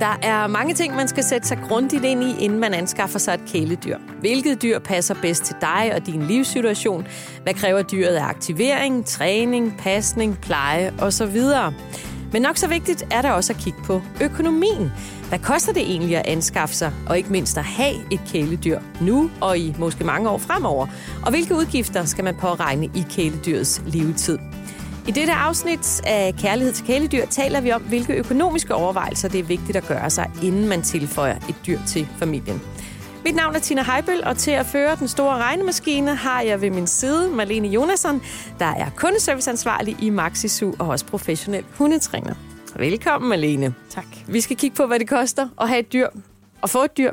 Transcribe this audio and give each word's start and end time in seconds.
Der 0.00 0.18
er 0.22 0.46
mange 0.46 0.74
ting, 0.74 0.94
man 0.94 1.08
skal 1.08 1.24
sætte 1.24 1.48
sig 1.48 1.58
grundigt 1.68 2.04
ind 2.04 2.24
i, 2.24 2.44
inden 2.44 2.58
man 2.58 2.74
anskaffer 2.74 3.18
sig 3.18 3.34
et 3.34 3.40
kæledyr. 3.52 3.98
Hvilket 4.20 4.62
dyr 4.62 4.78
passer 4.78 5.14
bedst 5.22 5.44
til 5.44 5.56
dig 5.60 5.92
og 5.94 6.06
din 6.06 6.22
livssituation? 6.22 7.06
Hvad 7.42 7.54
kræver 7.54 7.82
dyret 7.82 8.14
af 8.14 8.24
aktivering, 8.24 9.06
træning, 9.06 9.76
pasning, 9.78 10.38
pleje 10.42 10.92
osv.? 10.98 11.40
Men 12.32 12.42
nok 12.42 12.56
så 12.56 12.68
vigtigt 12.68 13.04
er 13.10 13.22
det 13.22 13.30
også 13.30 13.52
at 13.52 13.58
kigge 13.58 13.78
på 13.84 14.02
økonomien. 14.20 14.92
Hvad 15.28 15.38
koster 15.38 15.72
det 15.72 15.82
egentlig 15.82 16.16
at 16.16 16.26
anskaffe 16.26 16.74
sig, 16.74 16.92
og 17.08 17.16
ikke 17.16 17.32
mindst 17.32 17.58
at 17.58 17.64
have 17.64 17.94
et 18.12 18.20
kæledyr 18.32 18.80
nu 19.00 19.30
og 19.40 19.58
i 19.58 19.74
måske 19.78 20.04
mange 20.04 20.30
år 20.30 20.38
fremover? 20.38 20.86
Og 21.22 21.30
hvilke 21.30 21.54
udgifter 21.54 22.04
skal 22.04 22.24
man 22.24 22.36
påregne 22.36 22.86
i 22.86 23.04
kæledyrets 23.10 23.82
levetid? 23.86 24.38
I 25.08 25.10
dette 25.10 25.32
afsnit 25.32 26.00
af 26.06 26.34
Kærlighed 26.38 26.72
til 26.72 26.86
kæledyr 26.86 27.26
taler 27.26 27.60
vi 27.60 27.72
om, 27.72 27.82
hvilke 27.82 28.12
økonomiske 28.12 28.74
overvejelser 28.74 29.28
det 29.28 29.40
er 29.40 29.44
vigtigt 29.44 29.76
at 29.76 29.86
gøre 29.88 30.10
sig, 30.10 30.30
inden 30.42 30.68
man 30.68 30.82
tilføjer 30.82 31.36
et 31.36 31.56
dyr 31.66 31.78
til 31.86 32.08
familien. 32.18 32.62
Mit 33.24 33.34
navn 33.34 33.54
er 33.54 33.58
Tina 33.58 33.82
Heibel, 33.82 34.24
og 34.24 34.36
til 34.36 34.50
at 34.50 34.66
føre 34.66 34.96
den 34.96 35.08
store 35.08 35.36
regnemaskine 35.36 36.14
har 36.14 36.40
jeg 36.40 36.60
ved 36.60 36.70
min 36.70 36.86
side 36.86 37.30
Marlene 37.30 37.68
Jonasson, 37.68 38.22
der 38.58 38.66
er 38.66 38.90
kundeserviceansvarlig 38.96 39.96
i 40.02 40.10
Maxisu 40.10 40.72
og 40.78 40.88
også 40.88 41.06
professionel 41.06 41.64
hundetræner. 41.74 42.34
Velkommen, 42.76 43.28
Marlene. 43.28 43.74
Tak. 43.90 44.06
Vi 44.26 44.40
skal 44.40 44.56
kigge 44.56 44.76
på, 44.76 44.86
hvad 44.86 44.98
det 44.98 45.08
koster 45.08 45.48
at 45.60 45.68
have 45.68 45.80
et 45.80 45.92
dyr 45.92 46.08
og 46.62 46.70
få 46.70 46.84
et 46.84 46.96
dyr. 46.96 47.12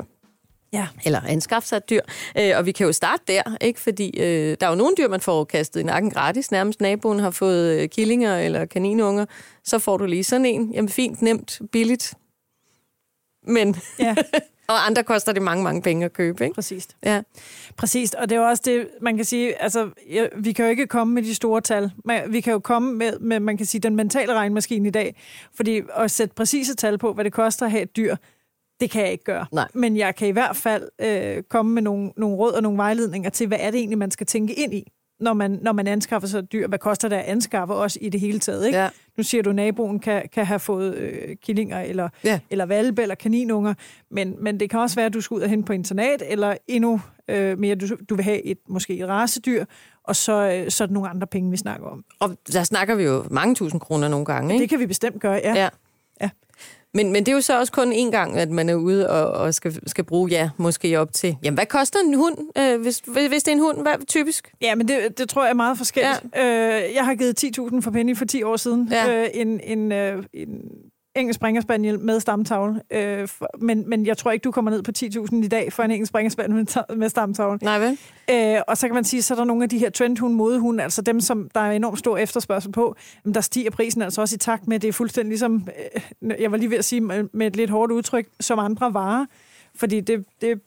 Ja. 0.72 0.86
Eller 1.04 1.20
anskaffe 1.20 1.68
sig 1.68 1.76
et 1.76 1.90
dyr. 1.90 2.00
Øh, 2.38 2.52
og 2.56 2.66
vi 2.66 2.72
kan 2.72 2.86
jo 2.86 2.92
starte 2.92 3.22
der, 3.28 3.42
ikke? 3.60 3.80
fordi 3.80 4.20
øh, 4.20 4.56
der 4.60 4.66
er 4.66 4.70
jo 4.70 4.76
nogle 4.76 4.94
dyr, 4.98 5.08
man 5.08 5.20
får 5.20 5.44
kastet 5.44 5.80
i 5.80 5.82
nakken 5.82 6.10
gratis. 6.10 6.50
Nærmest 6.50 6.80
naboen 6.80 7.20
har 7.20 7.30
fået 7.30 7.80
øh, 7.80 7.88
killinger 7.88 8.38
eller 8.38 8.66
kaninunger. 8.66 9.26
Så 9.64 9.78
får 9.78 9.96
du 9.96 10.06
lige 10.06 10.24
sådan 10.24 10.46
en. 10.46 10.72
Jamen 10.72 10.88
fint, 10.88 11.22
nemt, 11.22 11.60
billigt. 11.72 12.14
Men... 13.46 13.76
Ja. 13.98 14.14
og 14.68 14.86
andre 14.86 15.02
koster 15.02 15.32
det 15.32 15.42
mange, 15.42 15.64
mange 15.64 15.82
penge 15.82 16.04
at 16.04 16.12
købe, 16.12 16.44
ikke? 16.44 16.54
Præcis. 16.54 16.88
Ja. 17.04 17.22
Præcis, 17.76 18.14
og 18.14 18.28
det 18.28 18.36
er 18.36 18.40
jo 18.40 18.48
også 18.48 18.62
det, 18.66 18.88
man 19.00 19.16
kan 19.16 19.24
sige, 19.24 19.62
altså, 19.62 19.90
vi 20.36 20.52
kan 20.52 20.64
jo 20.64 20.70
ikke 20.70 20.86
komme 20.86 21.14
med 21.14 21.22
de 21.22 21.34
store 21.34 21.60
tal. 21.60 21.90
Vi 22.28 22.40
kan 22.40 22.52
jo 22.52 22.58
komme 22.58 22.92
med, 22.92 23.18
med, 23.18 23.40
man 23.40 23.56
kan 23.56 23.66
sige, 23.66 23.80
den 23.80 23.96
mentale 23.96 24.34
regnmaskine 24.34 24.88
i 24.88 24.90
dag, 24.90 25.16
fordi 25.54 25.82
at 25.96 26.10
sætte 26.10 26.34
præcise 26.34 26.74
tal 26.74 26.98
på, 26.98 27.12
hvad 27.12 27.24
det 27.24 27.32
koster 27.32 27.66
at 27.66 27.72
have 27.72 27.82
et 27.82 27.96
dyr, 27.96 28.16
det 28.80 28.90
kan 28.90 29.02
jeg 29.02 29.12
ikke 29.12 29.24
gøre. 29.24 29.46
Nej. 29.52 29.68
Men 29.74 29.96
jeg 29.96 30.14
kan 30.14 30.28
i 30.28 30.30
hvert 30.30 30.56
fald 30.56 30.88
øh, 30.98 31.42
komme 31.42 31.72
med 31.74 31.82
nogle, 31.82 32.12
nogle 32.16 32.36
råd 32.36 32.52
og 32.52 32.62
nogle 32.62 32.78
vejledninger 32.78 33.30
til, 33.30 33.46
hvad 33.46 33.58
er 33.60 33.70
det 33.70 33.78
egentlig, 33.78 33.98
man 33.98 34.10
skal 34.10 34.26
tænke 34.26 34.54
ind 34.54 34.74
i, 34.74 34.92
når 35.20 35.32
man, 35.32 35.58
når 35.62 35.72
man 35.72 35.86
anskaffer 35.86 36.28
sig 36.28 36.38
et 36.38 36.52
dyr. 36.52 36.68
Hvad 36.68 36.78
koster 36.78 37.08
det 37.08 37.16
at 37.16 37.24
anskaffe 37.24 37.74
os 37.74 37.98
i 38.00 38.08
det 38.08 38.20
hele 38.20 38.38
taget? 38.38 38.66
Ikke? 38.66 38.78
Ja. 38.78 38.88
Nu 39.16 39.22
siger 39.22 39.42
du, 39.42 39.50
at 39.50 39.56
naboen 39.56 39.98
kan, 39.98 40.22
kan 40.32 40.46
have 40.46 40.60
fået 40.60 40.94
øh, 40.94 41.36
killinger 41.42 41.80
eller, 41.80 42.08
Ja. 42.24 42.40
eller 42.50 42.66
valpe 42.66 43.02
eller 43.02 43.14
kaninunger, 43.14 43.74
men, 44.10 44.34
men 44.40 44.60
det 44.60 44.70
kan 44.70 44.80
også 44.80 44.96
være, 44.96 45.06
at 45.06 45.14
du 45.14 45.20
skal 45.20 45.34
ud 45.34 45.40
og 45.40 45.48
hen 45.48 45.62
på 45.64 45.72
internat, 45.72 46.22
eller 46.26 46.56
endnu 46.68 47.00
øh, 47.28 47.58
mere, 47.58 47.74
du, 47.74 47.86
du 48.08 48.14
vil 48.14 48.24
have 48.24 48.42
et, 48.42 48.58
måske 48.68 48.98
et 48.98 49.08
racedyr, 49.08 49.64
og 50.04 50.16
så, 50.16 50.32
øh, 50.64 50.70
så 50.70 50.84
er 50.84 50.86
det 50.86 50.94
nogle 50.94 51.08
andre 51.10 51.26
penge, 51.26 51.50
vi 51.50 51.56
snakker 51.56 51.86
om. 51.86 52.04
Og 52.20 52.36
der 52.52 52.62
snakker 52.64 52.94
vi 52.94 53.02
jo 53.02 53.24
mange 53.30 53.54
tusind 53.54 53.80
kroner 53.80 54.08
nogle 54.08 54.26
gange, 54.26 54.54
ikke? 54.54 54.62
Det 54.62 54.70
kan 54.70 54.78
vi 54.78 54.86
bestemt 54.86 55.20
gøre, 55.20 55.40
ja. 55.44 55.54
Ja. 55.54 55.68
Men, 56.98 57.12
men 57.12 57.26
det 57.26 57.32
er 57.32 57.36
jo 57.36 57.40
så 57.40 57.58
også 57.58 57.72
kun 57.72 57.92
én 57.92 58.10
gang, 58.10 58.38
at 58.38 58.50
man 58.50 58.68
er 58.68 58.74
ude 58.74 59.10
og, 59.10 59.30
og 59.30 59.54
skal, 59.54 59.88
skal 59.88 60.04
bruge, 60.04 60.30
ja, 60.30 60.50
måske 60.56 61.00
op 61.00 61.12
til... 61.12 61.36
Jamen, 61.42 61.56
hvad 61.56 61.66
koster 61.66 61.98
en 61.98 62.14
hund, 62.14 62.38
øh, 62.58 62.80
hvis, 62.80 63.02
hvis 63.28 63.42
det 63.42 63.48
er 63.48 63.56
en 63.56 63.60
hund? 63.62 63.82
Hvad 63.82 64.06
typisk? 64.06 64.52
Ja, 64.60 64.74
men 64.74 64.88
det, 64.88 65.18
det 65.18 65.28
tror 65.28 65.42
jeg 65.42 65.50
er 65.50 65.54
meget 65.54 65.78
forskelligt. 65.78 66.22
Ja. 66.34 66.78
Øh, 66.86 66.94
jeg 66.94 67.04
har 67.04 67.14
givet 67.14 67.44
10.000 67.44 67.80
for 67.80 67.90
Penny 67.90 68.16
for 68.16 68.24
10 68.24 68.42
år 68.42 68.56
siden. 68.56 68.88
Ja. 68.90 69.22
Øh, 69.22 69.28
en, 69.34 69.60
en, 69.60 69.92
øh, 69.92 70.22
en 70.32 70.48
engelsk 71.18 71.38
springerspaniel 71.38 72.00
med 72.00 72.20
stamtavle. 72.20 72.82
Øh, 72.90 73.28
for, 73.28 73.50
men, 73.60 73.88
men 73.88 74.06
jeg 74.06 74.18
tror 74.18 74.30
ikke, 74.30 74.44
du 74.44 74.50
kommer 74.50 74.70
ned 74.70 74.82
på 74.82 74.90
10.000 74.98 75.44
i 75.44 75.48
dag 75.48 75.72
for 75.72 75.82
en 75.82 75.90
engelsk 75.90 76.10
springerspaniel 76.10 76.54
med, 76.54 76.96
med 76.96 77.08
stamtavle. 77.08 77.58
Nej, 77.62 77.78
vel? 77.78 77.98
Øh, 78.30 78.60
og 78.68 78.76
så 78.76 78.88
kan 78.88 78.94
man 78.94 79.04
sige, 79.04 79.22
så 79.22 79.34
er 79.34 79.38
der 79.38 79.44
nogle 79.44 79.62
af 79.62 79.68
de 79.68 79.78
her 79.78 79.90
trendhunde, 79.90 80.36
modehunde, 80.36 80.82
altså 80.82 81.02
dem, 81.02 81.20
som 81.20 81.50
der 81.54 81.60
er 81.60 81.70
enormt 81.70 81.98
stor 81.98 82.16
efterspørgsel 82.18 82.72
på, 82.72 82.96
jamen, 83.24 83.34
der 83.34 83.40
stiger 83.40 83.70
prisen 83.70 84.02
altså 84.02 84.20
også 84.20 84.34
i 84.34 84.38
takt 84.38 84.68
med, 84.68 84.80
det 84.80 84.88
er 84.88 84.92
fuldstændig 84.92 85.30
ligesom, 85.30 85.68
øh, 86.22 86.34
jeg 86.40 86.52
var 86.52 86.58
lige 86.58 86.70
ved 86.70 86.78
at 86.78 86.84
sige 86.84 87.00
med, 87.00 87.28
med 87.32 87.46
et 87.46 87.56
lidt 87.56 87.70
hårdt 87.70 87.92
udtryk, 87.92 88.26
som 88.40 88.58
andre 88.58 88.94
varer. 88.94 89.26
Fordi 89.74 90.00
det, 90.00 90.24
det, 90.40 90.60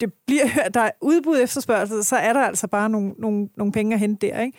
det 0.00 0.12
bliver, 0.26 0.46
der 0.74 0.80
er 0.80 0.90
udbud 1.00 1.40
efterspørgsel, 1.42 2.04
så 2.04 2.16
er 2.16 2.32
der 2.32 2.40
altså 2.40 2.66
bare 2.66 2.88
nogle, 2.88 3.12
nogle, 3.18 3.48
nogle 3.56 3.72
penge 3.72 3.94
at 3.94 4.00
hente 4.00 4.26
der, 4.26 4.40
ikke? 4.40 4.58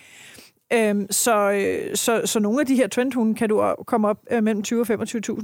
Øhm, 0.74 1.08
så, 1.12 1.52
øh, 1.52 1.96
så, 1.96 2.22
så 2.26 2.40
nogle 2.40 2.60
af 2.60 2.66
de 2.66 2.76
her 2.76 2.88
trendhunde 2.88 3.36
kan 3.36 3.50
du 3.50 3.76
komme 3.88 4.08
op 4.08 4.18
øh, 4.32 4.44
mellem 4.44 4.64
20 4.64 4.82
og 4.82 4.88
25.000. 4.90 4.94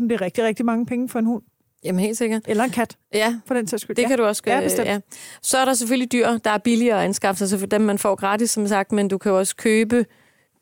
Det 0.03 0.11
er 0.11 0.21
rigtig, 0.21 0.43
rigtig 0.43 0.65
mange 0.65 0.85
penge 0.85 1.09
for 1.09 1.19
en 1.19 1.25
hund. 1.25 1.43
Jamen, 1.83 1.99
helt 1.99 2.17
sikkert. 2.17 2.41
Eller 2.47 2.63
en 2.63 2.69
kat, 2.69 2.97
Ja, 3.13 3.35
for 3.45 3.53
den 3.53 3.67
sags 3.67 3.81
skyld. 3.81 3.95
det 3.95 4.01
ja. 4.03 4.07
kan 4.07 4.17
du 4.17 4.23
også 4.25 4.43
Ja, 4.45 4.51
gøre. 4.51 4.63
bestemt. 4.63 4.87
Ja. 4.87 4.99
Så 5.41 5.57
er 5.57 5.65
der 5.65 5.73
selvfølgelig 5.73 6.11
dyr, 6.11 6.37
der 6.37 6.49
er 6.51 6.57
billigere 6.57 6.97
at 6.99 7.05
anskaffe 7.05 7.39
sig, 7.39 7.49
så 7.49 7.57
for 7.57 7.65
dem 7.65 7.81
man 7.81 7.97
får 7.97 8.15
gratis, 8.15 8.49
som 8.51 8.67
sagt, 8.67 8.91
men 8.91 9.07
du 9.07 9.17
kan 9.17 9.31
også 9.31 9.55
købe 9.55 10.05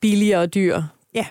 billigere 0.02 0.46
dyr. 0.48 0.82
Ja. 1.14 1.26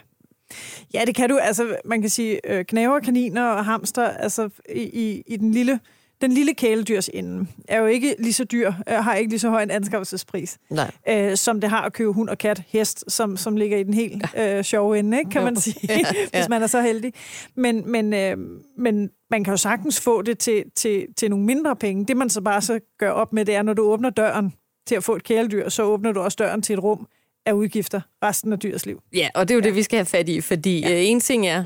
Ja, 0.94 1.02
det 1.06 1.14
kan 1.14 1.28
du. 1.28 1.36
Altså, 1.38 1.76
man 1.84 2.00
kan 2.00 2.10
sige, 2.10 2.50
øh, 2.52 2.64
kaniner 3.04 3.44
og 3.44 3.64
hamster, 3.64 4.08
altså 4.08 4.48
i, 4.74 4.80
i, 4.82 5.22
i 5.26 5.36
den 5.36 5.50
lille 5.50 5.80
den 6.24 6.32
lille 6.32 6.54
kæledyrs 6.54 7.10
ende 7.14 7.46
er 7.68 7.78
jo 7.78 7.86
ikke 7.86 8.16
lige 8.18 8.32
så 8.32 8.44
dyr, 8.44 8.72
øh, 8.88 8.94
har 8.94 9.14
ikke 9.14 9.30
lige 9.30 9.40
så 9.40 9.50
høj 9.50 9.62
en 9.62 9.70
anskaffelsespris, 9.70 10.58
Nej. 10.70 10.90
øh, 11.08 11.36
som 11.36 11.60
det 11.60 11.70
har 11.70 11.82
at 11.82 11.92
købe 11.92 12.12
hund 12.12 12.28
og 12.28 12.38
kat, 12.38 12.62
hest, 12.68 13.04
som, 13.08 13.36
som 13.36 13.56
ligger 13.56 13.78
i 13.78 13.82
den 13.82 13.94
helt 13.94 14.26
øh, 14.38 14.64
sjove 14.64 14.98
ende, 14.98 15.18
ikke, 15.18 15.30
kan 15.30 15.44
man 15.44 15.56
sige, 15.56 15.76
Ja, 15.88 15.98
ja. 15.98 16.38
hvis 16.38 16.48
man 16.48 16.62
er 16.62 16.66
så 16.66 16.80
heldig. 16.80 17.12
Men, 17.54 17.90
men, 17.90 18.14
øh, 18.14 18.36
men 18.78 19.10
man 19.30 19.44
kan 19.44 19.52
jo 19.52 19.56
sagtens 19.56 20.00
få 20.00 20.22
det 20.22 20.38
til, 20.38 20.64
til, 20.76 21.06
til 21.16 21.30
nogle 21.30 21.44
mindre 21.44 21.76
penge. 21.76 22.04
Det 22.04 22.16
man 22.16 22.30
så 22.30 22.40
bare 22.40 22.62
så 22.62 22.80
gør 22.98 23.10
op 23.10 23.32
med, 23.32 23.44
det 23.44 23.54
er, 23.54 23.62
når 23.62 23.72
du 23.72 23.82
åbner 23.82 24.10
døren 24.10 24.54
til 24.86 24.94
at 24.94 25.04
få 25.04 25.16
et 25.16 25.22
kæledyr, 25.22 25.68
så 25.68 25.82
åbner 25.82 26.12
du 26.12 26.20
også 26.20 26.36
døren 26.36 26.62
til 26.62 26.72
et 26.72 26.82
rum 26.82 27.06
af 27.46 27.52
udgifter 27.52 28.00
resten 28.22 28.52
af 28.52 28.58
dyrets 28.58 28.86
liv. 28.86 29.02
Ja, 29.14 29.28
og 29.34 29.48
det 29.48 29.54
er 29.54 29.56
jo 29.56 29.60
ja. 29.62 29.66
det, 29.68 29.76
vi 29.76 29.82
skal 29.82 29.96
have 29.96 30.06
fat 30.06 30.28
i, 30.28 30.40
fordi 30.40 30.80
ja. 30.80 30.92
øh, 30.92 31.08
en 31.08 31.20
ting 31.20 31.46
er, 31.46 31.64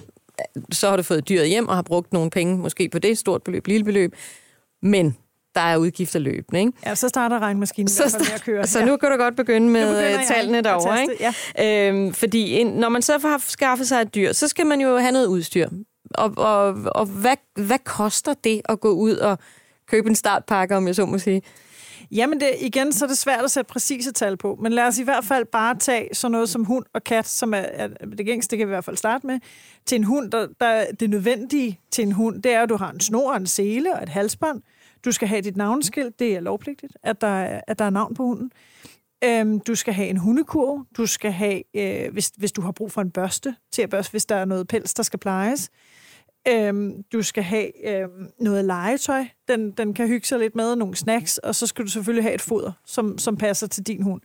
så 0.73 0.89
har 0.91 0.97
du 0.97 1.03
fået 1.03 1.29
dyret 1.29 1.49
hjem 1.49 1.69
og 1.69 1.75
har 1.75 1.83
brugt 1.83 2.13
nogle 2.13 2.31
penge, 2.31 2.59
måske 2.59 2.89
på 2.89 2.99
det, 2.99 3.19
stort 3.19 3.43
beløb, 3.43 3.67
lille 3.67 3.85
beløb, 3.85 4.15
men 4.83 5.17
der 5.55 5.61
er 5.61 5.77
udgifter 5.77 6.19
løbende, 6.19 6.61
ikke? 6.61 6.73
Ja, 6.87 6.95
så 6.95 7.09
starter 7.09 7.39
regnmaskinen 7.39 7.89
Så, 7.89 8.03
fald 8.03 8.23
med 8.23 8.35
at 8.35 8.43
køre. 8.43 8.67
så 8.67 8.85
nu 8.85 8.97
kan 8.97 9.11
du 9.11 9.17
godt 9.17 9.37
begynde 9.37 9.69
med 9.69 10.15
øh, 10.15 10.25
tallene 10.27 10.61
derovre, 10.63 11.03
ikke? 11.03 11.89
Øhm, 11.89 12.13
fordi 12.15 12.53
en, 12.53 12.67
når 12.67 12.89
man 12.89 13.03
så 13.03 13.19
har 13.19 13.43
skaffet 13.49 13.89
sig 13.89 14.01
et 14.01 14.15
dyr, 14.15 14.33
så 14.33 14.49
skal 14.49 14.67
man 14.67 14.81
jo 14.81 14.97
have 14.97 15.13
noget 15.13 15.27
udstyr. 15.27 15.69
Og, 16.15 16.33
og, 16.37 16.77
og 16.95 17.07
hvad, 17.07 17.37
hvad 17.57 17.79
koster 17.85 18.35
det 18.45 18.61
at 18.69 18.81
gå 18.81 18.89
ud 18.91 19.17
og 19.17 19.39
købe 19.91 20.09
en 20.09 20.15
startpakke, 20.15 20.77
om 20.77 20.87
jeg 20.87 20.95
så 20.95 21.07
må 21.07 21.19
sige? 21.19 21.43
Jamen 22.11 22.41
det, 22.41 22.51
igen, 22.61 22.93
så 22.93 23.05
er 23.05 23.09
det 23.09 23.19
svært 23.19 23.45
at 23.45 23.51
sætte 23.51 23.69
præcise 23.69 24.13
tal 24.13 24.37
på, 24.37 24.59
men 24.63 24.73
lad 24.73 24.85
os 24.85 24.99
i 24.99 25.03
hvert 25.05 25.25
fald 25.25 25.45
bare 25.45 25.75
tage 25.79 26.09
sådan 26.15 26.33
noget 26.33 26.49
som 26.49 26.65
hund 26.65 26.85
og 26.95 27.05
kat, 27.05 27.29
som 27.29 27.55
er, 27.55 27.59
er 27.59 27.89
det 28.19 28.27
gængste, 28.27 28.51
det 28.51 28.59
kan 28.59 28.69
vi 28.69 28.71
i 28.71 28.75
hvert 28.75 28.85
fald 28.85 28.97
starte 28.97 29.27
med. 29.27 29.39
Til 29.87 29.97
en 29.97 30.05
hund, 30.05 30.31
der, 30.31 30.47
der 30.61 30.85
det 31.01 31.11
nødvendige 31.11 31.81
til 31.91 32.03
en 32.05 32.13
hund, 32.13 32.43
det 32.43 32.53
er, 32.53 32.63
at 32.63 32.69
du 32.69 32.77
har 32.77 32.91
en 32.91 33.01
snor, 33.01 33.35
en 33.35 33.47
sele 33.47 33.95
og 33.97 34.03
et 34.03 34.09
halsbånd. 34.09 34.63
Du 35.05 35.13
skal 35.13 35.29
have 35.29 35.41
dit 35.41 35.57
navnskilt, 35.57 36.19
det 36.19 36.37
er 36.37 36.41
lovpligtigt, 36.41 36.93
at 37.03 37.21
der, 37.21 37.27
er- 37.27 37.61
at 37.67 37.79
der 37.79 37.85
er 37.85 37.91
navn 37.91 38.15
på 38.15 38.23
hunden. 38.25 38.51
Øhm, 39.25 39.61
du 39.61 39.75
skal 39.75 39.95
have 39.95 40.09
en 40.09 40.17
hundekurv. 40.17 40.85
Du 40.97 41.07
skal 41.07 41.33
have, 41.33 41.63
øh, 41.77 42.13
hvis, 42.13 42.33
hvis 42.37 42.53
du 42.53 42.61
har 42.61 42.73
brug 42.73 42.93
for 42.93 43.01
en 43.01 43.11
børste 43.11 43.55
til 43.73 43.83
at 43.83 43.91
børste, 43.91 44.11
hvis 44.11 44.27
der 44.27 44.37
er 44.37 44.45
noget 44.45 44.69
pels, 44.69 44.95
der 44.95 45.03
skal 45.03 45.19
plejes. 45.19 45.71
Øhm, 46.51 47.03
du 47.13 47.23
skal 47.23 47.43
have 47.43 47.89
øhm, 47.89 48.29
noget 48.41 48.65
legetøj, 48.65 49.25
den, 49.49 49.71
den 49.71 49.95
kan 49.95 50.09
hygge 50.09 50.27
sig 50.27 50.39
lidt 50.39 50.57
med, 50.57 50.77
nogle 50.77 50.97
snacks, 50.97 51.39
og 51.39 51.55
så 51.55 51.67
skal 51.67 51.85
du 51.85 51.91
selvfølgelig 51.91 52.25
have 52.25 52.35
et 52.35 52.41
foder, 52.41 52.73
som, 52.87 53.19
som 53.19 53.37
passer 53.37 53.67
til 53.67 53.87
din 53.87 54.03
hund. 54.03 54.21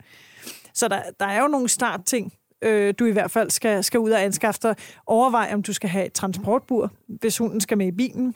Så 0.74 0.88
der, 0.88 1.02
der 1.20 1.26
er 1.26 1.42
jo 1.42 1.48
nogle 1.48 1.70
startting, 1.70 2.34
øh, 2.62 2.94
du 3.00 3.06
i 3.06 3.12
hvert 3.12 3.32
fald 3.32 3.50
skal, 3.50 3.84
skal 3.84 4.00
ud 4.00 4.12
og 4.12 4.24
anskaffe 4.24 4.60
dig. 4.64 4.76
Overvej, 5.06 5.52
om 5.54 5.64
du 5.64 5.74
skal 5.74 5.90
have 5.90 6.06
et 6.06 6.14
transportbur, 6.14 6.92
hvis 7.08 7.38
hunden 7.38 7.62
skal 7.62 7.78
med 7.78 7.88
i 7.88 7.92
bilen. 7.92 8.36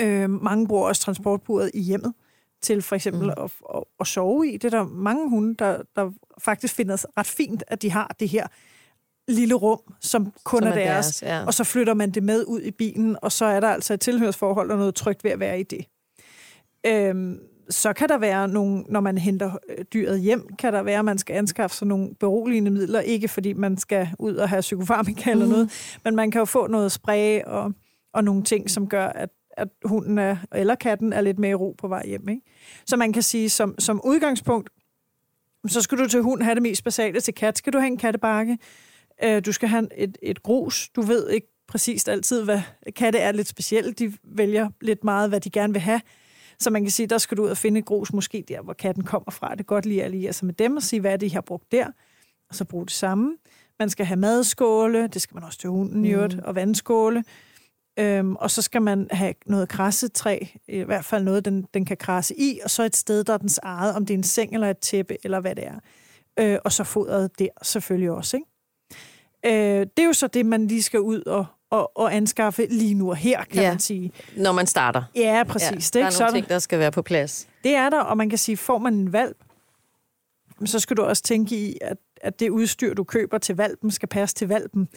Øh, 0.00 0.30
mange 0.30 0.66
bruger 0.66 0.88
også 0.88 1.02
transportburet 1.02 1.70
i 1.74 1.80
hjemmet 1.80 2.14
til 2.62 2.82
for 2.82 2.96
eksempel 2.96 3.22
mm. 3.22 3.44
at, 3.44 3.50
at, 3.74 3.82
at 4.00 4.06
sove 4.06 4.48
i. 4.48 4.52
Det 4.56 4.74
er 4.74 4.78
der 4.78 4.84
mange 4.88 5.30
hunde, 5.30 5.54
der, 5.54 5.82
der 5.96 6.10
faktisk 6.38 6.74
finder 6.74 7.04
ret 7.18 7.26
fint, 7.26 7.64
at 7.66 7.82
de 7.82 7.90
har 7.90 8.16
det 8.20 8.28
her 8.28 8.46
lille 9.28 9.54
rum, 9.54 9.80
som 10.00 10.32
kun 10.44 10.58
Som 10.58 10.68
er 10.68 10.72
er 10.72 10.74
deres, 10.74 11.06
deres, 11.06 11.22
ja. 11.22 11.46
og 11.46 11.54
så 11.54 11.64
flytter 11.64 11.94
man 11.94 12.10
det 12.10 12.22
med 12.22 12.44
ud 12.46 12.60
i 12.60 12.70
bilen, 12.70 13.16
og 13.22 13.32
så 13.32 13.44
er 13.44 13.60
der 13.60 13.68
altså 13.68 13.94
et 13.94 14.00
tilhørsforhold 14.00 14.70
og 14.70 14.78
noget 14.78 14.94
trygt 14.94 15.24
ved 15.24 15.30
at 15.30 15.40
være 15.40 15.60
i 15.60 15.62
det. 15.62 15.86
Øhm, 16.86 17.38
så 17.70 17.92
kan 17.92 18.08
der 18.08 18.18
være 18.18 18.48
nogle, 18.48 18.84
når 18.88 19.00
man 19.00 19.18
henter 19.18 19.58
øh, 19.68 19.84
dyret 19.92 20.20
hjem, 20.20 20.48
kan 20.58 20.72
der 20.72 20.82
være, 20.82 20.98
at 20.98 21.04
man 21.04 21.18
skal 21.18 21.34
anskaffe 21.36 21.76
sig 21.76 21.88
nogle 21.88 22.14
beroligende 22.20 22.70
midler, 22.70 23.00
ikke 23.00 23.28
fordi 23.28 23.52
man 23.52 23.78
skal 23.78 24.08
ud 24.18 24.34
og 24.34 24.48
have 24.48 24.60
psykofarmika 24.60 25.30
eller 25.30 25.46
noget, 25.46 25.98
men 26.04 26.16
man 26.16 26.30
kan 26.30 26.38
jo 26.38 26.44
få 26.44 26.66
noget 26.66 26.92
spray 26.92 27.42
og, 27.42 27.72
og 28.12 28.24
nogle 28.24 28.42
ting, 28.42 28.70
som 28.70 28.88
gør, 28.88 29.06
at, 29.06 29.30
at 29.56 29.68
hunden 29.84 30.18
er, 30.18 30.36
eller 30.54 30.74
katten 30.74 31.12
er 31.12 31.20
lidt 31.20 31.38
mere 31.38 31.50
i 31.50 31.54
ro 31.54 31.74
på 31.78 31.88
vej 31.88 32.06
hjem. 32.06 32.28
Ikke? 32.28 32.42
Så 32.86 32.96
man 32.96 33.12
kan 33.12 33.22
sige, 33.22 33.50
som, 33.50 33.74
som 33.78 34.00
udgangspunkt, 34.04 34.70
så 35.66 35.80
skal 35.82 35.98
du 35.98 36.08
til 36.08 36.22
hund 36.22 36.42
have 36.42 36.54
det 36.54 36.62
mest 36.62 36.84
basale. 36.84 37.20
Til 37.20 37.34
kat 37.34 37.58
skal 37.58 37.72
du 37.72 37.78
have 37.78 37.86
en 37.86 37.96
kattebakke. 37.96 38.58
Øh, 39.24 39.42
Du 39.46 39.52
skal 39.52 39.68
have 39.68 39.88
et, 39.96 40.18
et 40.22 40.42
grus. 40.42 40.88
Du 40.88 41.02
ved 41.02 41.30
ikke 41.30 41.46
præcist 41.68 42.08
altid, 42.08 42.44
hvad 42.44 42.60
katte 42.96 43.18
er 43.18 43.32
lidt 43.32 43.48
specielt. 43.48 43.98
De 43.98 44.12
vælger 44.24 44.68
lidt 44.80 45.04
meget, 45.04 45.28
hvad 45.28 45.40
de 45.40 45.50
gerne 45.50 45.72
vil 45.72 45.82
have. 45.82 46.00
Så 46.58 46.70
man 46.70 46.82
kan 46.82 46.90
sige, 46.90 47.06
der 47.06 47.18
skal 47.18 47.36
du 47.36 47.44
ud 47.44 47.48
og 47.48 47.56
finde 47.56 47.78
et 47.78 47.84
grus, 47.84 48.12
måske 48.12 48.44
der, 48.48 48.62
hvor 48.62 48.72
katten 48.72 49.04
kommer 49.04 49.30
fra. 49.30 49.52
Det 49.52 49.60
er 49.60 49.64
godt 49.64 49.86
lige 49.86 50.00
at 50.00 50.04
alliere 50.04 50.32
sig 50.32 50.46
med 50.46 50.54
dem 50.54 50.76
og 50.76 50.82
sige, 50.82 51.00
hvad 51.00 51.12
er 51.12 51.16
det, 51.16 51.26
I 51.26 51.30
har 51.30 51.40
brugt 51.40 51.72
der. 51.72 51.86
Og 52.48 52.54
så 52.54 52.64
bruge 52.64 52.86
det 52.86 52.92
samme. 52.92 53.36
Man 53.78 53.90
skal 53.90 54.06
have 54.06 54.16
madskåle, 54.16 55.06
det 55.06 55.22
skal 55.22 55.34
man 55.34 55.44
også 55.44 55.58
til 55.58 55.70
hunden 55.70 56.06
øvrigt, 56.06 56.40
og 56.40 56.54
vandskåle. 56.54 57.24
Øhm, 57.98 58.36
og 58.36 58.50
så 58.50 58.62
skal 58.62 58.82
man 58.82 59.08
have 59.10 59.34
noget 59.46 59.68
krassetræ, 59.68 60.38
i 60.68 60.78
hvert 60.78 61.04
fald 61.04 61.24
noget, 61.24 61.44
den, 61.44 61.66
den 61.74 61.84
kan 61.84 61.96
krasse 61.96 62.34
i, 62.38 62.60
og 62.64 62.70
så 62.70 62.82
et 62.82 62.96
sted, 62.96 63.24
der 63.24 63.32
er 63.32 63.38
dens 63.38 63.60
eget, 63.62 63.94
om 63.94 64.06
det 64.06 64.14
er 64.14 64.18
en 64.18 64.24
seng 64.24 64.54
eller 64.54 64.70
et 64.70 64.78
tæppe, 64.78 65.16
eller 65.24 65.40
hvad 65.40 65.54
det 65.54 65.66
er. 65.66 65.78
Øh, 66.38 66.58
og 66.64 66.72
så 66.72 66.84
fodret 66.84 67.38
der 67.38 67.48
selvfølgelig 67.62 68.10
også, 68.10 68.36
ikke? 68.36 68.48
Øh, 69.46 69.52
det 69.52 69.98
er 69.98 70.04
jo 70.06 70.12
så 70.12 70.26
det, 70.26 70.46
man 70.46 70.66
lige 70.66 70.82
skal 70.82 71.00
ud 71.00 71.20
og, 71.22 71.46
og, 71.70 71.98
og 71.98 72.14
anskaffe 72.14 72.66
lige 72.70 72.94
nu 72.94 73.10
og 73.10 73.16
her, 73.16 73.44
kan 73.44 73.62
Ja. 73.62 73.70
man 73.70 73.78
sige. 73.78 74.12
Når 74.36 74.52
man 74.52 74.66
starter. 74.66 75.02
Ja, 75.14 75.42
præcis. 75.48 75.70
Ja, 75.70 75.76
det, 75.76 75.94
der 75.94 76.00
er 76.04 76.08
ikke 76.10 76.18
nogle 76.20 76.34
ting, 76.34 76.48
der 76.48 76.58
skal 76.58 76.78
være 76.78 76.92
på 76.92 77.02
plads. 77.02 77.48
Det 77.64 77.74
er 77.74 77.90
der, 77.90 78.00
og 78.00 78.16
man 78.16 78.28
kan 78.28 78.38
sige, 78.38 78.56
får 78.56 78.78
man 78.78 78.94
en 78.94 79.12
valp, 79.12 79.36
så 80.64 80.78
skal 80.78 80.96
du 80.96 81.02
også 81.02 81.22
tænke 81.22 81.56
i, 81.56 81.78
at, 81.80 81.96
at 82.20 82.40
det 82.40 82.50
udstyr, 82.50 82.94
du 82.94 83.04
køber 83.04 83.38
til 83.38 83.56
valpen, 83.56 83.90
skal 83.90 84.08
passe 84.08 84.34
til 84.36 84.48
valpen. 84.48 84.88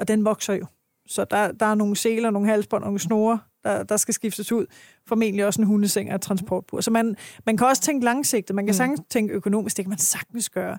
Og 0.00 0.08
den 0.08 0.24
vokser 0.24 0.54
jo. 0.54 0.66
Så 1.06 1.24
der, 1.30 1.52
der 1.52 1.66
er 1.66 1.74
nogle 1.74 1.96
seler, 1.96 2.30
nogle 2.30 2.48
halsbånd, 2.48 2.84
nogle 2.84 2.98
snore, 2.98 3.38
der, 3.64 3.82
der 3.82 3.96
skal 3.96 4.14
skiftes 4.14 4.52
ud. 4.52 4.66
Formentlig 5.06 5.46
også 5.46 5.60
en 5.60 5.66
hundeseng 5.66 6.08
og 6.08 6.14
et 6.14 6.20
transportbur. 6.20 6.80
Så 6.80 6.90
man, 6.90 7.16
man 7.46 7.56
kan 7.56 7.66
også 7.66 7.82
tænke 7.82 8.04
langsigtet. 8.04 8.56
Man 8.56 8.66
kan 8.66 8.74
sagtens 8.74 9.00
tænke 9.10 9.34
økonomisk. 9.34 9.76
Det 9.76 9.84
kan 9.84 9.90
man 9.90 9.98
sagtens 9.98 10.50
gøre. 10.50 10.78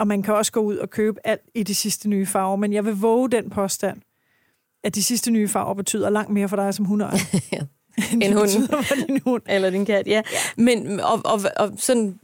Og 0.00 0.06
man 0.06 0.22
kan 0.22 0.34
også 0.34 0.52
gå 0.52 0.60
ud 0.60 0.76
og 0.76 0.90
købe 0.90 1.18
alt 1.24 1.40
i 1.54 1.62
de 1.62 1.74
sidste 1.74 2.08
nye 2.08 2.26
farver. 2.26 2.56
Men 2.56 2.72
jeg 2.72 2.84
vil 2.84 2.94
våge 2.94 3.30
den 3.30 3.50
påstand, 3.50 4.00
at 4.84 4.94
de 4.94 5.02
sidste 5.02 5.30
nye 5.30 5.48
farver 5.48 5.74
betyder 5.74 6.10
langt 6.10 6.30
mere 6.30 6.48
for 6.48 6.56
dig 6.56 6.74
som 6.74 6.84
hundeejer. 6.84 7.18
Ja. 7.52 7.58
end 8.12 8.22
En 8.22 8.32
hund. 8.32 8.48
for 8.68 8.94
din 9.06 9.20
hund. 9.24 9.42
Eller 9.48 9.70
din 9.70 9.86
kat, 9.86 10.06
ja. 10.06 10.22
Men, 10.56 11.00
og, 11.00 11.20
og, 11.24 11.40
og 11.56 11.72
sådan, 11.76 12.18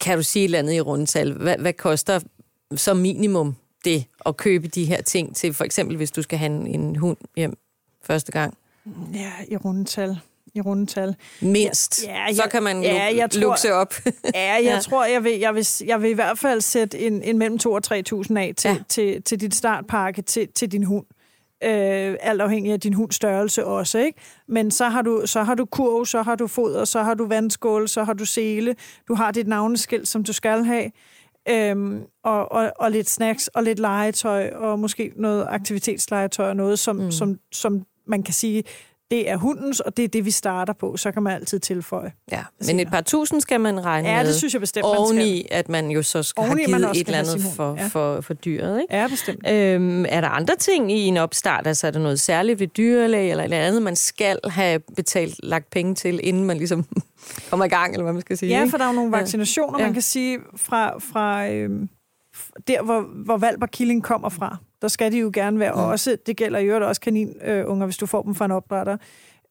kan 0.00 0.16
du 0.16 0.22
sige 0.22 0.42
et 0.42 0.44
eller 0.44 0.58
andet 0.58 0.72
i 0.72 0.80
rundtal? 0.80 1.32
Hvad, 1.32 1.58
hvad 1.58 1.72
koster 1.72 2.20
som 2.76 2.96
minimum 2.96 3.56
det 3.84 4.04
at 4.26 4.36
købe 4.36 4.68
de 4.68 4.84
her 4.84 5.02
ting 5.02 5.36
til, 5.36 5.54
for 5.54 5.64
eksempel 5.64 5.96
hvis 5.96 6.10
du 6.10 6.22
skal 6.22 6.38
have 6.38 6.52
en, 6.52 6.66
en 6.66 6.96
hund 6.96 7.16
hjem 7.36 7.58
første 8.02 8.32
gang? 8.32 8.54
Ja, 9.14 9.32
i 9.48 9.56
rundetal. 9.56 10.18
I 10.54 10.60
rundetal. 10.60 11.14
Mindst. 11.40 12.04
Ja, 12.06 12.24
ja, 12.28 12.32
så 12.34 12.42
kan 12.50 12.62
man 12.62 12.82
ja, 12.82 13.10
jeg 13.16 13.30
tror- 13.30 13.40
lukse 13.40 13.72
op. 13.74 13.94
Ja, 14.34 14.52
jeg 14.52 14.62
Ja. 14.64 14.78
tror, 14.82 15.04
jeg 15.04 15.24
vil, 15.24 15.38
jeg, 15.38 15.54
vil, 15.54 15.66
jeg 15.86 16.02
vil 16.02 16.10
i 16.10 16.14
hvert 16.14 16.38
fald 16.38 16.60
sætte 16.60 16.98
en, 16.98 17.22
en 17.22 17.38
mellem 17.38 17.58
2.000 17.62 17.68
og 17.68 17.80
3.000 17.86 18.36
af 18.38 18.52
til, 18.56 18.68
Ja. 18.68 18.74
ja. 18.74 18.82
til, 18.88 19.22
til 19.22 19.40
dit 19.40 19.54
startpakke 19.54 20.22
til, 20.22 20.48
til 20.54 20.72
din 20.72 20.84
hund. 20.84 21.06
Øh, 21.64 22.16
alt 22.20 22.40
afhængig 22.40 22.72
af 22.72 22.80
din 22.80 22.92
hunds 22.92 23.14
størrelse 23.14 23.64
også, 23.66 23.98
ikke? 23.98 24.20
Men 24.48 24.70
så 24.70 24.88
har, 24.88 25.02
du, 25.02 25.22
så 25.24 25.42
har 25.42 25.54
du 25.54 25.64
kurv, 25.64 26.06
så 26.06 26.22
har 26.22 26.34
du 26.34 26.46
foder, 26.46 26.84
så 26.84 27.02
har 27.02 27.14
du 27.14 27.26
vandskål, 27.26 27.88
så 27.88 28.04
har 28.04 28.12
du 28.12 28.24
sele, 28.24 28.74
du 29.08 29.14
har 29.14 29.30
dit 29.30 29.46
navneskilt, 29.48 30.08
som 30.08 30.24
du 30.24 30.32
skal 30.32 30.64
have, 30.64 30.90
øhm, 31.48 32.00
og, 32.24 32.52
og, 32.52 32.72
og 32.78 32.90
lidt 32.90 33.10
snacks, 33.10 33.48
og 33.48 33.62
lidt 33.62 33.78
legetøj, 33.78 34.50
og 34.50 34.78
måske 34.78 35.12
noget 35.16 35.46
aktivitetslegetøj, 35.48 36.48
og 36.48 36.56
noget, 36.56 36.78
som, 36.78 36.96
mm. 36.96 37.10
som, 37.10 37.38
som 37.52 37.82
man 38.06 38.22
kan 38.22 38.34
sige, 38.34 38.62
det 39.10 39.30
er 39.30 39.36
hundens, 39.36 39.80
og 39.80 39.96
det 39.96 40.04
er 40.04 40.08
det, 40.08 40.24
vi 40.24 40.30
starter 40.30 40.72
på. 40.72 40.96
Så 40.96 41.12
kan 41.12 41.22
man 41.22 41.32
altid 41.32 41.60
tilføje. 41.60 42.12
Ja, 42.32 42.42
men 42.66 42.80
et 42.80 42.88
par 42.90 43.00
tusind 43.00 43.40
skal 43.40 43.60
man 43.60 43.84
regne 43.84 44.08
Ja, 44.08 44.16
med. 44.16 44.26
det 44.26 44.34
synes 44.34 44.52
jeg 44.54 44.60
bestemt, 44.60 44.84
man 44.84 44.90
skal. 44.92 44.98
Oveni, 45.00 45.46
at 45.50 45.68
man 45.68 45.90
jo 45.90 46.02
så 46.02 46.22
skal 46.22 46.40
Oveni, 46.40 46.62
have 46.62 46.76
givet 46.78 46.90
et 47.00 47.06
eller 47.06 47.18
andet 47.18 47.42
for, 47.56 47.74
ja. 47.78 47.86
for, 47.86 48.20
for 48.20 48.34
dyret, 48.34 48.80
ikke? 48.80 48.96
Ja, 48.96 49.06
bestemt. 49.08 49.48
Øhm, 49.50 50.04
er 50.08 50.20
der 50.20 50.28
andre 50.28 50.56
ting 50.56 50.92
i 50.92 51.00
en 51.00 51.16
opstart? 51.16 51.66
Altså 51.66 51.86
er 51.86 51.90
der 51.90 51.98
noget 52.00 52.20
særligt 52.20 52.60
ved 52.60 52.66
dyrlæge 52.66 53.30
eller 53.30 53.44
et 53.44 53.52
eller 53.52 53.66
andet, 53.66 53.82
man 53.82 53.96
skal 53.96 54.38
have 54.44 54.78
betalt, 54.96 55.40
lagt 55.42 55.70
penge 55.70 55.94
til, 55.94 56.20
inden 56.22 56.44
man 56.44 56.56
ligesom 56.56 56.84
kommer 57.50 57.64
i 57.64 57.68
gang, 57.68 57.92
eller 57.92 58.02
hvad 58.02 58.12
man 58.12 58.22
skal 58.22 58.38
sige? 58.38 58.58
Ja, 58.58 58.64
for 58.70 58.76
der 58.76 58.84
er 58.84 58.88
jo 58.88 58.94
nogle 58.94 59.16
Ja. 59.16 59.20
vaccinationer, 59.22 59.78
Ja. 59.78 59.84
man 59.84 59.92
kan 59.92 60.02
sige, 60.02 60.38
fra, 60.56 60.98
fra 60.98 61.46
f- 61.48 62.50
der, 62.68 62.82
hvor, 62.82 63.00
hvor 63.24 63.36
valp 63.36 63.62
og 63.62 63.70
killing 63.70 64.02
kommer 64.02 64.28
fra. 64.28 64.56
Der 64.82 64.88
skal 64.88 65.12
de 65.12 65.18
jo 65.18 65.30
gerne 65.34 65.58
være 65.58 65.72
Mm. 65.72 65.80
også, 65.80 66.16
det 66.26 66.36
gælder 66.36 66.58
i 66.58 66.66
øvrigt 66.66 66.84
også 66.84 67.00
kaninunger, 67.00 67.86
hvis 67.86 67.96
du 67.96 68.06
får 68.06 68.22
dem 68.22 68.34
fra 68.34 68.44
en 68.44 68.50
opdrætter. 68.50 68.96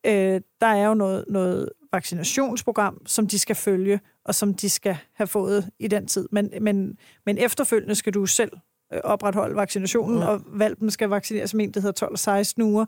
Øh, 0.06 0.42
der 0.62 0.68
er 0.68 0.88
jo 0.88 0.94
noget, 0.94 1.26
noget 1.30 1.70
vaccinationsprogram, 1.94 3.02
som 3.06 3.28
de 3.28 3.40
skal 3.40 3.56
følge, 3.56 4.00
og 4.26 4.36
som 4.36 4.54
de 4.54 4.70
skal 4.70 4.98
have 5.16 5.28
fået 5.28 5.70
i 5.80 5.88
den 5.88 6.08
tid. 6.08 6.28
Men, 6.32 6.50
men, 6.62 6.98
men 7.26 7.38
efterfølgende 7.38 7.96
skal 7.96 8.14
du 8.14 8.26
selv 8.26 8.52
øh, 8.94 9.00
opretholde 9.04 9.56
vaccinationen, 9.56 10.20
Ja. 10.20 10.26
og 10.28 10.42
valpen 10.48 10.92
skal 10.92 11.10
vaccineres 11.10 11.54
med 11.54 11.66
en, 11.66 11.72
der 11.74 11.80
hedder 11.80 11.92
12 11.94 12.12
og 12.12 12.20
16 12.20 12.64
uger. 12.64 12.86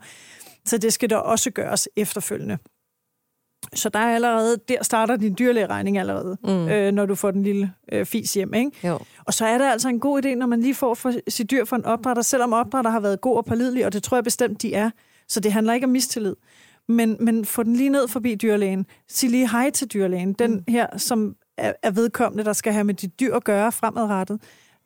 Så 0.64 0.78
det 0.78 0.92
skal 0.92 1.10
der 1.10 1.16
også 1.16 1.50
gøres 1.50 1.88
efterfølgende. 1.96 2.58
Så 3.74 3.88
der 3.88 3.98
er 3.98 4.14
allerede, 4.14 4.56
der 4.68 4.84
starter 4.84 5.16
din 5.16 5.36
dyrlægeregning 5.38 5.98
allerede, 5.98 6.36
Mm. 6.44 6.48
mm. 6.50 6.68
øh, 6.68 6.92
når 6.92 7.06
du 7.06 7.14
får 7.14 7.30
den 7.30 7.42
lille 7.42 7.72
øh, 7.92 8.06
fis 8.06 8.34
hjem. 8.34 8.54
Ikke? 8.54 8.70
Jo. 8.88 8.98
Og 9.26 9.34
så 9.34 9.46
er 9.46 9.58
det 9.58 9.64
altså 9.64 9.88
en 9.88 10.00
god 10.00 10.24
idé, 10.24 10.34
når 10.34 10.46
man 10.46 10.60
lige 10.60 10.74
får 10.74 10.94
for 10.94 11.12
sit 11.28 11.50
dyr 11.50 11.64
for 11.64 11.76
en 11.76 11.84
opdrætter, 11.84 12.22
selvom 12.22 12.52
opdrætter 12.52 12.90
har 12.90 13.00
været 13.00 13.20
god 13.20 13.36
og 13.36 13.44
pålidelig, 13.44 13.86
og 13.86 13.92
det 13.92 14.02
tror 14.02 14.16
jeg 14.16 14.24
bestemt, 14.24 14.62
de 14.62 14.74
er. 14.74 14.90
Så 15.28 15.40
det 15.40 15.52
handler 15.52 15.72
ikke 15.72 15.84
om 15.84 15.90
mistillid. 15.90 16.36
Men, 16.88 17.16
men 17.20 17.44
få 17.44 17.62
den 17.62 17.76
lige 17.76 17.88
ned 17.90 18.08
forbi 18.08 18.34
dyrlægen. 18.34 18.86
Sig 19.08 19.30
lige 19.30 19.50
hej 19.50 19.70
til 19.70 19.88
dyrlægen. 19.88 20.32
Den 20.32 20.52
Mm. 20.52 20.64
her, 20.68 20.86
som 20.98 21.34
er, 21.58 21.72
er 21.82 21.90
vedkommende, 21.90 22.44
der 22.44 22.52
skal 22.52 22.72
have 22.72 22.84
med 22.84 22.94
dit 22.94 23.20
dyr 23.20 23.34
at 23.34 23.44
gøre 23.44 23.72
fremadrettet. 23.72 24.40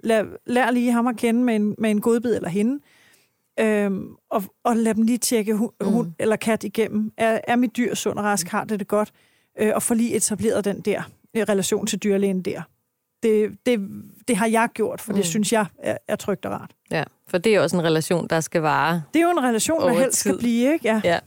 Lær, 0.04 0.22
lær 0.46 0.70
lige 0.70 0.92
ham 0.92 1.06
at 1.06 1.16
kende 1.16 1.40
med 1.44 1.56
en, 1.56 1.74
med 1.78 1.90
en 1.90 2.00
godbid 2.00 2.36
eller 2.36 2.48
hende. 2.48 2.78
Øhm, 3.60 4.08
og, 4.30 4.42
og 4.64 4.76
lad 4.76 4.94
dem 4.94 5.02
lige 5.02 5.18
tjekke 5.18 5.54
hund, 5.54 5.72
Mm. 5.80 5.86
mm. 5.86 5.92
hund 5.92 6.12
eller 6.18 6.36
kat 6.36 6.64
igennem. 6.64 7.12
Er, 7.16 7.40
er 7.48 7.56
mit 7.56 7.76
dyr 7.76 7.94
sund 7.94 8.18
og 8.18 8.24
rask? 8.24 8.48
Har 8.48 8.64
det 8.64 8.78
det 8.78 8.88
godt? 8.88 9.12
Øh, 9.58 9.72
og 9.74 9.82
få 9.82 9.94
lige 9.94 10.14
etableret 10.16 10.64
den 10.64 10.80
der 10.80 11.02
øh, 11.36 11.42
relation 11.42 11.86
til 11.86 11.98
dyrlægen 11.98 12.42
der. 12.42 12.62
Det, 13.22 13.58
det, 13.66 13.80
det 14.28 14.36
har 14.36 14.46
jeg 14.46 14.68
gjort, 14.74 15.00
for 15.00 15.12
mm. 15.12 15.16
Mm. 15.16 15.22
det 15.22 15.26
synes 15.30 15.52
jeg 15.52 15.66
er, 15.78 15.96
er 16.08 16.16
trygt 16.16 16.46
og 16.46 16.52
rart. 16.52 16.70
Ja, 16.90 17.04
for 17.28 17.38
det 17.38 17.54
er 17.54 17.60
også 17.60 17.76
en 17.76 17.84
relation, 17.84 18.26
der 18.28 18.40
skal 18.40 18.60
vare. 18.62 19.02
Det 19.14 19.20
er 19.20 19.24
jo 19.24 19.30
en 19.30 19.44
relation, 19.44 19.80
der 19.80 19.92
helst 19.92 20.18
skal 20.18 20.38
blive, 20.38 20.72
ikke? 20.72 20.88
Ja. 20.88 21.00
Ja, 21.04 21.18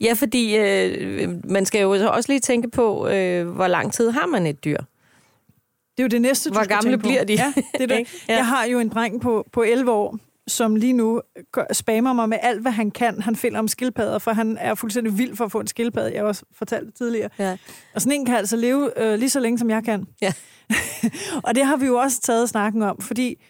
ja 0.00 0.12
fordi 0.12 0.56
øh, 0.56 1.28
man 1.50 1.66
skal 1.66 1.80
jo 1.80 1.98
så 1.98 2.08
også 2.08 2.32
lige 2.32 2.40
tænke 2.40 2.70
på, 2.70 3.08
øh, 3.08 3.48
hvor 3.48 3.66
lang 3.66 3.92
tid 3.92 4.10
har 4.10 4.26
man 4.26 4.46
et 4.46 4.64
dyr? 4.64 4.78
Det 5.96 5.98
er 5.98 6.02
jo 6.02 6.08
det 6.08 6.22
næste, 6.22 6.50
du 6.50 6.54
Hvor 6.54 6.66
gamle 6.66 6.98
bliver 6.98 7.24
de? 7.24 7.32
Ja, 7.32 7.52
det 7.78 7.92
er. 7.92 7.96
Ikke? 7.98 8.10
Ja. 8.28 8.34
Jeg 8.34 8.46
har 8.46 8.64
jo 8.64 8.78
en 8.78 8.88
dreng 8.88 9.20
på, 9.20 9.46
på 9.52 9.62
11 9.62 9.92
år, 9.92 10.18
som 10.48 10.76
lige 10.76 10.92
nu 10.92 11.22
spammer 11.72 12.12
mig 12.12 12.28
med 12.28 12.38
alt, 12.42 12.60
hvad 12.60 12.72
han 12.72 12.90
kan. 12.90 13.20
Han 13.20 13.36
finder 13.36 13.58
om 13.58 13.68
skildpadder, 13.68 14.18
for 14.18 14.32
han 14.32 14.58
er 14.60 14.74
fuldstændig 14.74 15.18
vild 15.18 15.36
for 15.36 15.44
at 15.44 15.52
få 15.52 15.60
en 15.60 15.66
skildpadde. 15.66 16.12
Jeg 16.12 16.20
har 16.20 16.26
også 16.26 16.44
fortalt 16.52 16.86
det 16.86 16.94
tidligere. 16.94 17.28
Ja. 17.38 17.56
Og 17.94 18.00
sådan 18.00 18.20
en 18.20 18.26
kan 18.26 18.36
altså 18.36 18.56
leve 18.56 19.02
øh, 19.02 19.18
lige 19.18 19.30
så 19.30 19.40
længe, 19.40 19.58
som 19.58 19.70
jeg 19.70 19.84
kan. 19.84 20.06
Ja. 20.22 20.32
og 21.46 21.54
det 21.54 21.66
har 21.66 21.76
vi 21.76 21.86
jo 21.86 21.96
også 21.96 22.20
taget 22.20 22.48
snakken 22.48 22.82
om, 22.82 23.00
fordi 23.00 23.42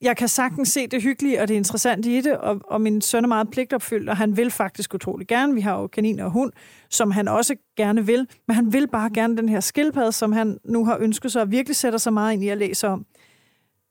jeg 0.00 0.16
kan 0.16 0.28
sagtens 0.28 0.68
se 0.68 0.86
det 0.86 1.02
hyggelige 1.02 1.42
og 1.42 1.48
det 1.48 1.54
interessante 1.54 2.18
i 2.18 2.20
det, 2.20 2.36
og, 2.36 2.60
og 2.64 2.80
min 2.80 3.00
søn 3.00 3.24
er 3.24 3.28
meget 3.28 3.50
pligtopfyldt, 3.50 4.08
og 4.08 4.16
han 4.16 4.36
vil 4.36 4.50
faktisk 4.50 4.94
utrolig 4.94 5.26
gerne. 5.26 5.54
Vi 5.54 5.60
har 5.60 5.80
jo 5.80 5.86
kaniner 5.86 6.24
og 6.24 6.30
hund, 6.30 6.52
som 6.90 7.10
han 7.10 7.28
også 7.28 7.56
gerne 7.76 8.06
vil, 8.06 8.28
men 8.46 8.54
han 8.54 8.72
vil 8.72 8.88
bare 8.88 9.10
gerne 9.14 9.36
den 9.36 9.48
her 9.48 9.60
skildpadde, 9.60 10.12
som 10.12 10.32
han 10.32 10.58
nu 10.64 10.84
har 10.84 10.98
ønsket 11.00 11.32
sig, 11.32 11.42
og 11.42 11.50
virkelig 11.50 11.76
sætter 11.76 11.98
sig 11.98 12.12
meget 12.12 12.32
ind 12.32 12.44
i 12.44 12.48
at 12.48 12.58
læse 12.58 12.88
om. 12.88 13.06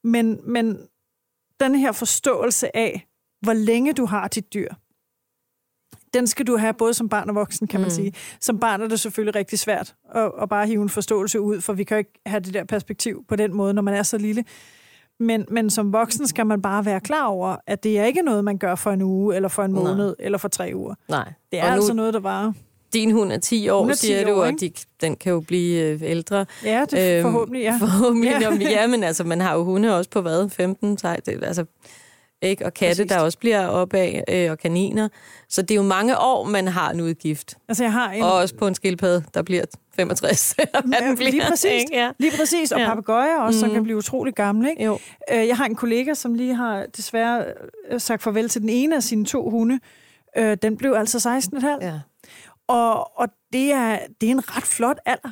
Men, 0.04 0.40
men 0.44 0.78
den 1.60 1.76
her 1.76 1.92
forståelse 1.92 2.78
af, 2.78 3.08
hvor 3.42 3.54
længe 3.54 3.94
du 3.94 4.06
har 4.06 4.28
dit 4.28 4.54
dyr, 4.54 4.70
den 6.14 6.28
skal 6.28 6.48
du 6.48 6.58
have 6.58 6.74
både 6.74 6.94
som 6.94 7.10
barn 7.10 7.30
og 7.30 7.36
voksen, 7.36 7.68
kan 7.68 7.80
man 7.80 7.88
Mm. 7.88 7.92
sige. 7.96 8.14
Som 8.42 8.60
barn 8.60 8.82
er 8.82 8.88
det 8.88 9.00
selvfølgelig 9.00 9.36
rigtig 9.36 9.60
svært 9.60 9.96
at, 10.16 10.32
at 10.42 10.50
bare 10.50 10.68
hive 10.68 10.82
en 10.84 10.90
forståelse 10.90 11.42
ud, 11.42 11.62
for 11.62 11.74
vi 11.74 11.84
kan 11.84 11.96
jo 11.96 12.00
ikke 12.00 12.20
have 12.26 12.40
det 12.40 12.54
der 12.54 12.64
perspektiv 12.64 13.26
på 13.28 13.36
den 13.36 13.54
måde, 13.54 13.74
når 13.74 13.82
man 13.82 13.94
er 13.94 14.04
så 14.04 14.18
lille. 14.18 14.46
Men, 15.20 15.46
men 15.52 15.70
som 15.70 15.94
voksen 15.94 16.28
skal 16.28 16.46
man 16.46 16.62
bare 16.62 16.86
være 16.86 17.00
klar 17.00 17.26
over, 17.28 17.56
at 17.68 17.84
det 17.84 18.00
er 18.00 18.04
ikke 18.06 18.22
noget, 18.22 18.44
man 18.44 18.58
gør 18.58 18.76
for 18.76 18.92
en 18.92 19.02
uge, 19.02 19.36
eller 19.36 19.50
for 19.50 19.64
en 19.64 19.72
Nej. 19.72 19.84
måned, 19.84 20.16
eller 20.20 20.38
for 20.38 20.48
tre 20.48 20.72
uger. 20.76 20.96
Nej. 21.10 21.34
Det 21.52 21.60
er 21.60 21.64
Og 21.64 21.70
nu- 21.70 21.76
altså 21.76 21.94
noget, 21.94 22.14
der 22.14 22.20
bare... 22.20 22.54
Din 22.94 23.12
hund 23.12 23.32
er 23.32 23.38
10 23.38 23.70
år, 23.70 23.89
er 23.89 23.94
10 23.94 24.00
siger 24.00 24.25
du, 24.25 24.34
år, 24.34 24.44
og 24.46 24.51
de, 24.60 24.72
den 25.01 25.15
kan 25.15 25.32
jo 25.32 25.39
blive 25.39 25.82
øh, 25.84 26.00
ældre. 26.03 26.46
Ja, 26.63 26.86
det 26.91 27.00
er 27.00 27.15
Øhm, 27.17 27.24
forhåbentlig, 27.24 27.62
ja. 27.63 27.77
Forhåbentlig. 27.79 28.32
Ja. 28.41 28.50
Ja. 28.51 28.82
ja, 28.82 28.88
men 28.94 29.03
altså, 29.03 29.24
man 29.24 29.41
har 29.41 29.56
jo 29.56 29.63
hunde 29.63 29.98
også 29.98 30.10
på 30.10 30.22
hvad? 30.22 30.50
15? 30.50 30.98
Så, 30.98 31.15
det, 31.25 31.44
altså, 31.44 31.65
ikke? 32.41 32.65
Og 32.65 32.74
katte, 32.74 33.03
Præcis. 33.03 33.10
der 33.12 33.20
også 33.20 33.38
bliver 33.38 33.67
opad, 33.67 34.22
øh, 34.29 34.51
og 34.51 34.58
kaniner. 34.60 35.08
Så 35.50 35.62
det 35.62 35.72
er 35.72 35.75
jo 35.75 35.84
mange 35.84 36.17
år, 36.20 36.44
man 36.44 36.67
har 36.67 36.91
en 36.91 37.01
udgift. 37.01 37.58
Altså, 37.67 37.84
jeg 37.84 37.91
har 37.94 38.12
en... 38.12 38.24
Og 38.24 38.34
også 38.34 38.56
på 38.56 38.67
en 38.67 38.75
skildpadde, 38.75 39.24
der 39.34 39.41
bliver 39.41 39.63
65. 39.96 40.56
eller 40.58 40.82
hvad 40.88 41.00
Ja, 41.01 41.08
den 41.08 41.15
bliver, 41.15 41.32
lige 41.32 41.44
præcis. 41.50 41.72
ikke? 41.72 41.96
Ja. 41.96 42.12
Lige 42.20 42.32
præcis, 42.38 42.72
og 42.72 42.79
Ja. 42.79 42.86
papegøjer 42.89 43.38
også, 43.39 43.60
som 43.60 43.70
Mhm. 43.70 43.74
kan 43.75 43.84
blive 43.84 43.98
utrolig 43.98 44.34
gamle. 44.34 44.70
Ikke? 44.70 44.84
Jo. 44.84 45.00
Øh, 45.34 45.48
Jeg 45.48 45.58
har 45.58 45.65
en 45.65 45.75
kollega, 45.75 46.13
som 46.13 46.34
lige 46.34 46.56
har 46.56 46.86
desværre 46.98 47.46
øh, 47.91 48.01
sagt 48.01 48.24
farvel 48.24 48.50
til 48.50 48.62
den 48.62 48.70
ene 48.70 48.96
af 48.96 49.03
sine 49.03 49.25
to 49.25 49.50
hunde. 49.50 49.79
Den 50.62 50.77
blev 50.77 50.94
altså 50.94 51.20
16,5. 51.20 51.65
Ja. 51.82 51.94
Og, 52.68 53.20
og 53.20 53.28
det, 53.54 53.72
er, 53.72 54.00
det 54.22 54.28
er 54.28 54.32
en 54.32 54.58
ret 54.58 54.64
flot 54.64 54.98
alder. 55.06 55.32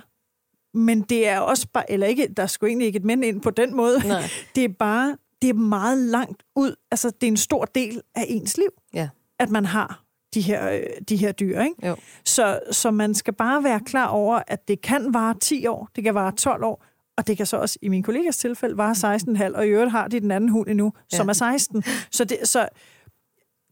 Men 0.78 1.02
det 1.02 1.28
er 1.28 1.40
også 1.40 1.68
bare, 1.74 1.92
eller 1.92 2.08
ikke, 2.08 2.28
der 2.38 2.44
er 2.44 2.48
sgu 2.48 2.66
egentlig 2.66 2.86
ikke 2.86 2.98
et 2.98 3.06
mænd 3.06 3.26
ind 3.26 3.42
på 3.42 3.50
den 3.50 3.76
måde. 3.76 4.08
Nej. 4.08 4.24
Det 4.56 4.64
er 4.64 4.70
bare, 4.80 5.18
det 5.42 5.50
er 5.50 5.54
meget 5.54 5.98
langt 5.98 6.44
ud. 6.56 6.76
Altså, 6.92 7.10
det 7.10 7.28
er 7.28 7.32
en 7.32 7.38
stor 7.38 7.66
del 7.66 8.02
af 8.16 8.26
ens 8.28 8.58
liv. 8.58 8.70
Ja. 8.94 9.10
at 9.40 9.50
man 9.50 9.66
har 9.66 10.06
de 10.34 10.42
her, 10.42 10.72
øh, 10.72 10.84
de 11.10 11.18
her 11.18 11.32
dyr. 11.32 11.62
Ikke? 11.62 11.88
Jo. 11.88 11.96
Så, 12.26 12.60
så 12.72 12.92
man 12.92 13.14
skal 13.14 13.34
bare 13.34 13.64
være 13.64 13.80
klar 13.80 14.08
over, 14.08 14.42
at 14.48 14.68
det 14.68 14.82
kan 14.82 15.14
vare 15.14 15.36
10 15.42 15.68
år, 15.68 15.90
det 15.96 16.04
kan 16.04 16.16
vare 16.16 16.32
12 16.32 16.64
år, 16.64 16.86
og 17.18 17.28
det 17.28 17.38
kan 17.38 17.46
så 17.46 17.58
også 17.58 17.80
i 17.82 17.88
min 17.88 18.04
kollegas 18.04 18.38
tilfælde 18.38 18.78
vare 18.78 19.18
16,5, 19.52 19.56
og 19.58 19.66
i 19.66 19.70
øvrigt 19.70 19.92
har 19.92 20.08
de 20.08 20.20
den 20.20 20.32
anden 20.32 20.50
hund 20.50 20.70
endnu, 20.70 20.94
ja. 21.12 21.18
som 21.18 21.30
er 21.30 21.34
16. 21.34 21.84
Så 22.12 22.26
det, 22.26 22.38
så 22.44 22.68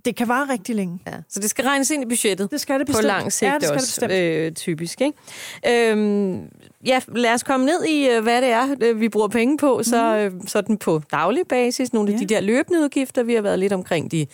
det 0.06 0.16
kan 0.16 0.28
vare 0.28 0.50
rigtig 0.50 0.76
længe. 0.76 1.00
Ja. 1.08 1.14
Så 1.30 1.40
det 1.40 1.50
skal 1.50 1.66
regnes 1.66 1.92
ind 1.92 2.04
i 2.04 2.06
budgettet. 2.06 2.52
Det 2.52 2.62
skal 2.62 2.80
det 2.80 2.88
På 2.88 2.92
bestemt. 2.92 3.08
lang 3.08 3.32
sigt 3.34 3.50
ja, 3.52 3.54
det 3.56 3.64
skal 3.64 3.76
også, 3.76 4.02
det 4.02 4.10
bestemt. 4.10 4.24
øh, 4.24 4.52
typisk. 4.52 5.02
Ikke? 5.02 5.92
Øhm, 5.92 6.50
ja, 6.86 7.00
lad 7.08 7.34
os 7.34 7.44
komme 7.44 7.66
ned 7.66 7.84
i, 7.86 8.10
øh, 8.10 8.24
hvad 8.24 8.42
det 8.42 8.50
er, 8.50 8.76
øh, 8.82 9.00
vi 9.00 9.10
bruger 9.10 9.28
penge 9.28 9.58
på, 9.58 9.84
så 9.84 10.18
øh, 10.18 10.32
sådan 10.48 10.78
på 10.78 11.02
daglig 11.12 11.44
basis. 11.50 11.94
Nogle 11.94 12.10
af 12.10 12.14
Ja. 12.14 12.20
de 12.20 12.26
der 12.26 12.42
løbende 12.42 12.80
udgifter, 12.80 13.24
vi 13.24 13.34
har 13.34 13.42
været 13.42 13.60
lidt 13.60 13.74
omkring 13.74 14.12
de 14.12 14.28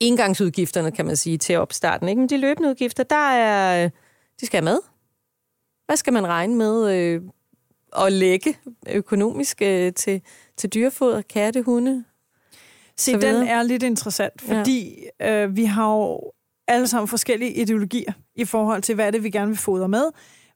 engangsudgifterne, 0.00 0.90
kan 0.92 1.06
man 1.06 1.16
sige, 1.16 1.38
til 1.38 1.56
opstarten. 1.58 2.08
Ikke? 2.08 2.18
Men 2.20 2.28
de 2.28 2.36
løbende 2.36 2.68
udgifter, 2.68 3.02
der 3.02 3.30
er, 3.30 3.88
de 4.40 4.46
skal 4.46 4.64
med. 4.64 4.78
Hvad 5.86 5.96
skal 5.96 6.12
man 6.12 6.26
regne 6.26 6.54
med 6.54 6.94
øh, 6.94 7.20
at 7.98 8.12
lægge 8.12 8.56
økonomisk 8.92 9.62
øh, 9.62 9.92
til, 9.92 10.22
til 10.56 10.70
dyrefoder, 10.74 11.22
katte, 11.22 11.62
hunde? 11.62 12.04
Se, 13.00 13.12
den 13.12 13.20
videre. 13.20 13.48
er 13.48 13.62
lidt 13.62 13.82
interessant, 13.82 14.42
fordi 14.42 15.04
ja. 15.20 15.44
øh, 15.44 15.56
vi 15.56 15.64
har 15.64 15.92
jo 15.92 16.32
alle 16.68 16.88
sammen 16.88 17.08
forskellige 17.08 17.52
ideologier 17.52 18.12
i 18.34 18.44
forhold 18.44 18.82
til, 18.82 18.94
hvad 18.94 19.06
er 19.06 19.10
det, 19.10 19.24
vi 19.24 19.30
gerne 19.30 19.48
vil 19.48 19.58
fodre 19.58 19.88
med. 19.88 20.04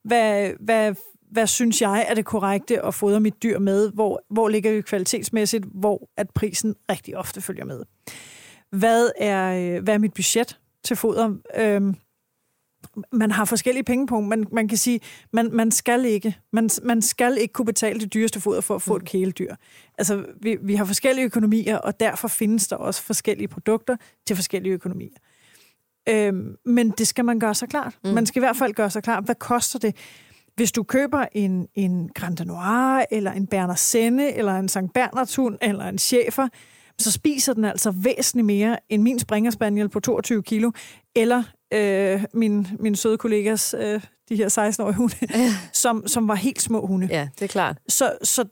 Hvad, 0.04 0.50
hvad, 0.60 0.94
hvad 1.30 1.46
synes 1.46 1.82
jeg 1.82 2.06
er 2.08 2.14
det 2.14 2.24
korrekte 2.24 2.84
at 2.84 2.94
fodre 2.94 3.20
mit 3.20 3.42
dyr 3.42 3.58
med? 3.58 3.92
Hvor, 3.92 4.22
hvor 4.30 4.48
ligger 4.48 4.72
vi 4.72 4.80
kvalitetsmæssigt? 4.80 5.64
Hvor 5.74 6.08
at 6.16 6.30
prisen 6.30 6.74
rigtig 6.90 7.16
ofte 7.16 7.40
følger 7.40 7.64
med? 7.64 7.82
Hvad 8.70 9.10
er, 9.18 9.76
øh, 9.76 9.82
hvad 9.82 9.94
er 9.94 9.98
mit 9.98 10.14
budget 10.14 10.58
til 10.84 10.96
foder? 10.96 11.34
Øhm, 11.56 11.94
man 13.12 13.30
har 13.30 13.44
forskellige 13.44 13.84
penge 13.84 14.06
på. 14.06 14.20
Man, 14.20 14.46
man 14.52 14.68
kan 14.68 14.78
sige, 14.78 15.00
man, 15.32 15.50
man 15.52 15.70
skal 15.70 16.04
ikke 16.04 16.36
man, 16.52 16.70
man 16.82 17.02
skal 17.02 17.38
ikke 17.40 17.52
kunne 17.52 17.66
betale 17.66 18.00
det 18.00 18.14
dyreste 18.14 18.40
foder 18.40 18.60
for 18.60 18.74
at 18.74 18.82
få 18.82 18.96
et 18.96 19.04
kæledyr. 19.04 19.54
Altså, 19.98 20.24
vi, 20.40 20.56
vi 20.62 20.74
har 20.74 20.84
forskellige 20.84 21.24
økonomier, 21.24 21.78
og 21.78 22.00
derfor 22.00 22.28
findes 22.28 22.68
der 22.68 22.76
også 22.76 23.02
forskellige 23.02 23.48
produkter 23.48 23.96
til 24.26 24.36
forskellige 24.36 24.72
økonomier. 24.72 25.16
Øhm, 26.08 26.56
men 26.64 26.90
det 26.90 27.06
skal 27.06 27.24
man 27.24 27.38
gøre 27.38 27.54
sig 27.54 27.68
klart. 27.68 27.98
Mm. 28.04 28.10
Man 28.10 28.26
skal 28.26 28.40
i 28.40 28.44
hvert 28.44 28.56
fald 28.56 28.74
gøre 28.74 28.90
sig 28.90 29.02
klart, 29.02 29.24
hvad 29.24 29.34
koster 29.34 29.78
det? 29.78 29.96
Hvis 30.56 30.72
du 30.72 30.82
køber 30.82 31.26
en, 31.32 31.68
en 31.74 32.08
Grand 32.14 32.46
Noir, 32.46 33.04
eller 33.10 33.32
en 33.32 33.46
Berner 33.46 33.74
Senne, 33.74 34.34
eller 34.34 34.52
en 34.52 34.68
Sankt 34.68 34.92
Bernardshund, 34.92 35.58
eller 35.62 35.84
en 35.84 35.98
Schäfer, 35.98 36.48
så 36.98 37.12
spiser 37.12 37.52
den 37.52 37.64
altså 37.64 37.90
væsentligt 37.90 38.46
mere 38.46 38.78
end 38.88 39.02
min 39.02 39.18
Springer 39.18 39.50
Spaniel 39.50 39.88
på 39.88 40.00
22 40.00 40.42
kilo, 40.42 40.72
eller 41.16 41.42
øh, 41.74 42.24
min, 42.34 42.68
min 42.80 42.96
søde 42.96 43.18
kollegas, 43.18 43.74
øh, 43.78 44.00
de 44.28 44.36
her 44.36 44.48
16-årige 44.48 44.96
hunde, 44.96 45.16
som, 45.72 46.06
som 46.06 46.28
var 46.28 46.34
helt 46.34 46.62
små 46.62 46.86
hunde. 46.86 47.08
Ja, 47.10 47.28
det 47.38 47.42
er 47.42 47.48
klart. 47.48 47.78
Så, 47.88 48.12
så 48.22 48.44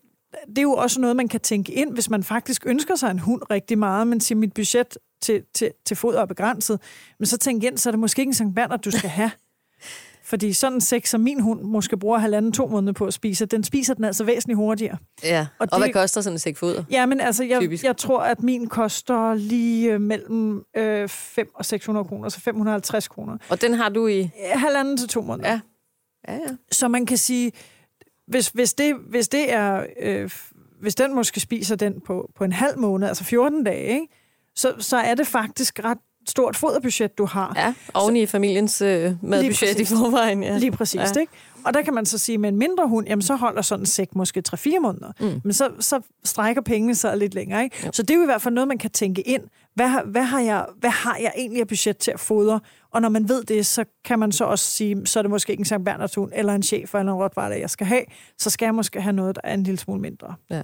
det 0.48 0.58
er 0.58 0.62
jo 0.62 0.72
også 0.72 1.00
noget, 1.00 1.16
man 1.16 1.28
kan 1.28 1.40
tænke 1.40 1.72
ind, 1.72 1.92
hvis 1.92 2.10
man 2.10 2.22
faktisk 2.22 2.66
ønsker 2.66 2.96
sig 2.96 3.10
en 3.10 3.18
hund 3.18 3.42
rigtig 3.50 3.78
meget, 3.78 4.06
men 4.06 4.20
siger, 4.20 4.38
mit 4.38 4.54
budget 4.54 4.98
til, 5.22 5.42
til, 5.54 5.70
til 5.86 5.96
foder 5.96 6.20
er 6.20 6.26
begrænset. 6.26 6.80
Men 7.18 7.26
så 7.26 7.38
tænk 7.38 7.64
ind, 7.64 7.78
så 7.78 7.88
er 7.88 7.90
det 7.90 7.98
måske 7.98 8.20
ikke 8.20 8.30
en 8.30 8.34
Sankt 8.34 8.54
Bernard, 8.54 8.80
du 8.80 8.90
skal 8.90 9.10
have. 9.10 9.30
Fordi 10.32 10.52
sådan 10.52 10.74
en 10.76 10.80
sex, 10.80 11.08
som 11.08 11.20
min 11.20 11.40
hund 11.40 11.60
måske 11.62 11.96
bruger 11.96 12.18
halvanden, 12.18 12.52
to 12.52 12.66
måneder 12.66 12.92
på 12.92 13.06
at 13.06 13.14
spise, 13.14 13.46
den 13.46 13.64
spiser 13.64 13.94
den 13.94 14.04
altså 14.04 14.24
væsentligt 14.24 14.56
hurtigere. 14.56 14.96
Ja. 15.24 15.46
Og, 15.58 15.68
Og 15.72 15.78
det- 15.78 15.78
hvad 15.78 15.92
koster 16.02 16.20
sådan 16.20 16.34
en 16.34 16.38
sæk 16.38 16.56
foder? 16.56 16.84
Ja, 16.90 17.06
men 17.06 17.20
altså, 17.20 17.44
jeg, 17.44 17.60
Typisk. 17.60 17.84
jeg 17.84 17.96
tror, 17.96 18.20
at 18.20 18.42
min 18.42 18.66
koster 18.66 19.34
lige 19.34 19.92
øh, 19.92 20.00
mellem 20.00 20.62
øh, 20.76 21.08
5 21.08 21.48
og 21.54 21.64
600 21.64 22.04
kroner, 22.08 22.28
så 22.28 22.40
550 22.40 23.08
kroner. 23.08 23.36
Og 23.48 23.60
den 23.62 23.74
har 23.74 23.88
du 23.88 24.06
i... 24.06 24.30
Halvanden 24.54 24.96
til 24.96 25.08
to 25.08 25.20
måneder. 25.22 25.48
Ja. 25.50 25.60
Ja, 26.28 26.34
ja. 26.34 26.56
Så 26.72 26.88
man 26.88 27.06
kan 27.06 27.16
sige, 27.18 27.52
hvis, 28.26 28.48
hvis, 28.48 28.74
det, 28.74 28.94
hvis 29.08 29.28
det 29.28 29.52
er, 29.52 29.86
øh, 30.02 30.30
hvis 30.80 30.94
den 30.94 31.14
måske 31.14 31.40
spiser 31.40 31.76
den 31.76 32.00
på, 32.06 32.30
på 32.36 32.44
en 32.44 32.52
halv 32.52 32.78
måned, 32.78 33.08
altså 33.08 33.24
14 33.24 33.64
dage, 33.64 33.86
ikke? 33.94 34.06
Så, 34.56 34.74
så 34.78 34.96
er 34.96 35.14
det 35.14 35.26
faktisk 35.26 35.80
ret 35.84 35.98
stort 36.28 36.56
foderbudget, 36.56 37.18
du 37.18 37.24
har. 37.24 37.52
Ja, 37.56 37.74
oven 37.94 38.16
i 38.16 38.26
familiens 38.26 38.82
øh, 38.82 39.12
madbudget 39.22 39.80
i 39.80 39.84
forvejen. 39.84 40.42
Ja. 40.42 40.58
Lige 40.58 40.70
præcis, 40.72 41.00
Ja. 41.00 41.20
ikke? 41.20 41.32
Og 41.64 41.74
der 41.74 41.82
kan 41.82 41.94
man 41.94 42.06
så 42.06 42.18
sige, 42.18 42.38
med 42.38 42.48
en 42.48 42.56
mindre 42.58 42.88
hund, 42.88 43.06
jamen 43.08 43.22
så 43.22 43.34
holder 43.36 43.62
sådan 43.62 43.82
en 43.82 43.86
sæk 43.86 44.14
måske 44.16 44.42
3-4 44.54 44.78
måneder. 44.80 45.12
Mm. 45.20 45.40
Men 45.44 45.52
så, 45.52 45.70
så 45.80 46.00
strækker 46.24 46.62
pengene 46.62 46.94
sig 46.94 47.16
lidt 47.16 47.34
længere, 47.34 47.64
ikke? 47.64 47.88
Så 47.92 48.02
det 48.02 48.10
er 48.10 48.14
jo 48.14 48.22
i 48.22 48.26
hvert 48.26 48.42
fald 48.42 48.54
noget, 48.54 48.68
man 48.68 48.78
kan 48.78 48.90
tænke 48.90 49.22
ind. 49.22 49.42
Hvad, 49.74 49.90
hvad, 50.06 50.22
har 50.22 50.40
jeg, 50.40 50.66
hvad 50.76 50.90
har 50.90 51.16
jeg 51.20 51.32
egentlig 51.36 51.60
af 51.60 51.68
budget 51.68 51.96
til 51.98 52.10
at 52.10 52.20
fodre? 52.20 52.60
Og 52.92 53.02
når 53.02 53.08
man 53.08 53.28
ved 53.28 53.42
det, 53.44 53.66
så 53.66 53.84
kan 54.04 54.18
man 54.18 54.32
så 54.32 54.44
også 54.44 54.64
sige, 54.70 55.06
så 55.06 55.18
er 55.20 55.22
det 55.22 55.30
måske 55.30 55.50
ikke 55.50 55.60
en 55.60 55.64
Sankt 55.64 55.84
Bernards 55.84 56.14
hund, 56.14 56.32
eller 56.34 56.54
en 56.54 56.62
chef 56.62 56.94
eller 56.94 57.12
en 57.12 57.18
rottweiler, 57.18 57.56
jeg 57.56 57.70
skal 57.70 57.86
have. 57.86 58.02
Så 58.38 58.50
skal 58.50 58.66
jeg 58.66 58.74
måske 58.74 59.00
have 59.00 59.12
noget, 59.12 59.34
der 59.36 59.40
er 59.44 59.54
en 59.54 59.62
lille 59.62 59.78
smule 59.78 60.00
mindre. 60.00 60.34
Ja. 60.50 60.62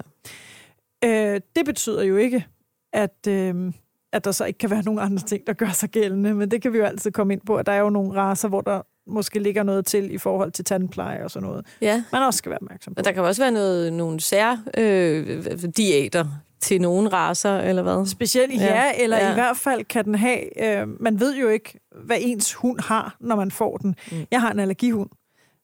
Øh, 1.04 1.40
det 1.56 1.64
betyder 1.64 2.02
jo 2.02 2.16
ikke, 2.16 2.46
at, 2.92 3.26
øh, 3.28 3.72
at 4.12 4.24
der 4.24 4.32
så 4.32 4.44
ikke 4.44 4.58
kan 4.58 4.70
være 4.70 4.82
nogle 4.82 5.00
andre 5.00 5.22
ting, 5.22 5.46
der 5.46 5.52
gør 5.52 5.68
sig 5.68 5.88
gældende, 5.90 6.34
men 6.34 6.50
det 6.50 6.62
kan 6.62 6.72
vi 6.72 6.78
jo 6.78 6.84
altid 6.84 7.10
komme 7.10 7.32
ind 7.32 7.40
på, 7.46 7.56
at 7.56 7.66
der 7.66 7.72
er 7.72 7.80
jo 7.80 7.90
nogle 7.90 8.14
raser, 8.14 8.48
hvor 8.48 8.60
der 8.60 8.82
måske 9.06 9.38
ligger 9.38 9.62
noget 9.62 9.86
til 9.86 10.14
i 10.14 10.18
forhold 10.18 10.52
til 10.52 10.64
tandpleje 10.64 11.24
og 11.24 11.30
sådan 11.30 11.48
noget. 11.48 11.66
ja. 11.80 12.04
Man 12.12 12.22
også 12.22 12.38
skal 12.38 12.50
være 12.50 12.58
opmærksom 12.62 12.94
på. 12.94 12.98
Men 12.98 13.04
der 13.04 13.12
kan 13.12 13.22
også 13.22 13.42
være 13.42 13.52
noget, 13.52 13.92
nogle 13.92 14.20
sær 14.20 14.56
øh, 14.76 15.44
diæter 15.76 16.26
til 16.60 16.80
nogle 16.80 17.08
raser, 17.08 17.58
eller 17.58 17.82
hvad? 17.82 18.06
Specielt 18.06 18.54
ja, 18.54 18.66
Ja, 18.66 18.92
eller 19.02 19.16
ja. 19.16 19.30
i 19.30 19.34
hvert 19.34 19.56
fald 19.56 19.84
kan 19.84 20.04
den 20.04 20.14
have... 20.14 20.64
Øh, 20.64 20.88
man 21.02 21.20
ved 21.20 21.36
jo 21.36 21.48
ikke, 21.48 21.80
hvad 22.04 22.16
ens 22.20 22.54
hund 22.54 22.80
har, 22.80 23.16
når 23.20 23.36
man 23.36 23.50
får 23.50 23.76
den. 23.76 23.94
Mm. 24.12 24.26
Jeg 24.30 24.40
har 24.40 24.50
en 24.50 24.58
allergihund, 24.60 25.10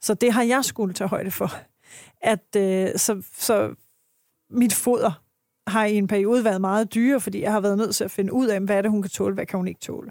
så 0.00 0.14
det 0.14 0.32
har 0.32 0.42
jeg 0.42 0.64
skulle 0.64 0.94
tage 0.94 1.08
højde 1.08 1.30
for. 1.30 1.52
At 2.22 2.56
øh, 2.56 2.88
så, 2.96 3.22
så 3.38 3.74
mit 4.50 4.74
foder 4.74 5.23
har 5.66 5.84
i 5.84 5.94
en 5.94 6.06
periode 6.06 6.44
været 6.44 6.60
meget 6.60 6.94
dyre, 6.94 7.20
fordi 7.20 7.42
jeg 7.42 7.52
har 7.52 7.60
været 7.60 7.78
nødt 7.78 7.94
til 7.94 8.04
at 8.04 8.10
finde 8.10 8.32
ud 8.32 8.46
af, 8.46 8.60
hvad 8.60 8.76
er 8.76 8.82
det, 8.82 8.90
hun 8.90 9.02
kan 9.02 9.10
tåle, 9.10 9.34
hvad 9.34 9.46
kan 9.46 9.56
hun 9.56 9.68
ikke 9.68 9.80
tåle. 9.80 10.10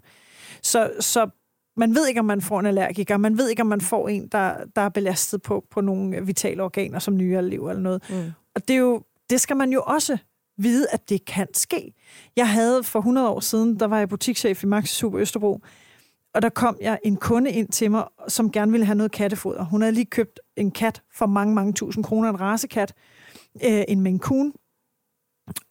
Så, 0.61 0.91
så 0.99 1.29
man 1.77 1.95
ved 1.95 2.07
ikke, 2.07 2.19
om 2.19 2.25
man 2.25 2.41
får 2.41 2.59
en 2.59 2.65
allergiker. 2.65 3.17
Man 3.17 3.37
ved 3.37 3.49
ikke, 3.49 3.61
om 3.61 3.67
man 3.67 3.81
får 3.81 4.09
en, 4.09 4.27
der, 4.27 4.55
der 4.75 4.81
er 4.81 4.89
belastet 4.89 5.41
på, 5.41 5.65
på 5.71 5.81
nogle 5.81 6.25
vitale 6.25 6.63
organer, 6.63 6.99
som 6.99 7.17
nyere 7.17 7.37
eller 7.37 7.51
lever 7.51 7.69
eller 7.69 7.83
noget. 7.83 8.03
Mm. 8.09 8.31
Og 8.55 8.67
det, 8.67 8.73
er 8.73 8.77
jo, 8.77 9.03
det 9.29 9.41
skal 9.41 9.57
man 9.57 9.69
jo 9.71 9.81
også 9.81 10.17
vide, 10.57 10.87
at 10.91 11.09
det 11.09 11.25
kan 11.25 11.47
ske. 11.53 11.93
Jeg 12.35 12.49
havde 12.49 12.83
for 12.83 12.99
100 12.99 13.29
år 13.29 13.39
siden, 13.39 13.79
der 13.79 13.85
var 13.85 13.97
jeg 13.99 14.09
butikschef 14.09 14.63
i 14.63 14.67
Maxi 14.67 14.95
Super 14.95 15.19
Østerbro, 15.19 15.61
og 16.33 16.41
der 16.41 16.49
kom 16.49 16.77
jeg 16.81 16.99
en 17.03 17.15
kunde 17.15 17.51
ind 17.51 17.67
til 17.67 17.91
mig, 17.91 18.03
som 18.27 18.51
gerne 18.51 18.71
ville 18.71 18.85
have 18.85 18.95
noget 18.95 19.11
kattefoder. 19.11 19.63
Hun 19.63 19.81
havde 19.81 19.93
lige 19.93 20.05
købt 20.05 20.39
en 20.55 20.71
kat 20.71 21.01
for 21.15 21.25
mange, 21.25 21.55
mange 21.55 21.73
tusind 21.73 22.03
kroner, 22.03 22.29
en 22.29 22.39
rasekat, 22.39 22.93
øh, 23.65 23.83
en 23.87 24.01
Maine 24.01 24.19
Coon, 24.19 24.53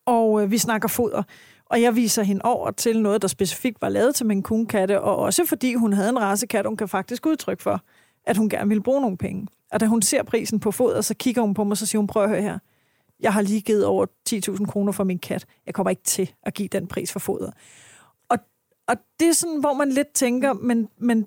og 0.06 0.42
øh, 0.42 0.50
vi 0.50 0.58
snakker 0.58 0.88
foder. 0.88 1.22
Og 1.66 1.82
jeg 1.82 1.96
viser 1.96 2.22
hende 2.22 2.40
over 2.44 2.70
til 2.70 3.02
noget, 3.02 3.22
der 3.22 3.28
specifikt 3.28 3.82
var 3.82 3.88
lavet 3.88 4.14
til 4.14 4.26
min 4.26 4.42
kunkatte, 4.42 5.00
og 5.00 5.16
også 5.16 5.46
fordi 5.46 5.74
hun 5.74 5.92
havde 5.92 6.08
en 6.08 6.20
rasekat, 6.20 6.66
hun 6.66 6.76
kan 6.76 6.88
faktisk 6.88 7.26
udtrykke 7.26 7.62
for, 7.62 7.80
at 8.24 8.36
hun 8.36 8.48
gerne 8.48 8.68
ville 8.68 8.82
bruge 8.82 9.00
nogle 9.00 9.16
penge. 9.16 9.46
Og 9.72 9.80
da 9.80 9.86
hun 9.86 10.02
ser 10.02 10.22
prisen 10.22 10.60
på 10.60 10.70
foder, 10.70 11.00
så 11.00 11.14
kigger 11.14 11.42
hun 11.42 11.54
på 11.54 11.64
mig, 11.64 11.70
og 11.70 11.76
så 11.76 11.86
siger 11.86 12.00
hun, 12.00 12.06
prøv 12.06 12.22
at 12.22 12.28
høre 12.28 12.42
her. 12.42 12.58
Jeg 13.20 13.32
har 13.32 13.42
lige 13.42 13.60
givet 13.60 13.84
over 13.84 14.06
10.000 14.30 14.66
kroner 14.66 14.92
for 14.92 15.04
min 15.04 15.18
kat. 15.18 15.46
Jeg 15.66 15.74
kommer 15.74 15.90
ikke 15.90 16.02
til 16.02 16.34
at 16.42 16.54
give 16.54 16.68
den 16.68 16.86
pris 16.86 17.12
for 17.12 17.18
foder. 17.18 17.50
Og, 18.28 18.38
og 18.88 18.96
det 19.20 19.28
er 19.28 19.32
sådan, 19.32 19.60
hvor 19.60 19.74
man 19.74 19.88
lidt 19.92 20.12
tænker, 20.14 20.52
men, 20.52 20.88
men 20.98 21.26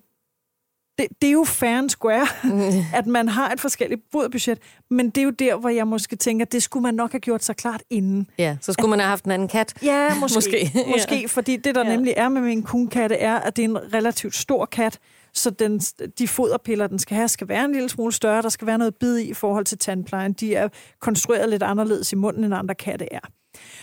det, 0.98 1.08
det 1.22 1.28
er 1.28 1.32
jo 1.32 1.44
fair 1.44 1.78
and 1.78 1.90
square, 1.90 2.28
at 3.00 3.08
man 3.08 3.28
har 3.28 3.52
et 3.52 3.60
forskelligt 3.60 4.02
foderbudget, 4.12 4.60
men 4.90 5.10
det 5.10 5.18
er 5.18 5.26
jo 5.26 5.30
der, 5.30 5.56
hvor 5.56 5.70
jeg 5.70 5.88
måske 5.88 6.16
tænker, 6.16 6.46
det 6.46 6.64
skulle 6.64 6.84
man 6.84 6.94
nok 6.94 7.12
have 7.12 7.20
gjort 7.20 7.44
sig 7.44 7.56
klart 7.56 7.84
inden. 7.90 8.28
Ja, 8.38 8.58
så 8.62 8.74
skulle 8.74 8.90
man 8.90 9.00
have 9.00 9.10
haft 9.10 9.26
en 9.26 9.32
anden 9.32 9.48
kat. 9.48 9.74
Ja, 9.84 10.16
måske. 10.22 10.36
Måske, 10.38 10.72
ja. 10.76 10.92
måske 10.92 11.28
fordi 11.28 11.58
det, 11.58 11.76
der 11.76 11.86
ja. 11.86 11.96
nemlig 11.96 12.14
er 12.18 12.30
med 12.30 12.42
min 12.42 12.64
kunkatte, 12.64 13.16
er, 13.16 13.36
at 13.36 13.56
det 13.56 13.66
er 13.66 13.70
en 13.70 13.94
relativt 13.94 14.36
stor 14.36 14.66
kat, 14.66 15.00
så 15.34 15.50
den, 15.50 15.80
de 16.20 16.28
foderpiller, 16.28 16.88
den 16.88 17.00
skal 17.00 17.16
have, 17.18 17.28
skal 17.28 17.48
være 17.48 17.66
en 17.66 17.72
lille 17.72 17.90
smule 17.90 18.12
større. 18.12 18.42
Der 18.42 18.50
skal 18.50 18.68
være 18.68 18.78
noget 18.78 18.96
bid 18.96 19.18
i 19.18 19.30
i 19.30 19.34
forhold 19.34 19.66
til 19.66 19.78
tandplejen. 19.78 20.34
De 20.34 20.56
er 20.56 20.70
konstrueret 21.02 21.50
lidt 21.50 21.64
anderledes 21.64 22.12
i 22.12 22.16
munden, 22.16 22.44
end 22.44 22.56
andre 22.56 22.76
katte 22.76 23.14
er. 23.14 23.20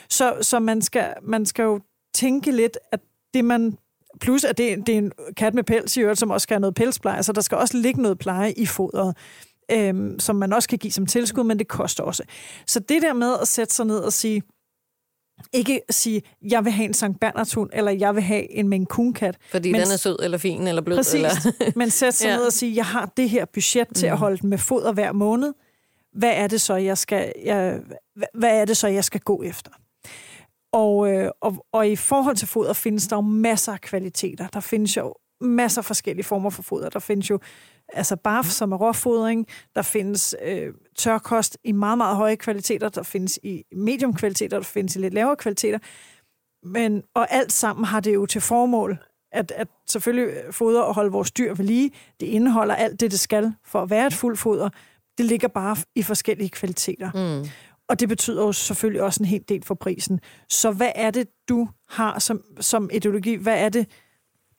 Så, 0.09 0.37
så 0.43 0.59
man, 0.59 0.83
skal, 0.83 1.15
man 1.23 1.47
skal 1.47 1.63
jo 1.63 1.81
tænke 2.15 2.51
lidt, 2.51 2.79
at 2.93 3.01
det 3.35 3.45
man... 3.45 3.79
Plus, 4.23 4.45
at 4.45 4.59
det, 4.59 4.87
det 4.87 4.95
er 4.95 4.99
en 4.99 5.13
kat 5.37 5.55
med 5.55 5.65
pels 5.65 5.97
i 5.97 6.01
øvrigt, 6.01 6.19
som 6.21 6.31
også 6.31 6.43
skal 6.43 6.55
have 6.55 6.61
noget 6.61 6.75
pelspleje, 6.75 7.23
så 7.23 7.33
der 7.33 7.41
skal 7.41 7.59
også 7.59 7.77
ligge 7.77 8.03
noget 8.03 8.19
pleje 8.19 8.53
i 8.53 8.67
fodret, 8.67 9.17
øhm, 9.73 10.19
som 10.19 10.37
man 10.37 10.53
også 10.53 10.69
kan 10.69 10.79
give 10.79 10.93
som 10.93 11.07
tilskud, 11.07 11.45
men 11.45 11.59
det 11.59 11.69
koster 11.69 12.05
også. 12.05 12.23
Så 12.67 12.81
det 12.81 13.03
der 13.03 13.13
med 13.13 13.37
at 13.43 13.49
sætte 13.49 13.75
sig 13.75 13.87
ned 13.87 13.99
og 13.99 14.13
sige, 14.13 14.43
ikke 15.53 15.81
sige, 15.91 16.23
jeg 16.51 16.65
vil 16.65 16.73
have 16.73 16.85
en 16.85 16.95
Sankt 16.95 17.21
Bernardshund, 17.21 17.71
eller 17.73 17.91
jeg 17.93 18.15
vil 18.15 18.23
have 18.23 18.51
en 18.53 18.69
Maine 18.69 18.87
Coon-kat. 18.87 19.37
Fordi 19.51 19.73
Men- 19.73 19.81
den 19.81 19.91
er 19.93 19.97
sød, 19.97 20.17
eller 20.23 20.39
fin, 20.39 20.67
eller 20.69 20.83
blød. 20.83 20.97
Præcis. 20.97 21.15
Eller... 21.15 21.31
Men 21.79 21.91
sæt 21.91 22.15
sig 22.15 22.27
Ja. 22.29 22.37
ned 22.37 22.45
og 22.47 22.53
sige, 22.53 22.77
jeg 22.77 22.85
har 22.87 23.13
det 23.17 23.31
her 23.31 23.45
budget 23.45 23.89
til 23.97 24.07
at 24.07 24.19
holde 24.19 24.39
den 24.39 24.51
med 24.51 24.59
foder 24.59 24.93
hver 24.93 25.13
måned. 25.13 25.53
Hvad 26.13 26.33
er 26.35 26.47
det 26.47 26.61
så, 26.61 26.75
jeg 26.77 26.99
skal, 26.99 27.33
jeg, 27.45 27.81
hvad 28.35 28.61
er 28.61 28.65
det 28.65 28.77
så, 28.77 28.89
jeg 28.89 29.05
skal 29.05 29.21
gå 29.21 29.43
efter? 29.43 29.71
Og, 30.73 31.13
øh, 31.13 31.31
og, 31.41 31.67
og 31.73 31.89
i 31.89 31.97
forhold 31.97 32.37
til 32.37 32.49
foder 32.49 32.73
findes 32.73 33.09
der 33.09 33.17
jo 33.17 33.21
masser 33.21 33.73
af 33.73 33.81
kvaliteter. 33.81 34.49
Der 34.49 34.61
findes 34.61 34.97
jo 34.97 35.15
masser 35.41 35.81
af 35.81 35.85
forskellige 35.85 36.25
former 36.25 36.51
for 36.51 36.63
foder. 36.63 36.89
Der 36.89 36.99
findes 36.99 37.31
jo 37.31 37.39
altså 37.93 38.17
barf, 38.17 38.47
som 38.47 38.73
er 38.73 38.77
råfodring. 38.77 39.47
Der 39.75 39.83
findes 39.83 40.35
øh, 40.43 40.75
tørkost 40.97 41.59
i 41.65 41.73
meget, 41.73 41.99
meget 41.99 42.17
høje 42.17 42.37
kvaliteter. 42.37 42.89
Der 42.89 43.03
findes 43.03 43.39
i 43.43 43.63
medium 43.73 44.15
kvaliteter. 44.15 44.57
Der 44.57 44.65
findes 44.65 44.97
i 44.97 44.99
lidt 44.99 45.15
lavere 45.15 45.37
kvaliteter. 45.37 45.79
Men, 46.63 47.03
og 47.15 47.33
alt 47.33 47.53
sammen 47.53 47.85
har 47.85 48.01
det 48.01 48.15
jo 48.15 48.27
til 48.27 48.41
formål, 48.41 48.99
at, 49.33 49.53
at 49.57 49.69
selvfølgelig 49.89 50.35
foder 50.51 50.81
og 50.81 50.95
holde 50.95 51.13
vores 51.13 51.31
dyr 51.31 51.55
ved 51.55 51.65
lige. 51.65 51.91
Det 52.21 52.27
indeholder 52.27 52.75
alt 52.75 53.01
det, 53.01 53.11
det 53.11 53.21
skal 53.21 53.53
for 53.65 53.83
at 53.83 53.91
være 53.91 54.07
et 54.07 54.15
fuldt 54.15 54.39
foder. 54.39 54.69
Det 55.19 55.27
ligger 55.27 55.49
bare 55.49 55.77
i 55.95 56.03
forskellige 56.03 56.49
kvaliteter. 56.49 57.11
Mm. 57.15 57.49
Og 57.93 58.01
det 58.01 58.09
betyder 58.09 58.43
jo 58.43 58.53
selvfølgelig 58.53 59.03
også 59.03 59.23
en 59.23 59.27
hel 59.27 59.45
del 59.49 59.63
for 59.65 59.75
prisen. 59.75 60.21
Så 60.49 60.71
hvad 60.71 60.91
er 60.95 61.11
det, 61.11 61.29
du 61.49 61.69
har 61.89 62.19
som, 62.19 62.43
som 62.61 62.91
ideologi? 62.93 63.35
Hvad 63.35 63.59
er 63.59 63.69
det, 63.69 63.87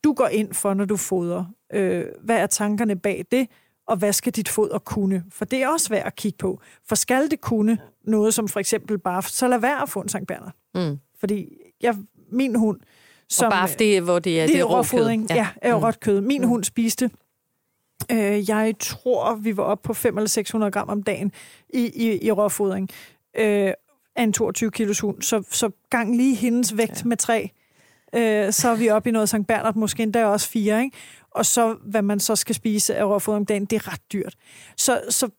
du 0.04 0.14
går 0.14 0.28
ind 0.28 0.54
for, 0.54 0.74
når 0.74 0.86
du 0.86 0.98
fodrer? 0.98 1.46
Øh, 1.74 2.06
hvad 2.24 2.38
er 2.38 2.48
tankerne 2.48 3.00
bag 3.00 3.26
det? 3.32 3.48
Og 3.88 3.98
hvad 3.98 4.14
skal 4.14 4.34
dit 4.34 4.50
foder 4.50 4.78
kunne? 4.78 5.24
For 5.30 5.46
det 5.46 5.64
er 5.64 5.68
også 5.68 5.90
værd 5.90 6.06
at 6.06 6.16
kigge 6.16 6.38
på. 6.38 6.62
For 6.88 6.96
skal 6.96 7.32
det 7.32 7.42
kunne 7.42 7.78
noget 8.04 8.34
som 8.34 8.48
for 8.48 8.60
eksempel 8.60 9.00
bare, 9.00 9.24
så 9.24 9.48
lad 9.48 9.60
være 9.60 9.82
at 9.82 9.90
få 9.90 10.02
en 10.02 10.10
Sankt 10.10 10.28
Bernard. 10.28 10.54
Mm. 10.76 11.00
Fordi 11.20 11.48
jeg, 11.82 11.96
min 12.32 12.56
hund... 12.56 12.80
Som, 13.30 13.46
og 13.46 13.52
bare 13.52 13.70
det, 13.80 14.02
hvor 14.02 14.20
det 14.20 14.42
er, 14.42 14.46
det, 14.46 14.54
det 14.54 14.62
er 14.62 14.66
råfodring. 14.66 15.30
Ja, 15.30 15.48
ja 15.64 15.78
mm. 15.78 15.84
råt 15.84 16.00
kød. 16.00 16.22
Min 16.22 16.42
mm. 16.42 16.48
hund 16.48 16.64
spiste 16.64 17.10
Øh, 18.12 18.50
jeg 18.50 18.74
tror, 18.80 19.36
vi 19.36 19.58
var 19.58 19.64
oppe 19.64 19.88
på 19.88 19.94
500 19.94 20.22
eller 20.22 20.30
600 20.30 20.72
gram 20.72 20.90
om 20.90 21.04
dagen 21.04 21.32
i, 21.74 21.92
i, 21.96 22.26
i 22.26 22.32
råfodring 22.32 22.90
øh, 23.38 23.74
af 24.16 24.24
en 24.24 24.34
22 24.34 24.72
kilos 24.72 25.00
hund. 25.00 25.22
Så, 25.22 25.44
så 25.52 25.70
gang 25.90 26.16
lige 26.18 26.36
hendes 26.36 26.78
vægt 26.78 27.04
ja. 27.04 27.08
med 27.08 27.18
tre, 27.18 27.52
øh, 28.16 28.54
så 28.54 28.70
er 28.70 28.76
vi 28.76 28.90
oppe 28.90 29.10
i 29.10 29.12
noget 29.12 29.30
Sankt 29.30 29.48
Bernard, 29.48 29.76
måske 29.76 30.04
endda 30.04 30.26
også 30.26 30.50
fire. 30.50 30.84
Ikke? 30.84 30.98
Og 31.32 31.46
så, 31.46 31.76
hvad 31.86 32.02
man 32.02 32.20
så 32.20 32.36
skal 32.36 32.56
spise 32.56 32.96
af 32.96 33.06
råfodring 33.06 33.42
om 33.42 33.46
dagen, 33.46 33.66
det 33.66 33.76
er 33.76 33.92
ret 33.92 34.02
dyrt. 34.14 34.36
Så, 34.78 35.02
så 35.10 35.30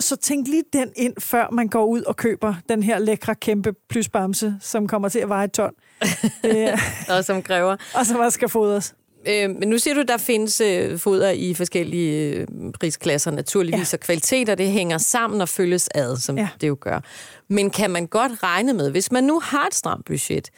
så 0.00 0.16
tænk 0.16 0.48
lige 0.48 0.64
den 0.72 0.92
ind, 0.96 1.14
før 1.20 1.50
man 1.50 1.68
går 1.68 1.84
ud 1.84 2.02
og 2.02 2.16
køber 2.16 2.54
den 2.68 2.82
her 2.82 2.98
lækre 2.98 3.34
kæmpe 3.34 3.72
plysbamse, 3.88 4.56
som 4.60 4.88
kommer 4.88 5.08
til 5.08 5.18
at 5.18 5.28
veje 5.28 5.44
et 5.44 5.52
ton. 5.52 5.72
øh, 6.44 6.78
og 7.08 7.24
som 7.24 7.42
kræver. 7.42 7.76
Og 7.94 8.06
som 8.06 8.20
også 8.20 8.34
skal 8.34 8.48
fodres. 8.48 8.94
Øh, 9.28 9.50
men 9.50 9.68
nu 9.68 9.78
siger 9.78 9.94
du, 9.94 10.02
der 10.08 10.16
findes 10.16 10.60
øh, 10.60 10.98
foder 10.98 11.30
i 11.30 11.54
forskellige 11.54 12.34
øh, 12.34 12.46
prisklasser 12.80 13.30
naturligvis, 13.30 13.92
ja. 13.92 13.96
og 13.96 14.00
kvaliteter, 14.00 14.54
det 14.54 14.70
hænger 14.70 14.98
sammen 14.98 15.40
og 15.40 15.48
følges 15.48 15.88
ad, 15.94 16.16
som 16.16 16.38
ja. 16.38 16.48
det 16.60 16.68
jo 16.68 16.76
gør. 16.80 17.00
Men 17.48 17.70
kan 17.70 17.90
man 17.90 18.06
godt 18.06 18.42
regne 18.42 18.72
med, 18.72 18.90
hvis 18.90 19.12
man 19.12 19.24
nu 19.24 19.40
har 19.40 19.66
et 19.66 19.74
stramt 19.74 20.04
budget, 20.04 20.50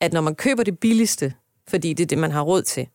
at 0.00 0.12
når 0.12 0.20
man 0.20 0.34
køber 0.34 0.62
det 0.62 0.78
billigste, 0.78 1.34
fordi 1.68 1.92
det 1.92 2.02
er 2.02 2.06
det, 2.06 2.18
man 2.18 2.30
har 2.30 2.42
råd 2.42 2.62
til, 2.62 2.88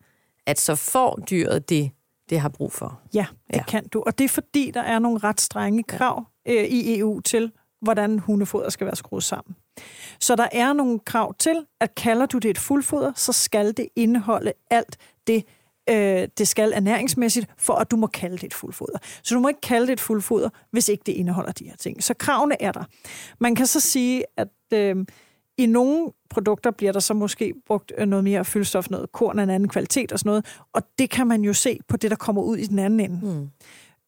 at 0.45 0.59
så 0.59 0.75
får 0.75 1.19
dyret 1.29 1.69
det, 1.69 1.91
det 2.29 2.39
har 2.39 2.49
brug 2.49 2.71
for? 2.71 3.01
Ja, 3.13 3.25
det 3.47 3.55
ja. 3.55 3.63
kan 3.63 3.87
du. 3.87 4.03
Og 4.05 4.17
det 4.17 4.23
er 4.23 4.29
fordi, 4.29 4.71
der 4.73 4.81
er 4.81 4.99
nogle 4.99 5.19
ret 5.19 5.41
strenge 5.41 5.83
krav 5.83 6.25
ja. 6.45 6.53
øh, 6.53 6.63
i 6.63 6.99
EU 6.99 7.19
til, 7.19 7.51
hvordan 7.81 8.19
hundefoder 8.19 8.69
skal 8.69 8.85
være 8.85 8.95
skruet 8.95 9.23
sammen. 9.23 9.55
Så 10.19 10.35
der 10.35 10.47
er 10.51 10.73
nogle 10.73 10.99
krav 10.99 11.33
til, 11.33 11.65
at 11.79 11.95
kalder 11.95 12.25
du 12.25 12.37
det 12.37 12.49
et 12.49 12.57
fuldfoder, 12.57 13.11
så 13.15 13.33
skal 13.33 13.77
det 13.77 13.87
indeholde 13.95 14.53
alt 14.69 14.97
det, 15.27 15.45
øh, 15.89 16.27
det 16.37 16.47
skal 16.47 16.73
ernæringsmæssigt, 16.73 17.47
for 17.57 17.73
at 17.73 17.91
du 17.91 17.95
må 17.95 18.07
kalde 18.07 18.37
det 18.37 18.43
et 18.43 18.53
fuldfoder. 18.53 18.97
Så 19.23 19.35
du 19.35 19.39
må 19.39 19.47
ikke 19.47 19.61
kalde 19.61 19.87
det 19.87 19.93
et 19.93 19.99
fuldfoder, 19.99 20.49
hvis 20.71 20.89
ikke 20.89 21.03
det 21.05 21.11
indeholder 21.11 21.51
de 21.51 21.65
her 21.65 21.75
ting. 21.75 22.03
Så 22.03 22.13
kravene 22.13 22.61
er 22.61 22.71
der. 22.71 22.83
Man 23.39 23.55
kan 23.55 23.67
så 23.67 23.79
sige, 23.79 24.23
at 24.37 24.47
øh, 24.73 25.05
i 25.57 25.65
nogle 25.65 26.11
produkter 26.29 26.71
bliver 26.71 26.91
der 26.91 26.99
så 26.99 27.13
måske 27.13 27.53
brugt 27.67 27.91
øh, 27.97 28.07
noget 28.07 28.23
mere 28.23 28.45
fyldstof, 28.45 28.89
noget 28.89 29.11
korn 29.11 29.39
af 29.39 29.43
en 29.43 29.49
anden 29.49 29.69
kvalitet 29.69 30.11
og 30.11 30.19
sådan 30.19 30.29
noget, 30.29 30.45
og 30.73 30.81
det 30.99 31.09
kan 31.09 31.27
man 31.27 31.41
jo 31.41 31.53
se 31.53 31.79
på 31.87 31.97
det, 31.97 32.11
der 32.11 32.17
kommer 32.17 32.41
ud 32.41 32.57
i 32.57 32.65
den 32.65 32.79
anden 32.79 32.99
ende. 32.99 33.19
Mm. 33.25 33.49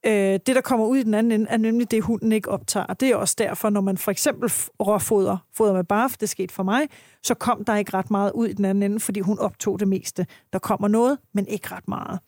Øh, 0.06 0.40
det, 0.46 0.48
der 0.48 0.62
kommer 0.62 0.86
ud 0.86 0.98
i 0.98 1.04
den 1.04 1.14
anden 1.14 1.32
ende, 1.32 1.48
er 1.50 1.58
nemlig 1.58 1.92
det, 1.92 2.04
hunden 2.04 2.32
ikke 2.32 2.50
optager. 2.50 2.86
Det 2.86 3.10
er 3.10 3.16
også 3.16 3.36
derfor, 3.38 3.70
når 3.70 3.82
man 3.82 3.98
for 3.98 4.12
eksempel 4.12 4.52
råfoder 4.80 5.38
foder 5.54 5.74
med 5.74 5.84
barf, 5.84 6.18
det 6.18 6.30
skete 6.30 6.54
for 6.54 6.64
mig, 6.64 6.88
så 7.24 7.34
kom 7.34 7.66
der 7.66 7.76
ikke 7.76 7.94
ret 7.94 8.12
meget 8.12 8.32
ud 8.32 8.48
i 8.48 8.54
den 8.54 8.66
anden 8.66 8.84
ende, 8.84 9.00
fordi 9.00 9.20
hun 9.20 9.40
optog 9.40 9.80
det 9.80 9.88
meste. 9.88 10.28
Der 10.54 10.60
kommer 10.60 10.88
noget, 10.88 11.18
men 11.34 11.48
ikke 11.48 11.68
ret 11.72 11.88
meget. 11.88 12.20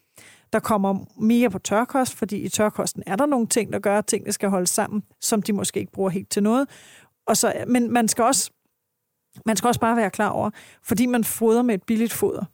Der 0.54 0.60
kommer 0.60 0.96
mere 1.18 1.50
på 1.50 1.60
tørkost, 1.60 2.16
fordi 2.16 2.38
i 2.38 2.50
tørkosten 2.50 3.04
er 3.06 3.16
der 3.16 3.26
nogle 3.26 3.48
ting, 3.48 3.74
der 3.74 3.80
gør, 3.80 3.98
at 3.98 4.06
tingene 4.06 4.32
skal 4.32 4.50
holdes 4.50 4.70
sammen, 4.70 5.04
som 5.22 5.42
de 5.42 5.54
måske 5.54 5.80
ikke 5.80 5.92
bruger 5.92 6.10
helt 6.10 6.30
til 6.30 6.44
noget. 6.44 6.70
Og 7.28 7.38
så, 7.38 7.54
øh, 7.60 7.68
men 7.68 7.92
man 7.92 8.08
skal, 8.08 8.24
også, 8.24 8.52
man 9.46 9.58
skal 9.58 9.68
også 9.68 9.80
bare 9.80 9.98
være 9.98 10.10
klar 10.10 10.30
over, 10.30 10.50
fordi 10.84 11.06
man 11.06 11.24
fodrer 11.24 11.62
med 11.62 11.76
et 11.76 11.84
billigt 11.84 12.14
foder, 12.14 12.46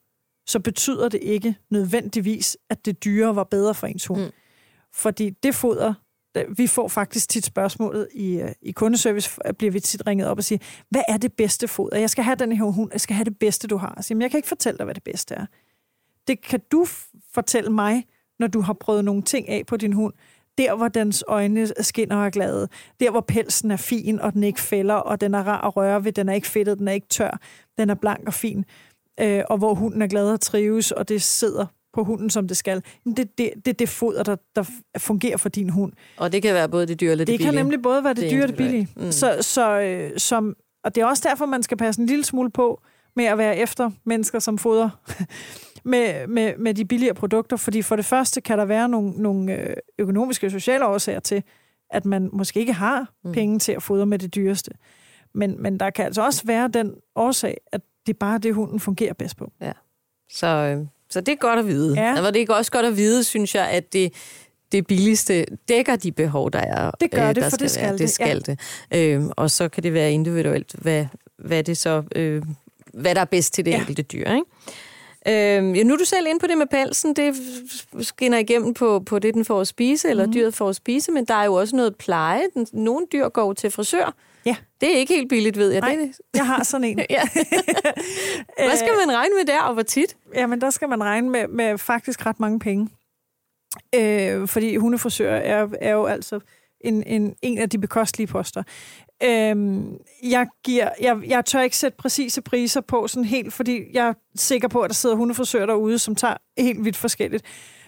så 0.48 0.60
betyder 0.60 1.10
det 1.10 1.20
ikke 1.24 1.56
nødvendigvis, 1.70 2.58
at 2.70 2.86
det 2.86 3.04
dyre 3.04 3.36
var 3.36 3.44
bedre 3.44 3.74
for 3.74 3.88
ens 3.88 4.06
hund. 4.06 4.22
Mm. 4.22 4.32
Fordi 4.94 5.30
det 5.30 5.56
foder, 5.56 5.94
vi 6.58 6.68
får 6.68 6.88
faktisk 6.88 7.30
tit 7.30 7.46
spørgsmålet 7.46 8.08
i, 8.14 8.42
øh, 8.42 8.52
i 8.62 8.72
kundeservice, 8.72 9.40
bliver 9.58 9.72
vi 9.72 9.80
tit 9.80 10.08
ringet 10.08 10.28
op 10.28 10.38
og 10.38 10.44
siger, 10.44 10.60
hvad 10.90 11.02
er 11.08 11.18
det 11.18 11.34
bedste 11.34 11.68
foder? 11.68 11.98
Jeg 11.98 12.10
skal 12.10 12.24
have 12.24 12.36
den 12.36 12.52
her 12.52 12.66
hund, 12.66 12.90
jeg 12.94 13.02
skal 13.02 13.16
have 13.16 13.26
det 13.26 13.40
bedste, 13.40 13.68
du 13.68 13.78
har. 13.78 13.94
Jeg, 13.96 14.04
siger, 14.04 14.20
jeg 14.20 14.32
kan 14.32 14.38
ikke 14.38 14.48
fortælle 14.48 14.78
dig, 14.78 14.84
hvad 14.84 14.96
det 14.96 15.04
bedste 15.04 15.36
er. 15.36 15.46
Det 16.28 16.42
kan 16.42 16.60
du 16.72 16.86
fortælle 17.34 17.72
mig, 17.72 18.06
når 18.40 18.48
du 18.48 18.62
har 18.62 18.74
prøvet 18.74 19.06
nogle 19.06 19.22
ting 19.22 19.50
af 19.50 19.66
på 19.66 19.78
din 19.78 19.94
hund. 19.94 20.14
Der, 20.58 20.76
hvor 20.76 20.88
dens 20.88 21.24
øjne 21.28 21.68
skinner 21.82 22.16
og 22.16 22.26
er 22.26 22.30
glade. 22.30 22.68
Der, 23.00 23.12
hvor 23.12 23.22
pelsen 23.22 23.72
er 23.72 23.78
fin, 23.78 24.20
og 24.20 24.34
den 24.34 24.44
ikke 24.44 24.62
fælder, 24.62 24.94
og 24.94 25.22
den 25.22 25.34
er 25.34 25.44
rar 25.44 25.68
at 25.68 25.76
røre 25.76 26.04
ved. 26.04 26.12
Den 26.12 26.30
er 26.30 26.34
ikke 26.34 26.48
fedtet, 26.48 26.80
den 26.80 26.88
er 26.88 26.92
ikke 26.92 27.08
tør. 27.08 27.40
Den 27.78 27.90
er 27.90 27.96
blank 27.96 28.28
og 28.28 28.34
fin. 28.34 28.66
Øh, 29.20 29.44
og 29.50 29.58
hvor 29.58 29.74
hunden 29.74 30.02
er 30.02 30.08
glad 30.08 30.32
og 30.32 30.42
trives, 30.42 30.92
og 30.92 31.10
det 31.10 31.22
sidder 31.22 31.66
på 31.94 32.04
hunden, 32.04 32.30
som 32.30 32.48
det 32.48 32.58
skal. 32.58 32.84
Det 33.06 33.20
er 33.20 33.26
det, 33.38 33.52
det, 33.66 33.80
det 33.80 33.90
foder, 33.90 34.24
der, 34.24 34.36
der 34.56 34.64
fungerer 34.98 35.38
for 35.38 35.50
din 35.50 35.70
hund. 35.70 35.94
Og 36.18 36.32
det 36.32 36.42
kan 36.42 36.54
være 36.54 36.70
både 36.70 36.88
det 36.88 37.00
dyre 37.00 37.12
eller 37.12 37.26
det, 37.26 37.32
det 37.32 37.40
billige. 37.40 37.48
Det 37.48 37.56
kan 37.56 37.66
nemlig 37.66 37.82
både 37.82 38.04
være 38.04 38.14
det, 38.14 38.24
det 38.24 38.32
dyre 38.32 38.44
og 38.44 38.48
det 38.48 38.58
billige. 38.58 38.88
Mm. 38.96 39.12
Så, 39.12 39.38
så, 39.42 39.80
øh, 39.80 40.12
som, 40.18 40.56
og 40.84 40.96
det 40.96 41.02
er 41.02 41.06
også 41.06 41.28
derfor, 41.30 41.46
man 41.46 41.64
skal 41.64 41.78
passe 41.78 42.02
en 42.02 42.08
lille 42.08 42.24
smule 42.24 42.50
på 42.50 42.82
med 43.16 43.26
at 43.26 43.38
være 43.38 43.58
efter 43.58 43.92
mennesker, 44.04 44.40
som 44.40 44.58
foder 44.58 44.90
med, 45.84 46.28
med, 46.28 46.54
med 46.58 46.74
de 46.74 46.86
billigere 46.86 47.14
produkter. 47.14 47.58
Fordi 47.58 47.82
for 47.82 47.96
det 47.96 48.06
første 48.06 48.42
kan 48.42 48.58
der 48.58 48.66
være 48.66 48.90
nogle, 48.90 49.12
nogle 49.12 49.54
øh, 49.54 49.76
økonomiske 50.00 50.48
og 50.48 50.52
sociale 50.52 50.86
årsager 50.86 51.20
til, 51.20 51.44
at 51.90 52.06
man 52.06 52.30
måske 52.34 52.60
ikke 52.60 52.74
har 52.74 53.14
mm. 53.24 53.32
penge 53.32 53.60
til 53.60 53.72
at 53.72 53.84
fodre 53.84 54.06
med 54.06 54.20
det 54.20 54.36
dyreste. 54.36 54.72
Men, 55.34 55.62
men 55.62 55.80
der 55.80 55.90
kan 55.90 56.06
altså 56.06 56.26
også 56.26 56.44
være 56.46 56.68
den 56.68 56.94
årsag, 57.16 57.58
at 57.72 57.82
det 58.08 58.14
er 58.14 58.18
bare 58.18 58.38
det, 58.38 58.54
hunden 58.54 58.80
fungerer 58.80 59.14
bedst 59.14 59.38
på. 59.38 59.52
Ja. 59.62 59.72
Så 60.32 60.48
øh, 60.48 60.86
så 61.10 61.22
det 61.22 61.32
er 61.32 61.36
godt 61.36 61.60
at 61.60 61.68
vide. 61.68 62.02
Ja. 62.02 62.22
Og 62.22 62.34
det 62.34 62.50
er 62.50 62.54
også 62.54 62.72
godt 62.72 62.86
at 62.86 62.98
vide, 62.98 63.24
synes 63.24 63.56
jeg, 63.56 63.68
at 63.70 63.94
det, 63.94 64.14
det 64.72 64.88
billigste 64.88 65.46
dækker 65.70 65.96
de 65.96 66.12
behov, 66.12 66.52
der 66.52 66.60
er. 66.60 66.92
Det 66.92 67.12
gør 67.12 67.30
øh, 67.30 67.36
det, 67.36 67.44
for 67.44 67.50
skal 67.50 67.60
det 67.60 67.72
skal 67.72 67.84
være. 67.84 67.98
det. 67.98 68.10
skal 68.10 68.44
ja. 68.48 68.98
det. 68.98 69.20
Øh, 69.22 69.30
og 69.38 69.52
så 69.52 69.70
kan 69.70 69.84
det 69.84 69.94
være 69.94 70.12
individuelt, 70.12 70.76
hvad, 70.78 71.06
hvad, 71.38 71.64
det 71.64 71.78
så, 71.78 72.04
øh, 72.16 72.44
hvad 72.94 73.16
der 73.16 73.22
er 73.22 73.26
bedst 73.26 73.54
til 73.54 73.66
det 73.66 73.72
ja. 73.72 73.80
enkelte 73.80 74.02
dyr. 74.02 74.32
Ikke? 74.32 74.44
Øh, 75.28 75.78
ja, 75.78 75.84
nu 75.84 75.94
er 75.94 75.98
du 75.98 76.06
selv 76.06 76.28
inde 76.28 76.40
på 76.40 76.48
det 76.48 76.58
med 76.58 76.68
pelsen. 76.72 77.14
Det 77.16 77.36
skinner 78.02 78.38
igennem 78.38 78.74
på, 78.74 79.00
på 79.00 79.20
det, 79.20 79.34
den 79.34 79.46
får 79.46 79.62
at 79.62 79.68
spise, 79.68 80.10
eller 80.10 80.26
mm. 80.26 80.34
dyret 80.34 80.54
får 80.54 80.70
at 80.70 80.76
spise, 80.76 81.12
men 81.12 81.26
der 81.26 81.34
er 81.34 81.46
jo 81.46 81.54
også 81.54 81.76
noget 81.76 81.96
pleje. 81.96 82.42
Nogle 82.74 83.06
dyr 83.12 83.30
går 83.30 83.54
til 83.54 83.72
frisør. 83.72 84.16
Ja. 84.46 84.56
Det 84.82 84.94
er 84.94 84.98
ikke 84.98 85.14
helt 85.14 85.30
billigt, 85.30 85.58
ved 85.58 85.72
jeg. 85.72 85.82
Nej, 85.82 85.96
det... 85.96 86.20
jeg 86.36 86.48
har 86.48 86.64
sådan 86.64 86.84
en. 86.84 87.00
ja. 87.10 87.22
Hvad 88.58 88.78
skal 88.78 88.94
man 89.08 89.16
regne 89.16 89.36
med 89.36 89.46
der, 89.46 89.62
og 89.62 89.74
hvor 89.74 89.84
tit? 89.84 90.18
Jamen, 90.36 90.62
der 90.62 90.70
skal 90.70 90.90
man 90.90 91.04
regne 91.04 91.30
med, 91.30 91.48
med 91.48 91.78
faktisk 91.78 92.26
ret 92.26 92.40
mange 92.40 92.60
penge. 92.60 92.90
Øh, 93.96 94.48
fordi 94.48 94.76
hundefrisør 94.76 95.32
er, 95.32 95.68
er 95.82 95.92
jo 95.92 96.06
altså 96.06 96.40
en, 96.82 97.04
en, 97.04 97.36
en 97.42 97.58
af 97.58 97.70
de 97.70 97.78
bekostelige 97.78 98.28
poster. 98.28 98.64
Øh, 99.24 99.80
jeg, 100.24 100.48
giver, 100.64 100.90
jeg, 101.02 101.18
jeg 101.28 101.46
tør 101.46 101.62
ikke 101.62 101.78
sætte 101.78 101.98
præcise 101.98 102.42
priser 102.42 102.82
på 102.82 103.08
sådan 103.08 103.26
helt, 103.26 103.54
fordi 103.54 103.84
jeg 103.94 104.08
er 104.08 104.14
sikker 104.36 104.68
på, 104.68 104.82
at 104.82 104.90
der 104.90 104.94
sidder 104.94 105.16
hundefrisører 105.16 105.66
derude, 105.66 106.00
som 106.00 106.16
tager 106.16 106.38
helt 106.58 106.86
vidt 106.86 106.98
forskelligt. 106.98 107.44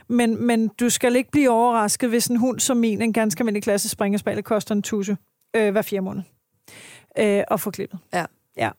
Men, 0.07 0.45
men 0.45 0.67
du 0.67 0.89
skal 0.89 1.15
ikke 1.15 1.31
blive 1.31 1.49
overrasket, 1.49 2.09
hvis 2.09 2.27
en 2.27 2.37
hund 2.37 2.59
som 2.59 2.77
min, 2.77 3.01
en 3.01 3.13
ganske 3.13 3.41
almindelig 3.41 3.63
klasse 3.63 3.89
springerspejl, 3.89 4.43
koster 4.43 4.75
en 4.75 4.81
tusse 4.81 5.17
øh, 5.55 5.71
hver 5.71 5.81
fire 5.81 6.01
måneder 6.01 6.23
øh, 7.17 7.43
at 7.51 7.59
få 7.59 7.71
klippet. 7.71 7.99
Ja. 8.13 8.25
ja. 8.57 8.69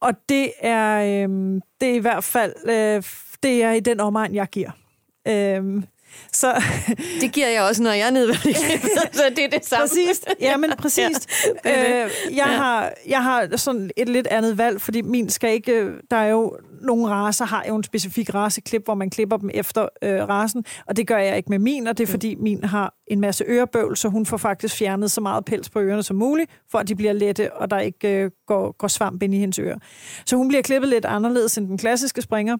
Og 0.00 0.12
det 0.28 0.52
er, 0.60 0.98
øh, 1.00 1.60
det 1.80 1.90
er 1.90 1.94
i 1.94 1.98
hvert 1.98 2.24
fald 2.24 2.54
øh, 2.64 3.02
det 3.42 3.62
er 3.62 3.72
i 3.72 3.80
den 3.80 4.00
omegn, 4.00 4.34
jeg 4.34 4.46
giver. 4.46 4.70
Øh, 5.28 5.82
så, 6.32 6.62
det 7.20 7.32
giver 7.32 7.48
jeg 7.48 7.62
også, 7.62 7.82
når 7.82 7.90
jeg 7.90 8.06
er 8.06 8.10
nede 8.10 8.34
så 9.18 9.22
det 9.36 9.44
er 9.44 9.48
det 9.48 9.64
samme. 9.64 9.82
Præcis. 9.82 10.20
Ja, 10.40 10.56
men 10.56 10.70
præcis. 10.82 11.26
Ja, 11.64 12.04
øh, 12.04 12.10
jeg, 12.36 12.44
har, 12.44 12.92
jeg 13.08 13.22
har 13.22 13.56
sådan 13.56 13.90
et 13.96 14.08
lidt 14.08 14.26
andet 14.26 14.58
valg, 14.58 14.80
fordi 14.80 15.02
min 15.02 15.28
skal 15.28 15.52
ikke... 15.52 15.88
Der 16.10 16.16
er 16.16 16.28
jo 16.28 16.56
nogle 16.82 17.08
raser, 17.08 17.44
har 17.44 17.64
jo 17.68 17.76
en 17.76 17.84
specifik 17.84 18.34
raseklip, 18.34 18.84
hvor 18.84 18.94
man 18.94 19.10
klipper 19.10 19.36
dem 19.36 19.50
efter 19.54 19.88
øh, 20.02 20.28
rasen, 20.28 20.64
og 20.86 20.96
det 20.96 21.06
gør 21.06 21.18
jeg 21.18 21.36
ikke 21.36 21.50
med 21.50 21.58
min, 21.58 21.86
og 21.86 21.98
det 21.98 22.08
er 22.08 22.10
fordi 22.10 22.34
min 22.34 22.64
har 22.64 22.94
en 23.06 23.20
masse 23.20 23.44
ørebøvl, 23.48 23.96
så 23.96 24.08
hun 24.08 24.26
får 24.26 24.36
faktisk 24.36 24.76
fjernet 24.76 25.10
så 25.10 25.20
meget 25.20 25.44
pels 25.44 25.70
på 25.70 25.80
ørerne 25.80 26.02
som 26.02 26.16
muligt, 26.16 26.50
for 26.70 26.78
at 26.78 26.88
de 26.88 26.94
bliver 26.94 27.12
lette, 27.12 27.52
og 27.52 27.70
der 27.70 27.78
ikke 27.78 28.08
øh, 28.08 28.30
går, 28.52 28.72
går 28.72 28.88
svamp 28.88 29.22
ind 29.22 29.34
i 29.34 29.38
hendes 29.38 29.58
ører. 29.58 29.78
Så 30.26 30.36
hun 30.36 30.48
bliver 30.48 30.62
klippet 30.62 30.88
lidt 30.90 31.04
anderledes 31.04 31.58
end 31.58 31.68
den 31.68 31.78
klassiske 31.78 32.22
springer. 32.22 32.56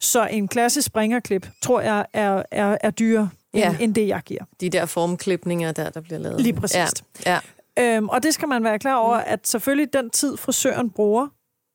Så 0.00 0.26
en 0.26 0.48
klassisk 0.48 0.86
springerklip, 0.86 1.48
tror 1.62 1.80
jeg, 1.80 2.06
er, 2.12 2.42
er, 2.50 2.78
er 2.80 2.90
dyrere 2.90 3.28
ja. 3.54 3.70
end, 3.70 3.76
end 3.80 3.94
det, 3.94 4.08
jeg 4.08 4.22
giver. 4.24 4.44
De 4.60 4.70
der 4.70 4.86
formklipninger 4.86 5.72
der, 5.72 5.90
der 5.90 6.00
bliver 6.00 6.18
lavet. 6.18 6.40
Lige 6.40 6.52
præcis. 6.52 7.04
Ja. 7.26 7.40
Ja. 7.76 7.96
Øhm, 7.96 8.08
og 8.08 8.22
det 8.22 8.34
skal 8.34 8.48
man 8.48 8.64
være 8.64 8.78
klar 8.78 8.96
over, 8.96 9.16
at 9.16 9.48
selvfølgelig 9.48 9.92
den 9.92 10.10
tid, 10.10 10.36
frisøren 10.36 10.90
bruger 10.90 11.28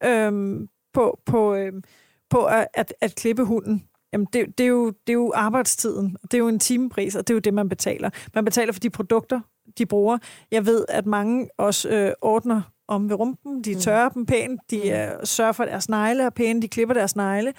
øhm, 0.03 0.67
på, 0.93 1.19
på, 1.25 1.55
øhm, 1.55 1.83
på 2.29 2.45
at, 2.45 2.67
at, 2.73 2.93
at 3.01 3.15
klippe 3.15 3.43
hunden, 3.43 3.83
Jamen, 4.13 4.27
det, 4.33 4.57
det, 4.57 4.63
er 4.63 4.67
jo, 4.67 4.87
det 4.87 5.09
er 5.09 5.13
jo 5.13 5.31
arbejdstiden. 5.35 6.17
Det 6.23 6.33
er 6.33 6.37
jo 6.37 6.47
en 6.47 6.59
timepris, 6.59 7.15
og 7.15 7.27
det 7.27 7.33
er 7.33 7.35
jo 7.35 7.39
det, 7.39 7.53
man 7.53 7.69
betaler. 7.69 8.09
Man 8.35 8.45
betaler 8.45 8.73
for 8.73 8.79
de 8.79 8.89
produkter, 8.89 9.39
de 9.77 9.85
bruger. 9.85 10.17
Jeg 10.51 10.65
ved, 10.65 10.85
at 10.89 11.05
mange 11.05 11.49
også 11.57 11.89
øh, 11.89 12.13
ordner 12.21 12.61
om 12.91 13.09
ved 13.09 13.15
rumpen. 13.15 13.61
De 13.61 13.73
mm. 13.73 13.79
tørrer 13.79 14.09
mm. 14.09 14.13
dem 14.13 14.25
pænt. 14.25 14.61
De 14.71 14.89
øh, 14.89 15.07
sørger 15.23 15.51
for, 15.51 15.63
at 15.63 15.69
deres 15.69 15.89
negle 15.89 16.23
er 16.23 16.29
pæne. 16.29 16.61
De 16.61 16.67
klipper 16.67 16.93
deres 16.93 17.15
negle. 17.15 17.53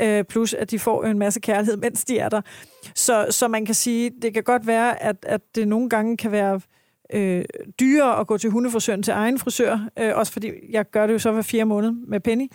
Øh, 0.00 0.24
plus, 0.24 0.54
at 0.54 0.70
de 0.70 0.78
får 0.78 1.04
en 1.04 1.18
masse 1.18 1.40
kærlighed, 1.40 1.76
mens 1.76 2.04
de 2.04 2.18
er 2.18 2.28
der. 2.28 2.40
Så, 2.94 3.26
så 3.30 3.48
man 3.48 3.66
kan 3.66 3.74
sige, 3.74 4.10
det 4.22 4.34
kan 4.34 4.42
godt 4.42 4.66
være, 4.66 5.02
at, 5.02 5.16
at 5.22 5.40
det 5.54 5.68
nogle 5.68 5.88
gange 5.88 6.16
kan 6.16 6.32
være 6.32 6.60
øh, 7.12 7.44
dyrere 7.80 8.20
at 8.20 8.26
gå 8.26 8.38
til 8.38 8.50
hundefrisøren 8.50 9.02
til 9.02 9.12
egen 9.12 9.38
frisør. 9.38 9.88
Øh, 9.98 10.12
også 10.14 10.32
fordi 10.32 10.50
jeg 10.70 10.90
gør 10.90 11.06
det 11.06 11.14
jo 11.14 11.18
så 11.18 11.32
hver 11.32 11.42
fire 11.42 11.64
måneder 11.64 11.94
med 12.06 12.20
Penny. 12.20 12.50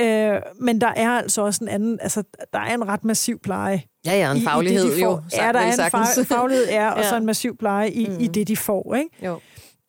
Øh, 0.00 0.40
men 0.60 0.80
der 0.80 0.92
er 0.96 1.10
altså 1.10 1.42
også 1.42 1.64
en 1.64 1.68
anden, 1.68 1.98
altså 2.00 2.22
der 2.52 2.58
er 2.58 2.74
en 2.74 2.88
ret 2.88 3.04
massiv 3.04 3.38
pleje. 3.38 3.82
Ja, 4.06 4.12
ja, 4.12 4.32
en 4.32 4.42
faglighed 4.42 4.84
i, 4.84 4.86
i 4.86 4.90
det, 4.90 4.96
de 4.96 5.04
får. 5.04 5.10
jo. 5.10 5.22
Ja, 5.42 5.52
der 5.52 5.58
er 5.58 6.18
en 6.18 6.26
faglighed, 6.26 6.66
er, 6.70 6.90
og 6.90 7.00
ja. 7.02 7.08
så 7.08 7.16
en 7.16 7.26
massiv 7.26 7.56
pleje 7.56 7.90
i, 7.90 8.06
mm. 8.06 8.16
i 8.20 8.26
det, 8.26 8.48
de 8.48 8.56
får. 8.56 8.94
Ikke? 8.94 9.26
Jo. 9.26 9.40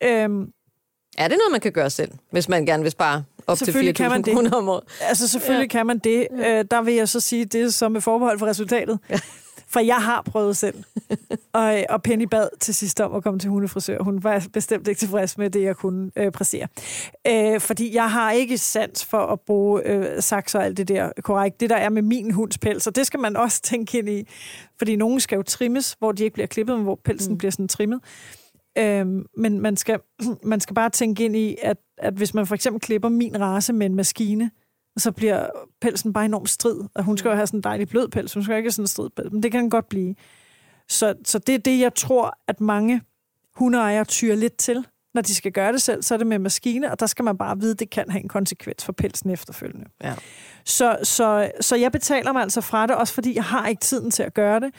Øhm, 0.02 0.46
er 1.18 1.28
det 1.28 1.36
noget, 1.38 1.52
man 1.52 1.60
kan 1.60 1.72
gøre 1.72 1.90
selv, 1.90 2.10
hvis 2.30 2.48
man 2.48 2.66
gerne 2.66 2.82
vil 2.82 2.92
spare 2.92 3.24
op 3.46 3.58
til 3.58 3.72
4.000 3.72 3.92
kroner 4.32 4.56
om 4.56 4.68
året? 4.68 4.82
Altså 5.00 5.28
selvfølgelig 5.28 5.72
ja. 5.72 5.78
kan 5.78 5.86
man 5.86 5.98
det. 5.98 6.26
Øh, 6.32 6.64
der 6.70 6.82
vil 6.82 6.94
jeg 6.94 7.08
så 7.08 7.20
sige, 7.20 7.44
det 7.44 7.74
som 7.74 7.96
er 7.96 8.00
forbehold 8.00 8.38
for 8.38 8.46
resultatet. 8.46 8.98
Ja. 9.10 9.18
For 9.74 9.80
jeg 9.80 9.96
har 9.96 10.22
prøvet 10.22 10.56
selv. 10.56 10.84
og, 11.52 11.84
og 11.88 12.02
Penny 12.02 12.22
bad 12.22 12.48
til 12.60 12.74
sidst 12.74 13.00
om 13.00 13.14
at 13.14 13.22
komme 13.22 13.38
til 13.38 13.50
hundefrisør. 13.50 14.02
Hun 14.02 14.24
var 14.24 14.46
bestemt 14.52 14.88
ikke 14.88 14.98
tilfreds 14.98 15.38
med 15.38 15.50
det, 15.50 15.62
jeg 15.62 15.76
kunne 15.76 16.10
øh, 16.16 16.32
præstere. 16.32 16.68
Øh, 17.26 17.60
fordi 17.60 17.94
jeg 17.94 18.10
har 18.10 18.32
ikke 18.32 18.58
sans 18.58 19.04
for 19.04 19.18
at 19.18 19.40
bruge 19.40 19.82
øh, 19.86 20.22
saks 20.22 20.54
og 20.54 20.64
alt 20.64 20.76
det 20.76 20.88
der 20.88 21.10
korrekt. 21.22 21.60
Det, 21.60 21.70
der 21.70 21.76
er 21.76 21.88
med 21.88 22.02
min 22.02 22.30
hunds 22.30 22.58
pels, 22.58 22.86
og 22.86 22.96
det 22.96 23.06
skal 23.06 23.20
man 23.20 23.36
også 23.36 23.62
tænke 23.62 23.98
ind 23.98 24.08
i. 24.08 24.28
Fordi 24.78 24.96
nogen 24.96 25.20
skal 25.20 25.36
jo 25.36 25.42
trimmes, 25.42 25.96
hvor 25.98 26.12
de 26.12 26.24
ikke 26.24 26.34
bliver 26.34 26.46
klippet, 26.46 26.76
men 26.76 26.84
hvor 26.84 26.98
pelsen 27.04 27.32
mm. 27.32 27.38
bliver 27.38 27.50
sådan 27.50 27.68
trimmet. 27.68 28.00
Øh, 28.78 29.06
men 29.36 29.60
man 29.60 29.76
skal, 29.76 30.00
man 30.42 30.60
skal 30.60 30.74
bare 30.74 30.90
tænke 30.90 31.24
ind 31.24 31.36
i, 31.36 31.56
at, 31.62 31.76
at 31.98 32.14
hvis 32.14 32.34
man 32.34 32.46
for 32.46 32.54
eksempel 32.54 32.80
klipper 32.80 33.08
min 33.08 33.40
race 33.40 33.72
med 33.72 33.86
en 33.86 33.94
maskine, 33.94 34.50
så 34.96 35.12
bliver 35.12 35.46
pelsen 35.80 36.12
bare 36.12 36.24
enormt 36.24 36.50
strid. 36.50 36.80
Og 36.94 37.04
hun 37.04 37.18
skal 37.18 37.28
jo 37.28 37.34
have 37.34 37.46
sådan 37.46 37.58
en 37.58 37.64
dejlig 37.64 37.88
blød 37.88 38.08
pels, 38.08 38.34
hun 38.34 38.42
skal 38.42 38.56
ikke 38.56 38.66
have 38.66 38.72
sådan 38.72 38.82
en 38.82 38.88
strid 38.88 39.10
pels, 39.10 39.32
men 39.32 39.42
det 39.42 39.52
kan 39.52 39.60
den 39.60 39.70
godt 39.70 39.88
blive. 39.88 40.14
Så, 40.88 41.14
så 41.24 41.38
det 41.38 41.54
er 41.54 41.58
det, 41.58 41.80
jeg 41.80 41.94
tror, 41.94 42.38
at 42.48 42.60
mange 42.60 43.02
hundeejere 43.56 44.04
tyrer 44.04 44.36
lidt 44.36 44.56
til, 44.56 44.84
når 45.14 45.22
de 45.22 45.34
skal 45.34 45.52
gøre 45.52 45.72
det 45.72 45.82
selv, 45.82 46.02
så 46.02 46.14
er 46.14 46.18
det 46.18 46.26
med 46.26 46.38
maskine, 46.38 46.90
og 46.90 47.00
der 47.00 47.06
skal 47.06 47.24
man 47.24 47.38
bare 47.38 47.60
vide, 47.60 47.70
at 47.70 47.78
det 47.78 47.90
kan 47.90 48.10
have 48.10 48.22
en 48.22 48.28
konsekvens 48.28 48.84
for 48.84 48.92
pelsen 48.92 49.30
efterfølgende. 49.30 49.86
Ja. 50.02 50.14
Så, 50.64 50.98
så, 51.02 51.50
så 51.60 51.76
jeg 51.76 51.92
betaler 51.92 52.32
mig 52.32 52.42
altså 52.42 52.60
fra 52.60 52.86
det, 52.86 52.96
også 52.96 53.14
fordi 53.14 53.34
jeg 53.34 53.44
har 53.44 53.68
ikke 53.68 53.80
tiden 53.80 54.10
til 54.10 54.22
at 54.22 54.34
gøre 54.34 54.60
det. 54.60 54.74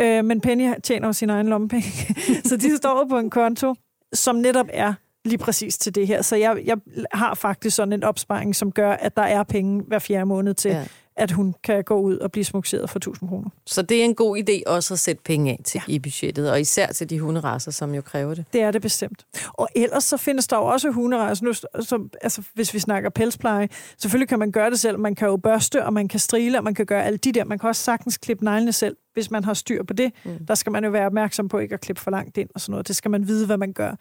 Øh, 0.00 0.24
men 0.24 0.40
Penny 0.40 0.72
tjener 0.82 1.08
jo 1.08 1.12
sin 1.12 1.30
egen 1.30 1.48
lommepenge, 1.48 2.14
så 2.48 2.56
de 2.56 2.76
står 2.76 3.06
på 3.08 3.18
en 3.18 3.30
konto, 3.30 3.74
som 4.12 4.36
netop 4.36 4.66
er 4.72 4.94
lige 5.24 5.38
præcis 5.38 5.78
til 5.78 5.94
det 5.94 6.06
her. 6.06 6.22
Så 6.22 6.36
jeg, 6.36 6.62
jeg 6.64 6.76
har 7.12 7.34
faktisk 7.34 7.76
sådan 7.76 7.92
en 7.92 8.04
opsparing, 8.04 8.56
som 8.56 8.72
gør, 8.72 8.92
at 8.92 9.16
der 9.16 9.22
er 9.22 9.42
penge 9.42 9.82
hver 9.86 9.98
fjerde 9.98 10.26
måned 10.26 10.54
til, 10.54 10.70
ja 10.70 10.84
at 11.16 11.30
hun 11.30 11.54
kan 11.64 11.84
gå 11.84 12.00
ud 12.00 12.18
og 12.18 12.32
blive 12.32 12.44
smukseret 12.44 12.90
for 12.90 12.98
1000 12.98 13.28
kroner. 13.28 13.50
Så 13.66 13.82
det 13.82 14.00
er 14.00 14.04
en 14.04 14.14
god 14.14 14.38
idé 14.38 14.62
også 14.66 14.94
at 14.94 15.00
sætte 15.00 15.22
penge 15.22 15.50
af 15.50 15.60
til 15.64 15.80
ja. 15.88 15.92
i 15.92 15.98
budgettet, 15.98 16.50
og 16.50 16.60
især 16.60 16.86
til 16.86 17.10
de 17.10 17.20
hunderasser, 17.20 17.70
som 17.70 17.94
jo 17.94 18.02
kræver 18.02 18.34
det. 18.34 18.44
Det 18.52 18.60
er 18.60 18.70
det 18.70 18.82
bestemt. 18.82 19.26
Og 19.52 19.68
ellers 19.76 20.04
så 20.04 20.16
findes 20.16 20.46
der 20.46 20.56
jo 20.56 20.64
også 20.64 20.90
hunderasser, 20.90 21.44
nu, 21.44 21.52
som, 21.84 22.10
altså, 22.22 22.42
hvis 22.54 22.74
vi 22.74 22.78
snakker 22.78 23.10
pelspleje, 23.10 23.68
selvfølgelig 23.98 24.28
kan 24.28 24.38
man 24.38 24.52
gøre 24.52 24.70
det 24.70 24.80
selv. 24.80 24.98
Man 24.98 25.14
kan 25.14 25.28
jo 25.28 25.36
børste, 25.36 25.84
og 25.84 25.92
man 25.92 26.08
kan 26.08 26.20
strile, 26.20 26.58
og 26.58 26.64
man 26.64 26.74
kan 26.74 26.86
gøre 26.86 27.04
alle 27.04 27.18
de 27.18 27.32
der. 27.32 27.44
Man 27.44 27.58
kan 27.58 27.68
også 27.68 27.82
sagtens 27.82 28.16
klippe 28.18 28.44
neglene 28.44 28.72
selv 28.72 28.96
hvis 29.14 29.30
man 29.30 29.44
har 29.44 29.54
styr 29.54 29.82
på 29.82 29.92
det. 29.92 30.12
Mm. 30.24 30.46
Der 30.46 30.54
skal 30.54 30.72
man 30.72 30.84
jo 30.84 30.90
være 30.90 31.06
opmærksom 31.06 31.48
på 31.48 31.58
ikke 31.58 31.74
at 31.74 31.80
klippe 31.80 32.02
for 32.02 32.10
langt 32.10 32.36
ind 32.36 32.48
og 32.54 32.60
sådan 32.60 32.70
noget. 32.70 32.88
Det 32.88 32.96
skal 32.96 33.10
man 33.10 33.28
vide, 33.28 33.46
hvad 33.46 33.56
man 33.56 33.72
gør. 33.72 33.94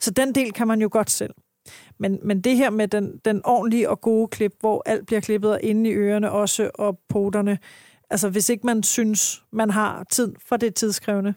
Så 0.00 0.10
den 0.10 0.34
del 0.34 0.52
kan 0.52 0.68
man 0.68 0.80
jo 0.80 0.88
godt 0.92 1.10
selv. 1.10 1.34
Men, 1.98 2.18
men 2.22 2.40
det 2.40 2.56
her 2.56 2.70
med 2.70 2.88
den, 2.88 3.20
den 3.24 3.40
ordentlige 3.44 3.90
og 3.90 4.00
gode 4.00 4.28
klip, 4.28 4.54
hvor 4.60 4.82
alt 4.86 5.06
bliver 5.06 5.20
klippet 5.20 5.58
inde 5.62 5.90
i 5.90 5.92
ørerne 5.92 6.30
også, 6.30 6.70
og 6.74 6.98
poterne, 7.08 7.58
altså 8.10 8.28
hvis 8.28 8.48
ikke 8.48 8.66
man 8.66 8.82
synes, 8.82 9.42
man 9.52 9.70
har 9.70 10.04
tid 10.10 10.34
for 10.48 10.56
det 10.56 10.74
tidskrævende, 10.74 11.34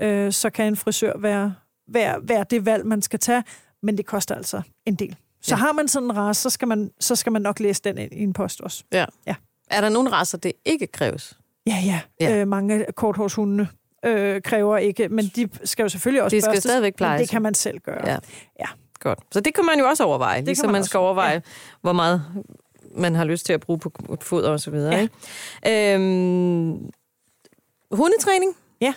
øh, 0.00 0.32
så 0.32 0.50
kan 0.50 0.66
en 0.66 0.76
frisør 0.76 1.18
være, 1.18 1.54
være, 1.88 2.20
være 2.22 2.44
det 2.50 2.66
valg, 2.66 2.86
man 2.86 3.02
skal 3.02 3.18
tage, 3.18 3.44
men 3.82 3.96
det 3.96 4.06
koster 4.06 4.34
altså 4.34 4.62
en 4.86 4.94
del. 4.94 5.16
Så 5.42 5.54
ja. 5.54 5.58
har 5.58 5.72
man 5.72 5.88
sådan 5.88 6.10
en 6.10 6.16
race, 6.16 6.40
så 6.40 6.50
skal 6.50 6.68
man, 6.68 6.90
så 7.00 7.16
skal 7.16 7.32
man 7.32 7.42
nok 7.42 7.60
læse 7.60 7.82
den 7.84 7.98
i 7.98 8.22
en 8.22 8.32
post 8.32 8.60
også. 8.60 8.84
Ja. 8.92 9.04
ja. 9.26 9.34
Er 9.70 9.80
der 9.80 9.88
nogle 9.88 10.12
raser, 10.12 10.38
det 10.38 10.52
ikke 10.64 10.86
kræves? 10.86 11.38
Ja, 11.66 11.76
ja. 11.84 12.00
ja. 12.20 12.40
Øh, 12.40 12.48
mange 12.48 12.86
korthårshundene 12.96 13.68
øh, 14.04 14.42
kræver 14.42 14.78
ikke, 14.78 15.08
men 15.08 15.24
de 15.36 15.48
skal 15.64 15.82
jo 15.82 15.88
selvfølgelig 15.88 16.22
også 16.22 16.36
De 16.36 16.40
skal 16.40 16.48
børstes, 16.48 16.62
stadigvæk 16.62 16.96
plejes. 16.96 17.20
det 17.20 17.30
kan 17.30 17.42
man 17.42 17.54
selv 17.54 17.78
gøre. 17.78 18.08
Ja. 18.08 18.18
ja. 18.60 18.66
Godt. 19.00 19.18
Så 19.32 19.40
det 19.40 19.54
kan 19.54 19.64
man 19.64 19.78
jo 19.78 19.86
også 19.86 20.04
overveje, 20.04 20.38
det 20.38 20.46
ligesom 20.46 20.66
man, 20.66 20.72
man 20.72 20.84
skal 20.84 20.98
overveje, 20.98 21.32
ja. 21.32 21.40
hvor 21.80 21.92
meget 21.92 22.24
man 22.94 23.14
har 23.14 23.24
lyst 23.24 23.46
til 23.46 23.52
at 23.52 23.60
bruge 23.60 23.78
på 23.78 23.92
foder 24.20 24.50
og 24.50 24.60
så 24.60 24.70
videre. 24.70 24.94
Ja. 24.94 25.00
Ikke? 25.64 25.94
Øhm, 25.94 26.90
hundetræning? 27.90 28.56
Ja. 28.80 28.94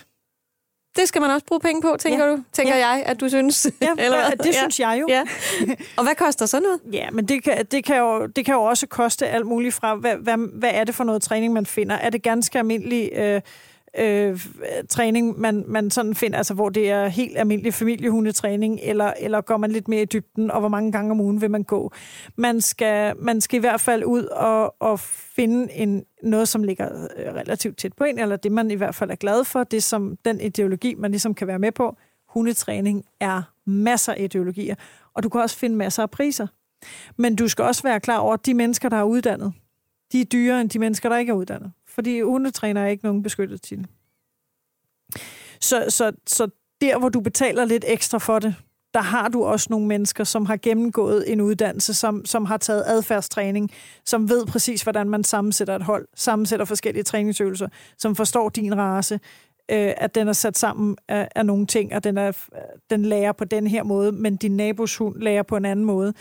Det 0.96 1.08
skal 1.08 1.20
man 1.20 1.30
også 1.30 1.46
bruge 1.46 1.60
penge 1.60 1.82
på, 1.82 1.96
tænker 1.98 2.24
ja. 2.24 2.30
du? 2.30 2.44
Tænker 2.52 2.76
ja. 2.76 2.88
jeg, 2.88 3.02
at 3.06 3.20
du 3.20 3.28
synes? 3.28 3.66
Ja, 3.80 3.90
Eller 4.04 4.28
hvad? 4.28 4.36
det 4.36 4.46
ja. 4.46 4.52
synes 4.52 4.80
jeg 4.80 4.98
jo. 5.00 5.06
Ja. 5.08 5.22
Og 5.96 6.04
hvad 6.04 6.14
koster 6.14 6.46
sådan 6.46 6.62
noget? 6.62 6.80
Ja, 6.92 7.10
men 7.10 7.28
det 7.28 7.44
kan, 7.44 7.66
det, 7.70 7.84
kan 7.84 7.96
jo, 7.96 8.26
det 8.26 8.44
kan 8.44 8.54
jo 8.54 8.62
også 8.62 8.86
koste 8.86 9.26
alt 9.26 9.46
muligt 9.46 9.74
fra, 9.74 9.94
hvad, 9.94 10.16
hvad, 10.16 10.36
hvad 10.58 10.70
er 10.72 10.84
det 10.84 10.94
for 10.94 11.04
noget 11.04 11.22
træning, 11.22 11.52
man 11.52 11.66
finder? 11.66 11.96
Er 11.96 12.10
det 12.10 12.22
ganske 12.22 12.58
almindelig... 12.58 13.10
Øh, 13.12 13.40
øh, 13.98 14.40
træning, 14.88 15.40
man, 15.40 15.64
man 15.66 15.90
sådan 15.90 16.14
finder, 16.14 16.36
altså 16.38 16.54
hvor 16.54 16.68
det 16.68 16.90
er 16.90 17.06
helt 17.06 17.38
almindelig 17.38 17.74
familiehundetræning, 17.74 18.80
eller, 18.82 19.12
eller 19.20 19.40
går 19.40 19.56
man 19.56 19.70
lidt 19.70 19.88
mere 19.88 20.02
i 20.02 20.04
dybden, 20.04 20.50
og 20.50 20.60
hvor 20.60 20.68
mange 20.68 20.92
gange 20.92 21.10
om 21.10 21.20
ugen 21.20 21.40
vil 21.40 21.50
man 21.50 21.62
gå. 21.62 21.92
Man 22.36 22.60
skal, 22.60 23.16
man 23.18 23.40
skal 23.40 23.56
i 23.56 23.60
hvert 23.60 23.80
fald 23.80 24.04
ud 24.04 24.24
og, 24.24 24.82
og 24.82 25.00
finde 25.00 25.72
en, 25.72 26.04
noget, 26.22 26.48
som 26.48 26.62
ligger 26.62 27.08
øh, 27.16 27.34
relativt 27.34 27.78
tæt 27.78 27.92
på 27.92 28.04
en, 28.04 28.18
eller 28.18 28.36
det 28.36 28.52
man 28.52 28.70
i 28.70 28.74
hvert 28.74 28.94
fald 28.94 29.10
er 29.10 29.14
glad 29.14 29.44
for, 29.44 29.64
det 29.64 29.82
som 29.82 30.16
den 30.24 30.40
ideologi, 30.40 30.94
man 30.94 31.10
ligesom 31.10 31.34
kan 31.34 31.46
være 31.46 31.58
med 31.58 31.72
på. 31.72 31.96
Hundetræning 32.28 33.04
er 33.20 33.42
masser 33.66 34.12
af 34.12 34.20
ideologier, 34.20 34.74
og 35.14 35.22
du 35.22 35.28
kan 35.28 35.40
også 35.40 35.56
finde 35.56 35.76
masser 35.76 36.02
af 36.02 36.10
priser. 36.10 36.46
Men 37.16 37.36
du 37.36 37.48
skal 37.48 37.64
også 37.64 37.82
være 37.82 38.00
klar 38.00 38.18
over, 38.18 38.34
at 38.34 38.46
de 38.46 38.54
mennesker, 38.54 38.88
der 38.88 38.96
er 38.96 39.02
uddannet, 39.02 39.52
de 40.12 40.20
er 40.20 40.24
dyrere 40.24 40.60
end 40.60 40.70
de 40.70 40.78
mennesker, 40.78 41.08
der 41.08 41.16
ikke 41.16 41.30
er 41.30 41.36
uddannet 41.36 41.72
fordi 41.94 42.20
hundetræner 42.20 42.80
er 42.80 42.86
ikke 42.86 43.04
nogen 43.04 43.22
beskyttet 43.22 43.62
til. 43.62 43.86
Så, 45.60 45.84
så, 45.88 46.12
så 46.26 46.48
der, 46.80 46.98
hvor 46.98 47.08
du 47.08 47.20
betaler 47.20 47.64
lidt 47.64 47.84
ekstra 47.88 48.18
for 48.18 48.38
det, 48.38 48.54
der 48.94 49.00
har 49.00 49.28
du 49.28 49.44
også 49.44 49.66
nogle 49.70 49.86
mennesker, 49.86 50.24
som 50.24 50.46
har 50.46 50.56
gennemgået 50.56 51.32
en 51.32 51.40
uddannelse, 51.40 51.94
som, 51.94 52.24
som 52.24 52.44
har 52.44 52.56
taget 52.56 52.84
adfærdstræning, 52.86 53.70
som 54.04 54.28
ved 54.28 54.46
præcis, 54.46 54.82
hvordan 54.82 55.08
man 55.08 55.24
sammensætter 55.24 55.76
et 55.76 55.82
hold, 55.82 56.08
sammensætter 56.14 56.64
forskellige 56.64 57.02
træningsøvelser, 57.02 57.68
som 57.98 58.16
forstår 58.16 58.48
din 58.48 58.76
race, 58.76 59.14
øh, 59.70 59.92
at 59.96 60.14
den 60.14 60.28
er 60.28 60.32
sat 60.32 60.58
sammen 60.58 60.96
af, 61.08 61.28
af 61.34 61.46
nogle 61.46 61.66
ting, 61.66 61.94
og 61.94 62.04
den, 62.04 62.18
er, 62.18 62.32
den 62.90 63.04
lærer 63.04 63.32
på 63.32 63.44
den 63.44 63.66
her 63.66 63.82
måde, 63.82 64.12
men 64.12 64.36
din 64.36 64.56
nabos 64.56 64.96
hund 64.96 65.16
lærer 65.16 65.42
på 65.42 65.56
en 65.56 65.64
anden 65.64 65.84
måde. 65.84 66.14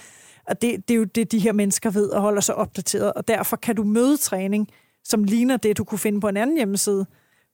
Og 0.47 0.61
det, 0.61 0.87
det 0.87 0.93
er 0.93 0.97
jo 0.97 1.03
det, 1.03 1.31
de 1.31 1.39
her 1.39 1.51
mennesker 1.51 1.89
ved 1.89 2.09
og 2.09 2.21
holder 2.21 2.41
sig 2.41 2.55
opdateret, 2.55 3.13
og 3.13 3.27
derfor 3.27 3.55
kan 3.55 3.75
du 3.75 3.83
møde 3.83 4.17
træning 4.17 4.69
som 5.03 5.23
ligner 5.23 5.57
det, 5.57 5.77
du 5.77 5.83
kunne 5.83 5.99
finde 5.99 6.19
på 6.21 6.27
en 6.27 6.37
anden 6.37 6.57
hjemmeside, 6.57 7.05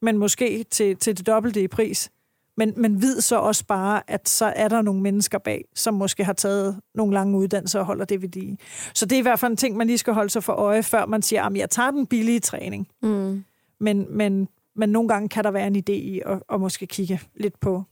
men 0.02 0.18
måske 0.18 0.66
til, 0.72 0.96
til 0.96 1.18
det 1.18 1.28
dobbelte 1.28 1.64
i 1.64 1.68
pris. 1.68 2.12
Men, 2.58 2.74
men 2.78 3.02
vid 3.02 3.22
så 3.22 3.36
også 3.36 3.66
bare, 3.66 4.02
at 4.08 4.30
så 4.30 4.46
er 4.46 4.68
der 4.68 4.82
nogle 4.82 5.02
mennesker 5.02 5.38
bag, 5.38 5.66
som 5.76 5.94
måske 5.94 6.24
har 6.24 6.34
taget 6.34 6.80
nogle 6.96 7.14
lange 7.14 7.38
uddannelser 7.38 7.80
og 7.80 7.86
holder 7.86 8.06
det 8.06 8.22
ved 8.22 8.30
de. 8.30 8.58
Så 8.94 9.06
det 9.06 9.16
er 9.16 9.20
i 9.20 9.22
hvert 9.22 9.40
fald 9.40 9.52
en 9.52 9.58
ting, 9.58 9.78
man 9.78 9.88
lige 9.88 9.98
skal 9.98 10.14
holde 10.14 10.30
sig 10.30 10.44
for 10.44 10.54
øje, 10.54 10.84
før 10.84 11.06
man 11.06 11.22
siger, 11.22 11.44
at 11.44 11.58
jeg 11.58 11.70
tager 11.70 11.92
den 11.92 12.08
billige 12.08 12.40
træning. 12.40 12.88
Mm. 13.02 13.44
Men, 13.80 14.18
men, 14.18 14.48
men 14.76 14.90
nogle 14.90 15.10
gange 15.10 15.30
kan 15.30 15.44
der 15.44 15.52
være 15.52 15.68
en 15.68 15.76
idé 15.76 15.92
i 15.92 16.22
at, 16.26 16.44
at 16.54 16.60
måske 16.60 16.88
kigge 16.88 17.22
lidt 17.36 17.60
på, 17.60 17.84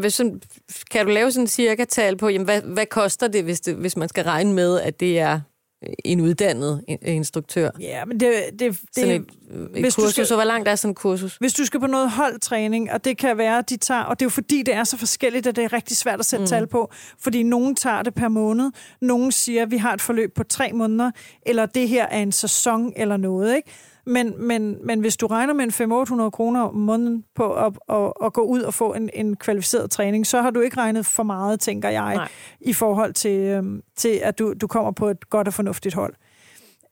hvis, 0.00 0.20
kan 0.90 1.06
du 1.06 1.12
lave 1.12 1.32
sådan 1.32 1.44
en 1.44 1.48
cirka 1.48 1.84
tal 1.84 2.16
på, 2.16 2.28
jamen, 2.28 2.44
hvad, 2.44 2.62
hvad 2.62 2.86
koster 2.86 3.28
det 3.28 3.44
hvis, 3.44 3.60
det, 3.60 3.74
hvis 3.76 3.96
man 3.96 4.08
skal 4.08 4.24
regne 4.24 4.52
med, 4.52 4.80
at 4.80 5.00
det 5.00 5.18
er 5.18 5.40
en 6.04 6.20
uddannet 6.20 6.84
instruktør. 7.02 7.70
Ja, 7.80 8.04
men 8.04 8.20
det, 8.20 8.32
det, 8.52 8.60
det 8.60 8.78
sådan 8.94 9.10
et, 9.10 9.26
et 9.74 9.80
hvis 9.80 9.94
kursus, 9.94 10.10
skal, 10.10 10.26
så 10.26 10.34
hvor 10.34 10.44
langt 10.44 10.68
er 10.68 10.74
sådan 10.74 10.90
en 10.90 10.94
kursus? 10.94 11.36
Hvis 11.36 11.52
du 11.52 11.64
skal 11.64 11.80
på 11.80 11.86
noget 11.86 12.10
holdtræning, 12.10 12.92
og 12.92 13.04
det 13.04 13.18
kan 13.18 13.38
være, 13.38 13.64
de 13.68 13.76
tager, 13.76 14.00
og 14.00 14.20
det 14.20 14.24
er 14.24 14.26
jo 14.26 14.30
fordi, 14.30 14.62
det 14.62 14.74
er 14.74 14.84
så 14.84 14.96
forskelligt, 14.96 15.46
at 15.46 15.56
det 15.56 15.64
er 15.64 15.72
rigtig 15.72 15.96
svært 15.96 16.20
at 16.20 16.26
sætte 16.26 16.42
mm. 16.42 16.46
tal 16.46 16.66
på, 16.66 16.92
fordi 17.18 17.42
nogen 17.42 17.76
tager 17.76 18.02
det 18.02 18.14
per 18.14 18.28
måned, 18.28 18.70
nogen 19.00 19.32
siger, 19.32 19.62
at 19.62 19.70
vi 19.70 19.76
har 19.76 19.94
et 19.94 20.00
forløb 20.00 20.34
på 20.34 20.44
tre 20.44 20.72
måneder, 20.72 21.10
eller 21.46 21.66
det 21.66 21.88
her 21.88 22.06
er 22.06 22.22
en 22.22 22.32
sæson 22.32 22.92
eller 22.96 23.16
noget, 23.16 23.56
ikke? 23.56 23.70
Men, 24.06 24.46
men, 24.46 24.86
men 24.86 25.00
hvis 25.00 25.16
du 25.16 25.26
regner 25.26 25.54
med 25.54 25.80
en 25.80 25.92
500-800 26.26 26.30
kroner 26.30 26.60
om 26.60 26.74
måneden 26.74 27.24
på 27.34 27.52
at, 27.52 27.72
at, 27.88 28.12
at 28.24 28.32
gå 28.32 28.40
ud 28.40 28.60
og 28.60 28.74
få 28.74 28.94
en, 28.94 29.10
en 29.14 29.36
kvalificeret 29.36 29.90
træning, 29.90 30.26
så 30.26 30.42
har 30.42 30.50
du 30.50 30.60
ikke 30.60 30.76
regnet 30.76 31.06
for 31.06 31.22
meget, 31.22 31.60
tænker 31.60 31.88
jeg, 31.88 32.14
Nej. 32.14 32.28
i 32.60 32.72
forhold 32.72 33.12
til, 33.12 33.40
øhm, 33.40 33.82
til 33.96 34.20
at 34.22 34.38
du, 34.38 34.54
du 34.60 34.66
kommer 34.66 34.90
på 34.90 35.08
et 35.08 35.30
godt 35.30 35.48
og 35.48 35.54
fornuftigt 35.54 35.94
hold. 35.94 36.14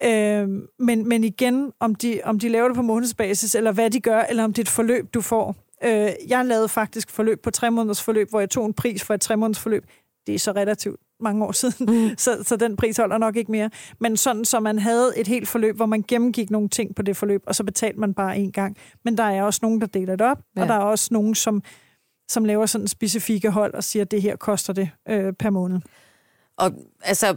Øhm, 0.05 0.67
men, 0.79 1.09
men 1.09 1.25
igen, 1.25 1.73
om 1.81 1.95
de, 1.95 2.21
om 2.25 2.39
de 2.39 2.49
laver 2.49 2.69
det 2.69 2.77
på 2.77 2.83
månedsbasis, 2.83 3.55
eller 3.55 3.73
hvad 3.73 3.91
de 3.91 4.01
gør, 4.01 4.21
eller 4.21 4.45
om 4.45 4.53
det 4.53 4.59
er 4.59 4.65
et 4.65 4.69
forløb, 4.69 5.15
du 5.15 5.21
får. 5.21 5.57
Øh, 5.85 6.11
jeg 6.29 6.45
lavede 6.45 6.69
faktisk 6.69 7.11
forløb 7.11 7.43
på 7.43 7.51
tre 7.51 7.71
måneders 7.71 8.03
forløb, 8.03 8.31
hvor 8.31 8.41
jeg 8.41 8.51
tog 8.51 8.67
en 8.67 8.75
pris 8.75 9.05
for 9.05 9.15
et 9.15 9.21
tre 9.21 9.37
måneders 9.37 9.59
forløb. 9.59 9.85
Det 10.27 10.35
er 10.35 10.39
så 10.39 10.53
relativt 10.53 11.01
mange 11.23 11.45
år 11.45 11.53
siden, 11.53 11.87
mm. 11.87 12.11
så, 12.25 12.39
så 12.43 12.57
den 12.57 12.77
pris 12.77 12.97
holder 12.97 13.19
nok 13.19 13.37
ikke 13.37 13.53
mere. 13.53 13.71
Men 13.99 14.17
sådan, 14.17 14.45
så 14.45 14.61
man 14.61 14.79
havde 14.79 15.13
et 15.17 15.27
helt 15.27 15.49
forløb, 15.49 15.77
hvor 15.77 15.87
man 15.87 16.05
gennemgik 16.09 16.51
nogle 16.51 16.69
ting 16.69 16.95
på 16.95 17.03
det 17.03 17.17
forløb, 17.17 17.43
og 17.47 17.55
så 17.55 17.65
betalte 17.65 18.01
man 18.01 18.15
bare 18.15 18.37
én 18.37 18.51
gang. 18.51 18.77
Men 19.05 19.19
der 19.19 19.25
er 19.25 19.43
også 19.43 19.61
nogen, 19.63 19.81
der 19.81 19.87
deler 19.87 20.17
det 20.17 20.27
op, 20.27 20.39
ja. 20.57 20.63
og 20.63 20.69
der 20.69 20.75
er 20.75 20.79
også 20.79 21.09
nogen, 21.11 21.35
som, 21.35 21.63
som 22.29 22.45
laver 22.45 22.67
sådan 22.67 22.89
specifikke 22.89 23.51
hold 23.51 23.75
og 23.75 23.85
siger, 23.85 24.05
at 24.05 24.11
det 24.11 24.23
her 24.23 24.37
koster 24.37 24.73
det 24.73 24.91
øh, 25.09 25.33
per 25.33 25.51
måned. 25.51 25.81
Og 26.57 26.73
altså, 27.03 27.37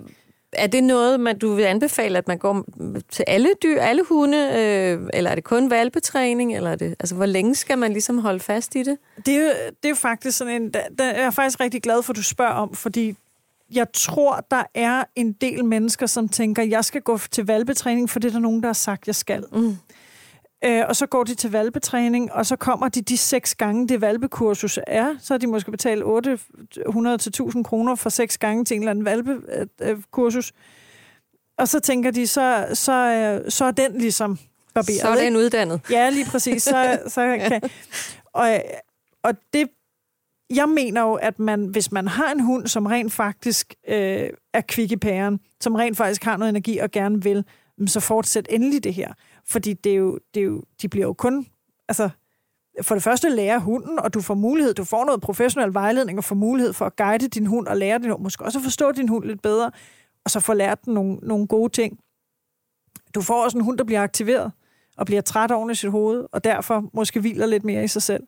er 0.57 0.67
det 0.67 0.83
noget, 0.83 1.19
man, 1.19 1.39
du 1.39 1.53
vil 1.53 1.63
anbefale, 1.63 2.17
at 2.17 2.27
man 2.27 2.37
går 2.37 2.65
til 3.09 3.25
alle 3.27 3.49
dyr, 3.63 3.81
alle 3.81 4.03
hunde, 4.03 4.37
øh, 4.37 5.09
eller 5.13 5.31
er 5.31 5.35
det 5.35 5.43
kun 5.43 5.69
valpetræning, 5.69 6.55
eller 6.55 6.69
er 6.69 6.75
det, 6.75 6.95
altså, 6.99 7.15
hvor 7.15 7.25
længe 7.25 7.55
skal 7.55 7.77
man 7.77 7.91
ligesom 7.91 8.17
holde 8.17 8.39
fast 8.39 8.75
i 8.75 8.83
det? 8.83 8.97
Det 9.25 9.35
er 9.35 9.41
jo, 9.41 9.47
det 9.67 9.85
er 9.85 9.89
jo 9.89 9.95
faktisk 9.95 10.37
sådan 10.37 10.61
en, 10.61 10.73
der, 10.73 10.81
der 10.97 11.03
er 11.03 11.23
jeg 11.23 11.33
faktisk 11.33 11.59
rigtig 11.59 11.81
glad 11.81 12.03
for, 12.03 12.13
at 12.13 12.17
du 12.17 12.23
spørger 12.23 12.53
om, 12.53 12.75
fordi 12.75 13.15
jeg 13.75 13.87
tror, 13.93 14.45
der 14.51 14.63
er 14.73 15.03
en 15.15 15.33
del 15.33 15.65
mennesker, 15.65 16.05
som 16.05 16.29
tænker, 16.29 16.63
jeg 16.63 16.85
skal 16.85 17.01
gå 17.01 17.17
til 17.31 17.45
valpetræning, 17.45 18.09
for 18.09 18.19
det 18.19 18.27
er 18.27 18.31
der 18.31 18.39
nogen, 18.39 18.61
der 18.61 18.67
har 18.67 18.73
sagt, 18.73 19.07
jeg 19.07 19.15
skal. 19.15 19.45
Mm. 19.51 19.77
Øh, 20.65 20.83
og 20.89 20.95
så 20.95 21.05
går 21.05 21.23
de 21.23 21.35
til 21.35 21.51
valpetræning, 21.51 22.33
og 22.33 22.45
så 22.45 22.55
kommer 22.55 22.89
de 22.89 23.01
de 23.01 23.17
seks 23.17 23.55
gange, 23.55 23.87
det 23.87 24.01
valpekursus 24.01 24.79
er. 24.87 25.15
Så 25.19 25.33
har 25.33 25.37
de 25.37 25.47
måske 25.47 25.71
betalt 25.71 26.03
800-1000 26.03 27.63
kroner 27.63 27.95
for 27.95 28.09
seks 28.09 28.37
gange 28.37 28.65
til 28.65 28.75
en 28.75 28.81
eller 28.81 28.91
anden 28.91 29.05
valpekursus. 29.79 30.53
Og 31.57 31.67
så 31.67 31.79
tænker 31.79 32.11
de, 32.11 32.27
så, 32.27 32.67
så, 32.73 33.41
så 33.49 33.65
er 33.65 33.71
den 33.71 33.97
ligesom 33.97 34.39
barberet. 34.73 35.01
Så 35.01 35.07
er 35.07 35.15
den 35.15 35.35
uddannet. 35.35 35.81
Ja, 35.89 36.09
lige 36.09 36.25
præcis. 36.25 36.63
Så, 36.63 36.99
så 37.07 37.37
kan, 37.49 37.61
og, 38.33 38.61
og 39.23 39.33
det 39.53 39.67
jeg 40.55 40.69
mener 40.69 41.01
jo, 41.01 41.13
at 41.13 41.39
man, 41.39 41.65
hvis 41.65 41.91
man 41.91 42.07
har 42.07 42.31
en 42.31 42.39
hund, 42.39 42.67
som 42.67 42.85
rent 42.85 43.13
faktisk 43.13 43.75
øh, 43.87 44.29
er 44.53 44.61
kvik 44.61 44.91
i 44.91 44.97
pæren, 44.97 45.39
som 45.59 45.75
rent 45.75 45.97
faktisk 45.97 46.23
har 46.23 46.37
noget 46.37 46.49
energi 46.49 46.77
og 46.77 46.91
gerne 46.91 47.23
vil, 47.23 47.45
så 47.87 47.99
fortsæt 47.99 48.47
endelig 48.49 48.83
det 48.83 48.93
her. 48.93 49.13
Fordi 49.45 49.73
det 49.73 49.91
er 49.91 49.95
jo, 49.95 50.19
det 50.33 50.39
er 50.39 50.45
jo, 50.45 50.63
de 50.81 50.89
bliver 50.89 51.05
jo 51.05 51.13
kun... 51.13 51.45
Altså, 51.89 52.09
for 52.81 52.95
det 52.95 53.03
første 53.03 53.29
lærer 53.29 53.59
hunden, 53.59 53.99
og 53.99 54.13
du 54.13 54.21
får 54.21 54.33
mulighed, 54.33 54.73
du 54.73 54.83
får 54.83 55.05
noget 55.05 55.21
professionel 55.21 55.73
vejledning 55.73 56.17
og 56.17 56.23
får 56.23 56.35
mulighed 56.35 56.73
for 56.73 56.85
at 56.85 56.95
guide 56.95 57.27
din 57.27 57.45
hund 57.45 57.67
og 57.67 57.77
lære 57.77 57.99
din 57.99 58.09
hund, 58.09 58.21
måske 58.21 58.45
også 58.45 58.59
forstå 58.59 58.91
din 58.91 59.09
hund 59.09 59.25
lidt 59.25 59.41
bedre, 59.41 59.71
og 60.25 60.31
så 60.31 60.39
få 60.39 60.53
lært 60.53 60.85
den 60.85 60.93
nogle, 60.93 61.15
nogle 61.15 61.47
gode 61.47 61.71
ting. 61.71 61.99
Du 63.15 63.21
får 63.21 63.43
også 63.43 63.57
en 63.57 63.63
hund, 63.63 63.77
der 63.77 63.83
bliver 63.83 64.01
aktiveret 64.01 64.51
og 64.97 65.05
bliver 65.05 65.21
træt 65.21 65.51
oven 65.51 65.71
i 65.71 65.75
sit 65.75 65.91
hoved, 65.91 66.25
og 66.31 66.43
derfor 66.43 66.89
måske 66.93 67.19
hviler 67.19 67.45
lidt 67.45 67.63
mere 67.63 67.83
i 67.83 67.87
sig 67.87 68.01
selv. 68.01 68.23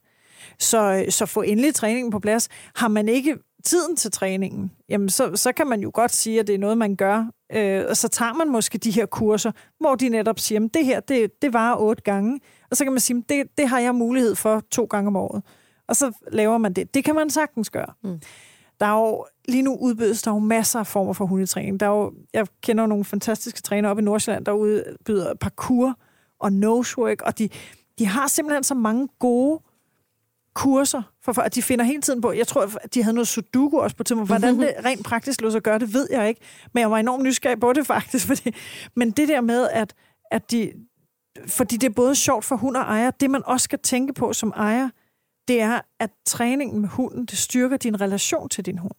Så, 0.60 1.05
så 1.10 1.25
få 1.25 1.41
endelig 1.41 1.75
træningen 1.75 2.12
på 2.12 2.19
plads. 2.19 2.49
Har 2.75 2.88
man 2.88 3.10
ikke 3.10 3.38
tiden 3.63 3.95
til 3.95 4.12
træningen, 4.12 4.71
jamen 4.89 5.10
så, 5.10 5.36
så 5.36 5.51
kan 5.51 5.67
man 5.67 5.79
jo 5.79 5.91
godt 5.93 6.12
sige, 6.12 6.39
at 6.39 6.47
det 6.47 6.55
er 6.55 6.60
noget, 6.60 6.77
man 6.77 6.95
gør. 6.95 7.25
Øh, 7.51 7.84
og 7.89 7.97
så 7.97 8.08
tager 8.08 8.34
man 8.34 8.51
måske 8.51 8.77
de 8.77 8.91
her 8.91 9.05
kurser, 9.05 9.51
hvor 9.79 9.95
de 9.95 10.10
netop 10.10 10.39
siger, 10.39 10.65
at 10.65 10.73
det 10.73 10.86
her, 10.86 10.99
det, 10.99 11.41
det 11.41 11.53
var 11.53 11.75
otte 11.75 12.03
gange. 12.03 12.39
Og 12.71 12.77
så 12.77 12.84
kan 12.84 12.93
man 12.93 12.99
sige, 12.99 13.17
at 13.17 13.29
det, 13.29 13.58
det 13.58 13.67
har 13.67 13.79
jeg 13.79 13.95
mulighed 13.95 14.36
for 14.36 14.63
to 14.71 14.86
gange 14.86 15.08
om 15.08 15.15
året. 15.15 15.43
Og 15.88 15.95
så 15.95 16.12
laver 16.31 16.58
man 16.58 16.73
det. 16.73 16.93
Det 16.93 17.03
kan 17.03 17.15
man 17.15 17.29
sagtens 17.29 17.69
gøre. 17.69 17.93
Mm. 18.03 18.19
Der 18.79 18.86
er 18.86 18.99
jo, 18.99 19.25
lige 19.47 19.62
nu 19.62 19.75
udbydes 19.75 20.21
der 20.21 20.31
jo 20.31 20.39
masser 20.39 20.79
af 20.79 20.88
former 20.88 21.13
for 21.13 21.25
hundetræning. 21.25 21.79
Der 21.79 21.86
er 21.86 21.89
jo, 21.89 22.13
jeg 22.34 22.47
kender 22.62 22.84
jo 22.84 22.88
nogle 22.88 23.05
fantastiske 23.05 23.62
trænere 23.62 23.91
op 23.91 23.99
i 23.99 24.01
Nordsjælland, 24.01 24.45
der 24.45 24.51
udbyder 24.51 25.34
parkour 25.34 25.95
og 26.39 26.53
nosework, 26.53 27.21
og 27.21 27.39
de, 27.39 27.49
de 27.99 28.05
har 28.05 28.27
simpelthen 28.27 28.63
så 28.63 28.73
mange 28.73 29.08
gode 29.19 29.62
kurser, 30.55 31.01
for, 31.21 31.41
at 31.41 31.55
de 31.55 31.61
finder 31.61 31.85
hele 31.85 32.01
tiden 32.01 32.21
på, 32.21 32.31
jeg 32.31 32.47
tror, 32.47 32.61
at 32.81 32.93
de 32.93 33.03
havde 33.03 33.15
noget 33.15 33.27
sudoku 33.27 33.77
også 33.77 33.95
på 33.95 34.03
tidspunkt. 34.03 34.29
Hvordan 34.29 34.59
det 34.59 34.73
rent 34.85 35.05
praktisk 35.05 35.41
lå 35.41 35.49
sig 35.49 35.61
gøre, 35.61 35.79
det 35.79 35.93
ved 35.93 36.07
jeg 36.11 36.29
ikke. 36.29 36.41
Men 36.73 36.81
jeg 36.81 36.91
var 36.91 36.97
enormt 36.97 37.23
nysgerrig 37.23 37.59
på 37.59 37.73
det 37.73 37.87
faktisk. 37.95 38.27
Fordi, 38.27 38.55
men 38.95 39.11
det 39.11 39.27
der 39.27 39.41
med, 39.41 39.67
at, 39.71 39.93
at 40.31 40.51
de, 40.51 40.71
fordi 41.47 41.77
det 41.77 41.89
er 41.89 41.93
både 41.93 42.15
sjovt 42.15 42.45
for 42.45 42.55
hund 42.55 42.75
og 42.75 42.83
ejer, 42.83 43.11
det 43.11 43.29
man 43.29 43.41
også 43.45 43.63
skal 43.63 43.79
tænke 43.79 44.13
på 44.13 44.33
som 44.33 44.53
ejer, 44.55 44.89
det 45.47 45.61
er, 45.61 45.81
at 45.99 46.09
træningen 46.25 46.81
med 46.81 46.89
hunden, 46.89 47.25
det 47.25 47.37
styrker 47.37 47.77
din 47.77 48.01
relation 48.01 48.49
til 48.49 48.65
din 48.65 48.77
hund. 48.77 48.93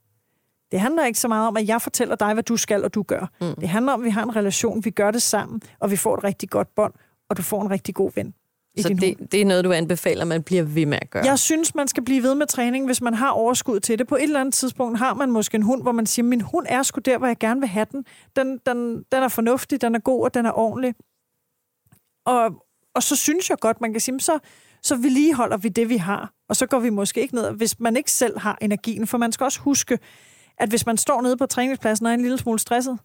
Det 0.73 0.81
handler 0.81 1.05
ikke 1.05 1.19
så 1.19 1.29
meget 1.29 1.49
om, 1.49 1.57
at 1.57 1.69
jeg 1.69 1.83
fortæller 1.83 2.17
dig, 2.17 2.33
hvad 2.33 2.43
du 2.43 2.57
skal 2.57 2.85
og 2.85 2.95
du 2.95 3.03
gør. 3.03 3.31
Mm. 3.41 3.55
Det 3.61 3.69
handler 3.69 3.93
om, 3.93 4.01
at 4.01 4.05
vi 4.05 4.11
har 4.11 4.23
en 4.23 4.37
relation, 4.37 4.85
vi 4.85 4.91
gør 4.91 5.11
det 5.11 5.23
sammen, 5.23 5.63
og 5.81 5.91
vi 5.91 5.97
får 5.97 6.17
et 6.17 6.25
rigtig 6.25 6.51
godt 6.51 6.75
bånd, 6.75 6.93
og 7.29 7.37
du 7.37 7.43
får 7.43 7.63
en 7.63 7.71
rigtig 7.71 7.95
god 7.95 8.11
ven. 8.15 8.35
I 8.77 8.83
så 8.83 8.89
det, 8.89 9.33
det 9.33 9.41
er 9.41 9.45
noget, 9.45 9.65
du 9.65 9.73
anbefaler, 9.73 10.25
man 10.25 10.43
bliver 10.43 10.63
ved 10.63 10.87
med 10.87 10.99
at 11.03 11.11
gøre? 11.11 11.25
Jeg 11.25 11.39
synes, 11.39 11.75
man 11.75 11.89
skal 11.89 12.05
blive 12.05 12.23
ved 12.23 12.35
med 12.35 12.47
træning, 12.47 12.87
hvis 12.87 13.01
man 13.03 13.15
har 13.15 13.31
overskud 13.31 13.81
til 13.81 13.99
det. 13.99 14.07
På 14.07 14.17
et 14.17 14.23
eller 14.23 14.41
andet 14.41 14.55
tidspunkt 14.55 14.99
har 14.99 15.15
man 15.15 15.31
måske 15.31 15.55
en 15.55 15.63
hund, 15.63 15.83
hvor 15.83 15.93
man 15.93 16.07
siger, 16.07 16.27
min 16.27 16.41
hund 16.41 16.67
er 16.69 16.83
sgu 16.83 17.01
der, 17.05 17.19
hvor 17.19 17.27
jeg 17.27 17.39
gerne 17.39 17.61
vil 17.61 17.69
have 17.69 17.87
den. 17.93 18.05
Den, 18.37 18.61
den, 18.67 18.97
den 19.13 19.23
er 19.23 19.29
fornuftig, 19.29 19.81
den 19.81 19.95
er 19.95 19.99
god, 19.99 20.25
og 20.25 20.35
den 20.35 20.47
er 20.47 20.59
ordentlig. 20.59 20.95
Og, 22.27 22.51
og 22.95 23.03
så 23.03 23.17
synes 23.17 23.51
jeg 23.51 23.59
godt, 23.59 23.81
man 23.81 23.93
kan 23.93 24.01
sige, 24.01 24.21
så, 24.21 24.39
så 24.83 24.97
vedligeholder 24.97 25.57
vi 25.57 25.69
det, 25.69 25.89
vi 25.89 25.97
har. 25.97 26.33
Og 26.49 26.57
så 26.57 26.67
går 26.67 26.79
vi 26.79 26.91
måske 26.91 27.21
ikke 27.21 27.35
ned, 27.35 27.51
hvis 27.51 27.81
man 27.81 27.97
ikke 27.97 28.13
selv 28.13 28.39
har 28.39 28.59
energien. 28.61 29.07
For 29.07 29.19
man 29.19 29.33
skal 29.33 29.45
også 29.45 29.61
huske, 29.61 29.99
at 30.59 30.69
hvis 30.69 30.87
man 30.87 30.97
står 30.97 31.23
nede 31.23 31.37
på 31.37 31.47
træningspladsen 31.47 32.07
og 32.07 32.13
er 32.13 32.15
en 32.15 32.23
lille 32.23 32.39
smule 32.39 32.59
stresset, 32.59 32.99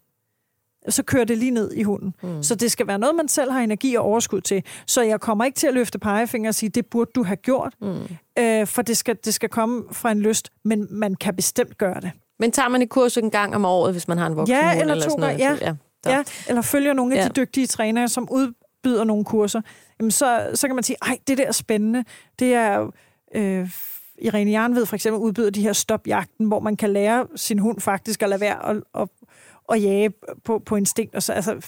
så 0.88 1.02
kører 1.02 1.24
det 1.24 1.38
lige 1.38 1.50
ned 1.50 1.72
i 1.72 1.82
hunden. 1.82 2.14
Mm. 2.22 2.42
Så 2.42 2.54
det 2.54 2.72
skal 2.72 2.86
være 2.86 2.98
noget, 2.98 3.16
man 3.16 3.28
selv 3.28 3.50
har 3.50 3.60
energi 3.60 3.94
og 3.94 4.04
overskud 4.04 4.40
til. 4.40 4.62
Så 4.86 5.02
jeg 5.02 5.20
kommer 5.20 5.44
ikke 5.44 5.56
til 5.56 5.66
at 5.66 5.74
løfte 5.74 5.98
pegefinger 5.98 6.50
og 6.50 6.54
sige, 6.54 6.70
det 6.70 6.86
burde 6.86 7.10
du 7.14 7.22
have 7.22 7.36
gjort, 7.36 7.74
mm. 7.80 7.98
øh, 8.38 8.66
for 8.66 8.82
det 8.82 8.96
skal, 8.96 9.16
det 9.24 9.34
skal 9.34 9.48
komme 9.48 9.84
fra 9.92 10.12
en 10.12 10.20
lyst, 10.20 10.50
men 10.64 10.86
man 10.90 11.14
kan 11.14 11.36
bestemt 11.36 11.78
gøre 11.78 12.00
det. 12.00 12.10
Men 12.38 12.52
tager 12.52 12.68
man 12.68 12.82
et 12.82 12.88
kurs 12.88 13.16
en 13.16 13.30
gang 13.30 13.54
om 13.54 13.64
året, 13.64 13.92
hvis 13.92 14.08
man 14.08 14.18
har 14.18 14.26
en 14.26 14.36
voksen 14.36 14.56
ja, 14.56 14.68
hund? 14.68 14.80
Eller, 14.80 14.94
eller 14.94 15.08
to 15.08 15.16
gange, 15.16 15.44
ja. 15.44 15.56
ja, 15.60 15.74
ja, 16.06 16.24
eller 16.48 16.62
følger 16.62 16.92
nogle 16.92 17.16
af 17.16 17.22
ja. 17.22 17.28
de 17.28 17.32
dygtige 17.40 17.66
trænere, 17.66 18.08
som 18.08 18.28
udbyder 18.30 19.04
nogle 19.04 19.24
kurser. 19.24 19.60
Jamen 20.00 20.10
så, 20.10 20.50
så 20.54 20.66
kan 20.66 20.74
man 20.74 20.84
sige, 20.84 20.96
ej, 21.02 21.18
det 21.26 21.38
der 21.38 21.46
er 21.46 21.52
spændende. 21.52 22.04
Det 22.38 22.54
er 22.54 22.90
øh, 23.34 23.70
Irene 24.18 24.50
Jern 24.50 24.74
ved 24.74 24.86
for 24.86 24.94
eksempel 24.94 25.20
udbyder 25.20 25.50
de 25.50 25.62
her 25.62 25.72
stopjagten, 25.72 26.46
hvor 26.46 26.60
man 26.60 26.76
kan 26.76 26.92
lære 26.92 27.26
sin 27.36 27.58
hund 27.58 27.80
faktisk 27.80 28.22
at 28.22 28.28
lade 28.28 28.40
være 28.40 28.66
at, 28.70 28.76
at 28.94 29.08
at 29.68 29.82
jage 29.82 30.12
på, 30.44 30.58
på 30.58 30.76
instinkt, 30.76 31.14
og 31.14 31.22
så, 31.22 31.32
altså, 31.32 31.66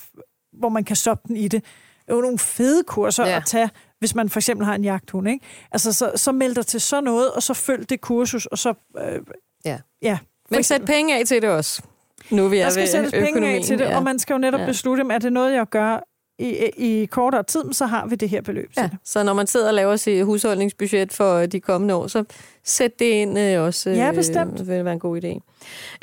hvor 0.52 0.68
man 0.68 0.85
kan 0.85 0.96
stoppe 0.96 1.28
den 1.28 1.37
i 1.37 1.48
det. 1.48 1.64
Det 2.07 2.11
er 2.11 2.14
jo 2.14 2.20
nogle 2.20 2.38
fede 2.38 2.85
kurser 2.85 3.26
ja. 3.26 3.37
at 3.37 3.42
tage, 3.46 3.70
hvis 3.98 4.14
man 4.14 4.28
for 4.28 4.38
eksempel 4.38 4.66
har 4.66 4.74
en 4.74 4.85
jagthund. 4.85 5.28
Ikke? 5.28 5.46
Altså, 5.72 5.92
så, 5.92 6.12
så 6.16 6.33
meld 6.33 6.54
dig 6.54 6.66
til 6.66 6.80
sådan 6.80 7.04
noget, 7.04 7.30
og 7.30 7.42
så 7.42 7.54
følg 7.54 7.90
det 7.90 8.00
kursus, 8.00 8.46
og 8.46 8.59
så... 8.59 8.74
Øh, 8.98 9.20
ja. 9.64 9.78
ja 10.02 10.18
Men 10.50 10.62
sæt 10.62 10.85
penge 10.85 11.18
af 11.18 11.26
til 11.26 11.42
det 11.42 11.50
også. 11.50 11.83
Nu 12.30 12.48
vi 12.48 12.59
er 12.59 12.64
der 12.64 12.70
skal 12.70 12.88
sættes 12.88 13.12
penge 13.12 13.48
af 13.48 13.62
til 13.62 13.78
det, 13.78 13.85
ja. 13.85 13.96
og 13.96 14.02
man 14.02 14.18
skal 14.18 14.35
jo 14.35 14.38
netop 14.38 14.61
ja. 14.61 14.66
beslutte, 14.66 15.00
om 15.00 15.11
er 15.11 15.18
det 15.18 15.33
noget, 15.33 15.54
jeg 15.54 15.66
gør 15.66 16.00
i, 16.38 16.70
i 16.76 17.07
kortere 17.07 17.42
tid, 17.42 17.72
så 17.72 17.87
har 17.87 18.07
vi 18.07 18.16
det 18.16 18.28
her 18.28 18.40
beløb. 18.40 18.70
Ja, 18.76 18.90
så 19.04 19.22
når 19.22 19.33
man 19.33 19.46
sidder 19.46 19.68
og 19.68 19.74
laver 19.74 19.96
sit 19.96 20.24
husholdningsbudget 20.24 21.12
for 21.12 21.46
de 21.46 21.61
kommende 21.61 21.94
år, 21.94 22.07
så 22.07 22.24
sæt 22.64 22.98
det 22.98 23.04
ind 23.04 23.38
øh, 23.38 23.62
også. 23.62 23.90
Ja, 23.90 24.12
bestemt. 24.12 24.59
Det 24.59 24.68
vil 24.68 24.85
være 24.85 24.94
en 24.94 25.00
god 25.00 25.24
idé. 25.24 25.38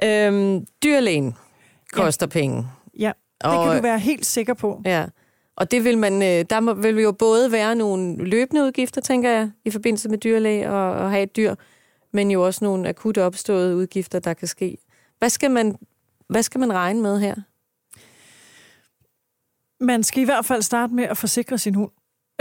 Øhm, 0.07 0.65
dyrlægen 0.83 1.35
koster 1.93 2.25
ja. 2.25 2.29
penge. 2.29 2.67
Ja, 2.99 3.11
det 3.43 3.51
og, 3.51 3.65
kan 3.65 3.75
du 3.75 3.81
være 3.81 3.99
helt 3.99 4.25
sikker 4.25 4.53
på. 4.53 4.81
Ja, 4.85 5.05
og 5.55 5.71
det 5.71 5.83
vil 5.83 5.97
man, 5.97 6.13
øh, 6.13 6.45
der 6.49 6.59
må, 6.59 6.73
vil 6.73 6.99
jo 6.99 7.11
både 7.11 7.51
være 7.51 7.75
nogle 7.75 8.15
løbende 8.15 8.63
udgifter, 8.63 9.01
tænker 9.01 9.29
jeg, 9.29 9.51
i 9.65 9.71
forbindelse 9.71 10.09
med 10.09 10.17
dyrlæge 10.17 10.69
og, 10.69 10.91
og 10.93 11.11
have 11.11 11.23
et 11.23 11.35
dyr, 11.35 11.55
men 12.13 12.31
jo 12.31 12.45
også 12.45 12.65
nogle 12.65 12.89
akut 12.89 13.17
opståede 13.17 13.75
udgifter, 13.75 14.19
der 14.19 14.33
kan 14.33 14.47
ske. 14.47 14.77
Hvad 15.19 15.29
skal 15.29 15.51
man, 15.51 15.75
hvad 16.29 16.43
skal 16.43 16.59
man 16.59 16.73
regne 16.73 17.01
med 17.01 17.19
her? 17.19 17.35
Man 19.83 20.03
skal 20.03 20.21
i 20.21 20.25
hvert 20.25 20.45
fald 20.45 20.61
starte 20.61 20.93
med 20.93 21.03
at 21.03 21.17
forsikre 21.17 21.57
sin 21.57 21.75
hund. 21.75 21.91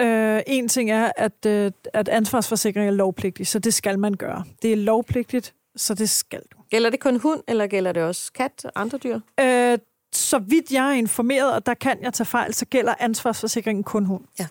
Øh, 0.01 0.43
en 0.47 0.69
ting 0.69 0.91
er, 0.91 1.13
at, 1.17 1.47
øh, 1.47 1.73
at 1.93 2.09
ansvarsforsikring 2.09 2.87
er 2.87 2.93
lovpligtig, 2.93 3.47
så 3.47 3.59
det 3.59 3.75
skal 3.75 3.99
man 3.99 4.15
gøre. 4.15 4.45
Det 4.63 4.73
er 4.73 4.77
lovpligtigt, 4.77 5.55
så 5.77 5.95
det 5.95 6.11
skal 6.11 6.43
du. 6.53 6.60
Gælder 6.71 6.91
det 6.91 7.01
kun 7.01 7.21
hund, 7.21 7.41
eller 7.49 7.67
gælder 7.67 7.93
det 7.93 8.03
også 8.03 8.33
kat 8.33 8.65
og 8.65 8.73
andre 8.75 8.99
dyr? 8.99 9.21
Øh, 9.41 9.79
så 10.13 10.39
vidt 10.39 10.73
jeg 10.73 10.89
er 10.89 10.93
informeret, 10.93 11.53
og 11.55 11.67
der 11.67 11.75
kan 11.75 12.03
jeg 12.03 12.13
tage 12.13 12.27
fejl, 12.27 12.55
så 12.55 12.67
gælder 12.67 12.95
ansvarsforsikringen 12.99 13.85
kun 13.85 14.05
hund. 14.05 14.25
Ja. 14.39 14.47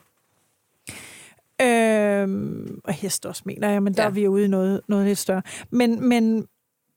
Øhm, 1.61 2.79
og 2.83 2.93
hest 2.93 3.25
også, 3.25 3.41
mener 3.45 3.69
jeg, 3.69 3.83
men 3.83 3.93
der 3.93 4.03
Ja. 4.03 4.07
er 4.09 4.11
vi 4.13 4.27
ude 4.27 4.45
i 4.45 4.47
noget, 4.47 4.81
noget 4.87 5.05
lidt 5.05 5.17
større. 5.17 5.41
Men, 5.69 6.07
men, 6.09 6.47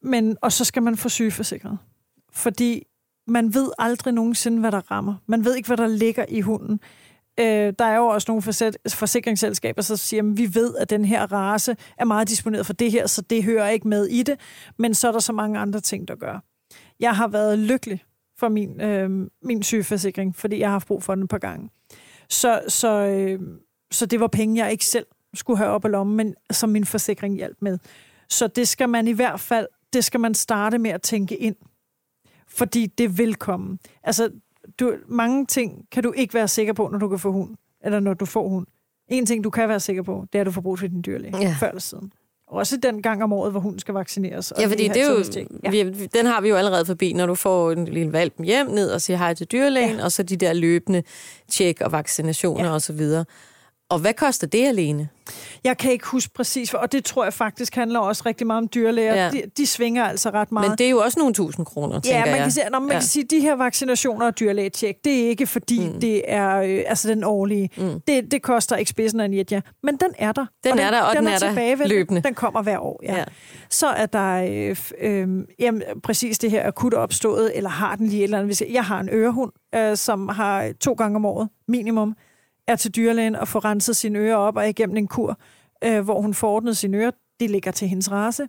men, 0.02 0.36
og 0.40 0.52
så 0.52 0.64
skal 0.64 0.82
man 0.82 0.96
få 0.96 1.08
sygeforsikret. 1.08 1.78
Fordi 2.32 2.86
man 3.26 3.54
ved 3.54 3.70
aldrig 3.78 4.14
nogensinde, 4.14 4.60
hvad 4.60 4.72
der 4.72 4.90
rammer. 4.90 5.14
Man 5.26 5.44
ved 5.44 5.56
ikke, 5.56 5.66
hvad 5.66 5.76
der 5.76 5.86
ligger 5.86 6.24
i 6.28 6.40
hunden. 6.40 6.80
Øh, 7.40 7.72
der 7.78 7.84
er 7.84 7.96
jo 7.96 8.06
også 8.06 8.30
nogle 8.30 8.42
forsikringsselskaber, 8.88 9.82
der 9.82 9.96
siger, 9.96 10.22
at 10.22 10.36
vi 10.36 10.54
ved, 10.54 10.76
at 10.76 10.90
den 10.90 11.04
her 11.04 11.32
race 11.32 11.76
er 11.98 12.04
meget 12.04 12.28
disponeret 12.28 12.66
for 12.66 12.72
det 12.72 12.92
her, 12.92 13.06
så 13.06 13.22
det 13.22 13.44
hører 13.44 13.68
ikke 13.68 13.88
med 13.88 14.06
i 14.06 14.22
det. 14.22 14.40
Men 14.78 14.94
så 14.94 15.08
er 15.08 15.12
der 15.12 15.18
så 15.18 15.32
mange 15.32 15.58
andre 15.58 15.80
ting, 15.80 16.08
der 16.08 16.14
gør. 16.14 16.44
Jeg 17.00 17.16
har 17.16 17.28
været 17.28 17.58
lykkelig 17.58 18.04
for 18.38 18.48
min, 18.48 18.80
øh, 18.80 19.10
min 19.42 19.62
sygeforsikring, 19.62 20.36
fordi 20.36 20.58
jeg 20.58 20.68
har 20.68 20.72
haft 20.72 20.86
brug 20.86 21.02
for 21.02 21.14
den 21.14 21.24
et 21.24 21.30
par 21.30 21.38
gange. 21.38 21.70
Så, 22.28 22.62
så, 22.68 23.06
øh, 23.06 23.40
så 23.90 24.06
det 24.06 24.20
var 24.20 24.26
penge, 24.26 24.64
jeg 24.64 24.72
ikke 24.72 24.84
selv 24.84 25.06
skulle 25.34 25.56
have 25.56 25.70
op 25.70 25.84
i 25.84 25.88
lommen, 25.88 26.16
men 26.16 26.34
som 26.50 26.68
min 26.68 26.84
forsikring 26.84 27.36
hjalp 27.36 27.56
med. 27.60 27.78
Så 28.28 28.46
det 28.46 28.68
skal 28.68 28.88
man 28.88 29.08
i 29.08 29.12
hvert 29.12 29.40
fald, 29.40 29.66
det 29.92 30.04
skal 30.04 30.20
man 30.20 30.34
starte 30.34 30.78
med 30.78 30.90
at 30.90 31.02
tænke 31.02 31.36
ind. 31.36 31.56
Fordi 32.48 32.86
det 32.86 33.18
vil 33.18 33.34
komme. 33.34 33.78
Altså, 34.02 34.30
du, 34.80 34.94
mange 35.08 35.46
ting 35.46 35.84
kan 35.92 36.02
du 36.02 36.12
ikke 36.12 36.34
være 36.34 36.48
sikker 36.48 36.72
på, 36.72 36.88
når 36.92 36.98
du 36.98 37.08
kan 37.08 37.18
få 37.18 37.32
hund, 37.32 37.50
eller 37.84 38.00
når 38.00 38.14
du 38.14 38.24
får 38.24 38.48
hund. 38.48 38.66
En 39.08 39.26
ting, 39.26 39.44
du 39.44 39.50
kan 39.50 39.68
være 39.68 39.80
sikker 39.80 40.02
på, 40.02 40.24
det 40.32 40.38
er, 40.38 40.40
at 40.40 40.46
du 40.46 40.52
får 40.52 40.60
brug 40.60 40.78
for 40.78 40.86
din 40.86 41.02
dyrlæge, 41.02 41.38
Ja. 41.40 41.56
før 41.60 41.68
eller 41.68 41.80
siden. 41.80 42.12
Også 42.46 42.76
den 42.76 43.02
gang 43.02 43.22
om 43.22 43.32
året, 43.32 43.52
hvor 43.52 43.60
hunden 43.60 43.78
skal 43.80 43.94
vaccineres. 43.94 44.50
og 44.52 44.60
Ja, 44.60 44.66
fordi 44.66 44.88
det 44.88 44.96
er 45.02 45.10
jo. 45.10 45.44
Ja. 45.64 45.70
vi, 45.70 46.06
den 46.06 46.26
har 46.26 46.40
vi 46.40 46.48
jo 46.48 46.56
allerede 46.56 46.86
forbi, 46.86 47.12
når 47.12 47.26
du 47.26 47.34
får 47.34 47.72
en 47.72 47.84
lille 47.84 48.12
valp 48.12 48.34
hjem 48.44 48.66
ned 48.66 48.90
og 48.90 49.00
siger 49.02 49.16
hej 49.16 49.34
til 49.34 49.46
dyrlægen, 49.46 49.96
ja. 49.96 50.04
og 50.04 50.12
så 50.12 50.22
de 50.22 50.36
der 50.36 50.52
løbende 50.52 51.02
tjek 51.48 51.80
og 51.80 51.92
vaccinationer 51.92 52.64
ja. 52.64 52.70
og 52.72 52.82
så 52.82 52.92
videre. 52.92 53.24
Og 53.92 53.98
hvad 53.98 54.14
koster 54.14 54.46
det 54.46 54.66
alene? 54.66 55.08
Jeg 55.64 55.78
kan 55.78 55.92
ikke 55.92 56.06
huske 56.06 56.32
præcis, 56.34 56.74
og 56.74 56.92
det 56.92 57.04
tror 57.04 57.24
jeg 57.24 57.32
faktisk 57.32 57.74
handler 57.74 57.98
også 58.00 58.22
rigtig 58.26 58.46
meget 58.46 58.62
om 58.62 58.68
dyrlæger. 58.74 59.14
Ja. 59.14 59.24
Ja. 59.24 59.30
De, 59.30 59.42
de 59.56 59.66
svinger 59.66 60.04
altså 60.04 60.30
ret 60.30 60.52
meget. 60.52 60.68
Men 60.70 60.78
det 60.78 60.86
er 60.86 60.90
jo 60.90 60.98
også 60.98 61.18
nogle 61.18 61.34
tusind 61.34 61.66
kroner, 61.66 62.00
Ja, 62.04 62.20
man 62.24 62.28
jeg. 62.28 62.38
kan, 62.42 62.50
sige, 62.50 62.64
når 62.70 62.78
man 62.78 62.88
Ja. 62.88 62.94
ja. 62.94 63.00
kan 63.00 63.06
sige, 63.08 63.24
at 63.24 63.30
de 63.30 63.40
her 63.40 63.54
vaccinationer 63.54 64.26
og 64.26 64.40
dyrlægetjek, 64.40 65.04
det 65.04 65.24
er 65.24 65.28
ikke 65.28 65.46
fordi, 65.46 65.88
mm. 65.88 66.00
det 66.00 66.22
er 66.32 66.56
øh, 66.56 66.82
altså 66.86 67.08
den 67.08 67.24
årlige. 67.24 67.70
Mm. 67.76 68.00
Det, 68.06 68.30
det 68.30 68.42
koster 68.42 68.76
ikke 68.76 68.90
spidsen 68.90 69.20
af 69.20 69.24
en 69.24 69.34
jetja, 69.34 69.60
men 69.82 69.96
den 69.96 70.08
er 70.18 70.32
der. 70.32 70.46
Den 70.64 70.78
er 70.78 70.90
der, 70.90 71.00
og 71.02 71.16
den 71.16 71.26
er 71.26 71.30
der 71.30 71.38
tilbagevendende. 71.38 71.88
løbende. 71.94 72.22
Den 72.22 72.34
kommer 72.34 72.62
hver 72.62 72.78
år, 72.78 73.00
ja. 73.02 73.12
Ja. 73.12 73.18
ja. 73.18 73.24
Så 73.70 73.86
er 73.86 74.06
der 74.06 74.44
øh, 74.50 74.76
øh, 75.00 75.28
jamen, 75.58 75.82
præcis 76.02 76.38
det 76.38 76.50
her 76.50 76.66
akut 76.66 76.94
opstået, 76.94 77.56
eller 77.56 77.70
har 77.70 77.96
den 77.96 78.06
lige 78.06 78.18
et 78.20 78.24
eller 78.24 78.38
andet. 78.38 78.60
Jeg, 78.60 78.68
jeg 78.72 78.84
har 78.84 79.00
en 79.00 79.08
ørehund, 79.12 79.52
øh, 79.74 79.96
som 79.96 80.28
har 80.28 80.72
to 80.80 80.92
gange 80.92 81.16
om 81.16 81.24
året 81.24 81.48
minimum, 81.68 82.14
er 82.68 82.76
til 82.76 82.96
dyrlægen 82.96 83.36
og 83.36 83.48
får 83.48 83.64
renset 83.64 83.96
sine 83.96 84.18
ører 84.18 84.36
op 84.36 84.56
og 84.56 84.62
er 84.62 84.66
igennem 84.66 84.96
en 84.96 85.08
kur, 85.08 85.38
øh, 85.84 86.00
hvor 86.00 86.20
hun 86.20 86.34
får 86.34 86.50
ordnet 86.54 86.76
sine 86.76 86.96
ører. 86.96 87.10
Det 87.40 87.50
ligger 87.50 87.70
til 87.70 87.88
hendes 87.88 88.10
race. 88.10 88.48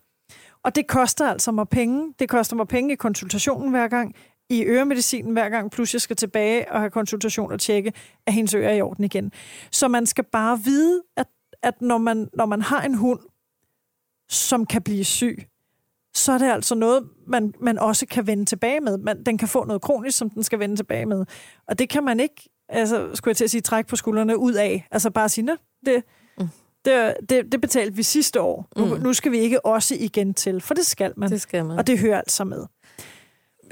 Og 0.63 0.76
det 0.76 0.88
koster 0.88 1.28
altså 1.28 1.52
mig 1.52 1.67
penge. 1.67 2.13
Det 2.19 2.30
koster 2.30 2.56
mig 2.56 2.67
penge 2.67 2.93
i 2.93 2.95
konsultationen 2.95 3.69
hver 3.69 3.88
gang, 3.88 4.15
i 4.49 4.63
øremedicinen 4.63 5.34
hver 5.34 5.49
gang, 5.49 5.71
plus 5.71 5.93
jeg 5.93 6.02
skal 6.02 6.15
tilbage 6.15 6.71
og 6.71 6.80
have 6.80 6.91
konsultation 6.91 7.52
og 7.52 7.60
tjekke, 7.60 7.93
at 8.28 8.34
hendes 8.34 8.54
ører 8.54 8.69
er 8.69 8.73
i 8.73 8.82
orden 8.82 9.04
igen. 9.04 9.32
Så 9.71 9.88
man 9.88 10.06
skal 10.06 10.23
bare 10.23 10.60
vide, 10.63 11.04
at, 11.17 11.28
at 11.63 11.82
når, 11.82 11.97
man, 11.97 12.30
når 12.34 12.45
man 12.45 12.62
har 12.62 12.82
en 12.82 12.93
hund, 12.93 13.19
som 14.30 14.65
kan 14.65 14.82
blive 14.82 15.04
syg, 15.04 15.47
så 16.15 16.32
er 16.32 16.38
det 16.38 16.52
altså 16.52 16.76
noget, 16.76 17.10
man, 17.28 17.54
man 17.62 17.80
også 17.80 18.06
kan 18.06 18.28
vende 18.28 18.45
tilbage 18.45 18.80
med. 18.80 18.97
Man, 18.97 19.23
den 19.23 19.38
kan 19.38 19.47
få 19.47 19.65
noget 19.65 19.82
kronisk, 19.82 20.17
som 20.17 20.30
den 20.30 20.43
skal 20.43 20.60
vende 20.60 20.76
tilbage 20.76 21.06
med. 21.06 21.26
Og 21.67 21.80
det 21.80 21.89
kan 21.89 22.04
man 22.04 22.19
ikke, 22.19 22.49
altså, 22.69 23.10
skulle 23.13 23.32
jeg 23.32 23.38
til 23.38 23.43
at 23.43 23.52
sige, 23.52 23.62
trække 23.62 23.88
på 23.89 23.95
skuldrene 23.95 24.38
ud 24.38 24.54
af. 24.54 24.88
Altså 24.91 25.10
bare 25.10 25.30
sige, 25.30 25.45
"Nå, 25.45 25.56
det, 25.86 26.04
det, 26.86 27.13
det, 27.30 27.52
det 27.52 27.62
betalte 27.62 27.95
vi 27.95 28.04
sidste 28.04 28.41
år. 28.41 28.67
Nu, 28.78 28.86
Mm. 28.86 29.02
nu 29.02 29.13
skal 29.13 29.32
vi 29.32 29.39
ikke 29.39 29.65
også 29.65 29.95
igen 29.99 30.34
til, 30.34 30.62
for 30.62 30.73
det 30.73 30.86
skal 30.86 31.13
man. 31.17 31.30
Det 31.30 31.41
skal 31.41 31.65
man. 31.65 31.78
Og 31.78 31.88
det 31.88 31.99
hører 31.99 32.17
altså 32.17 32.43
med. 32.43 32.65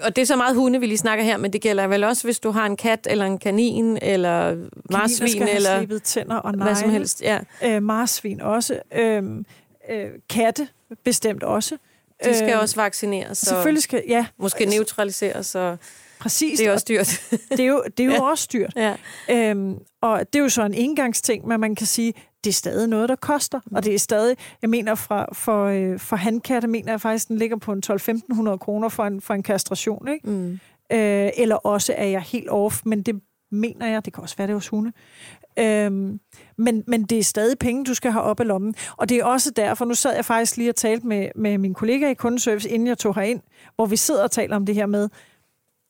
Og 0.03 0.15
det 0.15 0.21
er 0.21 0.25
så 0.25 0.35
meget 0.35 0.55
hunde, 0.55 0.79
vi 0.79 0.85
lige 0.85 0.97
snakker 0.97 1.23
her, 1.25 1.37
men 1.37 1.53
det 1.53 1.61
gælder 1.61 1.87
vel 1.87 2.03
også, 2.03 2.23
hvis 2.27 2.39
du 2.39 2.51
har 2.51 2.65
en 2.65 2.77
kat, 2.77 3.07
eller 3.09 3.25
en 3.25 3.37
kanin, 3.37 3.97
eller 4.01 4.49
Kaniner 4.49 4.69
marsvin, 4.91 5.27
skal 5.29 5.41
have 5.41 5.55
eller 5.55 5.77
slebet 5.79 6.03
tænder 6.03 6.35
og 6.35 6.51
hvad 6.53 6.75
som 6.75 6.87
negle. 6.87 6.91
helst. 6.91 7.21
Ja. 7.21 7.39
Øh, 7.65 7.83
marsvin 7.83 8.41
også. 8.41 8.79
Øh, 8.95 9.23
øh, 9.89 10.09
katte 10.29 10.67
bestemt 11.03 11.43
også. 11.43 11.77
De 12.25 12.37
skal 12.37 12.53
Øh, 12.53 12.59
også 12.59 12.75
vaccineres, 12.75 13.37
Selvfølgelig 13.37 13.83
skal, 13.83 14.03
ja, 14.07 14.25
måske 14.37 14.65
neutraliseres, 14.65 15.47
så 15.47 15.77
præcis. 16.21 16.59
det 16.59 16.65
er 16.67 16.69
Og 16.71 16.73
også 16.73 16.85
dyrt. 16.89 17.21
det 17.57 17.59
er 17.59 17.65
jo, 17.65 17.83
det 17.97 18.03
er 18.03 18.07
jo 18.07 18.11
Ja. 18.11 18.21
også 18.29 18.47
dyrt. 18.53 18.73
ja. 18.75 18.95
Øhm, 19.29 19.75
og 20.01 20.19
det 20.33 20.39
er 20.39 20.43
jo 20.43 20.49
så 20.49 20.63
en 20.65 20.73
engangsting, 20.73 21.47
men 21.47 21.59
man 21.59 21.75
kan 21.75 21.87
sige, 21.87 22.13
det 22.43 22.49
er 22.49 22.53
stadig 22.53 22.87
noget, 22.87 23.09
der 23.09 23.15
koster. 23.15 23.59
Og 23.75 23.83
det 23.83 23.95
er 23.95 23.99
stadig, 23.99 24.37
jeg 24.61 24.69
mener, 24.69 24.95
fra, 24.95 25.25
for, 25.33 25.65
øh, 25.65 25.99
for 25.99 26.15
handkatte, 26.15 26.67
mener 26.67 26.91
jeg 26.91 27.01
faktisk, 27.01 27.27
den 27.27 27.37
ligger 27.37 27.57
på 27.57 27.71
en 27.73 27.81
12-1500 27.91 28.57
kroner 28.57 28.89
for 28.89 29.03
en, 29.05 29.21
for 29.21 29.33
en 29.33 29.43
kastration. 29.43 30.07
Ikke? 30.07 30.29
Mm. 30.29 30.51
Øh, 30.91 31.29
eller 31.37 31.55
også 31.55 31.93
er 31.97 32.05
jeg 32.05 32.21
helt 32.21 32.49
off, 32.49 32.81
men 32.85 33.01
det 33.03 33.15
mener 33.51 33.87
jeg, 33.87 34.05
det 34.05 34.13
kan 34.13 34.23
også 34.23 34.35
være, 34.37 34.47
det 34.47 34.55
hos 34.55 34.67
hunde. 34.67 34.91
Øhm, 35.59 36.19
men, 36.57 36.83
men 36.87 37.03
det 37.03 37.19
er 37.19 37.23
stadig 37.23 37.57
penge, 37.59 37.85
du 37.85 37.93
skal 37.93 38.11
have 38.11 38.23
op 38.23 38.39
i 38.39 38.43
lommen. 38.43 38.75
Og 38.97 39.09
det 39.09 39.17
er 39.17 39.25
også 39.25 39.51
derfor, 39.55 39.85
nu 39.85 39.93
sad 39.93 40.15
jeg 40.15 40.25
faktisk 40.25 40.57
lige 40.57 40.69
og 40.69 40.75
talte 40.75 41.07
med, 41.07 41.27
med 41.35 41.57
min 41.57 41.73
kollega 41.73 42.09
i 42.09 42.13
kundeservice, 42.13 42.69
inden 42.69 42.87
jeg 42.87 42.97
tog 42.97 43.15
herind, 43.15 43.39
hvor 43.75 43.85
vi 43.85 43.95
sidder 43.95 44.23
og 44.23 44.31
taler 44.31 44.55
om 44.55 44.65
det 44.65 44.75
her 44.75 44.85
med, 44.85 45.09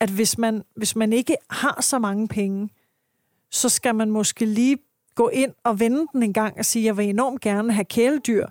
at 0.01 0.09
hvis 0.09 0.37
man, 0.37 0.63
hvis 0.75 0.95
man 0.95 1.13
ikke 1.13 1.35
har 1.49 1.81
så 1.81 1.99
mange 1.99 2.27
penge, 2.27 2.69
så 3.51 3.69
skal 3.69 3.95
man 3.95 4.11
måske 4.11 4.45
lige 4.45 4.77
gå 5.15 5.29
ind 5.29 5.51
og 5.63 5.79
vende 5.79 6.07
den 6.13 6.23
en 6.23 6.33
gang 6.33 6.57
og 6.57 6.65
sige, 6.65 6.85
jeg 6.85 6.97
vil 6.97 7.09
enormt 7.09 7.41
gerne 7.41 7.73
have 7.73 7.85
kæledyr, 7.85 8.47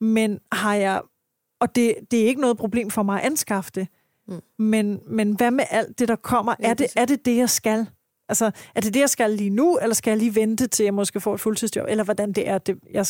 men 0.00 0.40
har 0.52 0.74
jeg, 0.74 1.02
og 1.60 1.74
det, 1.74 1.94
det 2.10 2.22
er 2.22 2.26
ikke 2.26 2.40
noget 2.40 2.56
problem 2.56 2.90
for 2.90 3.02
mig 3.02 3.20
at 3.20 3.26
anskaffe 3.26 3.70
det, 3.74 3.88
Mm. 4.28 4.40
men, 4.58 5.00
men 5.06 5.36
hvad 5.36 5.50
med 5.50 5.64
alt 5.70 5.98
det, 5.98 6.08
der 6.08 6.16
kommer? 6.16 6.54
Ja, 6.60 6.70
er, 6.70 6.74
det, 6.74 6.86
er 6.96 7.04
det 7.04 7.24
det, 7.24 7.36
jeg 7.36 7.50
skal? 7.50 7.86
Altså, 8.28 8.50
er 8.74 8.80
det 8.80 8.94
det, 8.94 9.00
jeg 9.00 9.10
skal 9.10 9.30
lige 9.30 9.50
nu, 9.50 9.78
eller 9.78 9.94
skal 9.94 10.10
jeg 10.10 10.18
lige 10.18 10.34
vente 10.34 10.66
til, 10.66 10.84
jeg 10.84 10.94
måske 10.94 11.20
får 11.20 11.34
et 11.34 11.40
fuldtidsjob? 11.40 11.86
Eller 11.88 12.04
hvordan 12.04 12.32
det 12.32 12.48
er, 12.48 12.58
det, 12.58 12.78
jeg, 12.92 13.06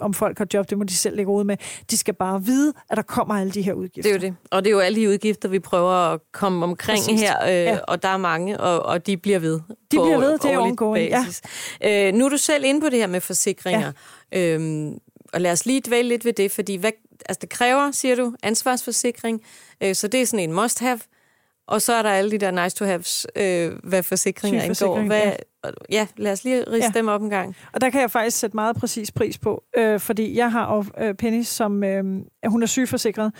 om 0.00 0.14
folk 0.14 0.38
har 0.38 0.46
job, 0.54 0.70
det 0.70 0.78
må 0.78 0.84
de 0.84 0.94
selv 0.94 1.16
lægge 1.16 1.32
ud 1.32 1.44
med. 1.44 1.56
De 1.90 1.96
skal 1.98 2.14
bare 2.14 2.44
vide, 2.44 2.72
at 2.90 2.96
der 2.96 3.02
kommer 3.02 3.34
alle 3.34 3.52
de 3.52 3.62
her 3.62 3.72
udgifter. 3.72 4.02
Det 4.02 4.24
er 4.24 4.28
jo 4.28 4.32
det. 4.32 4.36
Og 4.50 4.64
det 4.64 4.70
er 4.70 4.74
jo 4.74 4.80
alle 4.80 5.00
de 5.00 5.08
udgifter, 5.08 5.48
vi 5.48 5.58
prøver 5.58 5.90
at 6.12 6.20
komme 6.32 6.64
omkring 6.64 6.98
Præcis. 7.04 7.20
her, 7.20 7.42
øh, 7.44 7.50
Ja. 7.50 7.78
og 7.88 8.02
der 8.02 8.08
er 8.08 8.16
mange, 8.16 8.60
og, 8.60 8.82
og 8.82 9.06
de 9.06 9.16
bliver 9.16 9.38
ved. 9.38 9.60
De 9.92 9.96
på 9.96 10.02
bliver 10.04 10.18
ved, 10.18 10.38
det 10.38 10.52
er 10.52 10.58
ongoing, 10.58 11.08
ja. 11.08 11.24
basis. 11.24 11.42
Øh, 11.84 12.14
nu 12.14 12.24
er 12.24 12.28
du 12.28 12.36
selv 12.36 12.64
inde 12.64 12.80
på 12.80 12.88
det 12.88 12.98
her 12.98 13.06
med 13.06 13.20
forsikringer. 13.20 13.92
Ja. 14.32 14.54
Øhm, 14.54 14.98
og 15.32 15.40
lad 15.40 15.52
os 15.52 15.66
lige 15.66 15.80
dvæle 15.86 16.08
lidt 16.08 16.24
ved 16.24 16.32
det, 16.32 16.50
fordi 16.52 16.76
hvad, 16.76 16.90
altså 17.28 17.38
det 17.40 17.48
kræver, 17.50 17.90
siger 17.90 18.14
du, 18.16 18.34
ansvarsforsikring, 18.42 19.42
øh, 19.80 19.94
så 19.94 20.08
det 20.08 20.22
er 20.22 20.26
sådan 20.26 20.50
en 20.50 20.52
must-have, 20.52 21.00
og 21.68 21.82
så 21.82 21.92
er 21.92 22.02
der 22.02 22.10
alle 22.10 22.30
de 22.30 22.38
der 22.38 22.50
nice-to-haves, 22.50 23.26
øh, 23.36 23.72
hvad 23.84 24.02
forsikringer. 24.02 24.60
Sygeforsikring, 24.60 25.06
Hvad, 25.06 25.32
ja, 25.90 26.06
lad 26.16 26.32
os 26.32 26.44
lige 26.44 26.64
riste 26.70 26.90
Ja. 26.94 26.98
dem 26.98 27.08
op 27.08 27.22
en 27.22 27.30
gang. 27.30 27.56
Og 27.72 27.80
der 27.80 27.90
kan 27.90 28.00
jeg 28.00 28.10
faktisk 28.10 28.38
sætte 28.38 28.56
meget 28.56 28.76
præcis 28.76 29.10
pris 29.10 29.38
på, 29.38 29.64
øh, 29.76 30.00
fordi 30.00 30.36
jeg 30.36 30.52
har 30.52 30.74
jo 30.74 30.84
øh, 31.04 31.14
Penny, 31.14 31.42
som 31.42 31.84
øh, 31.84 32.04
hun 32.46 32.62
er 32.62 32.66
sygeforsikret, 32.66 33.32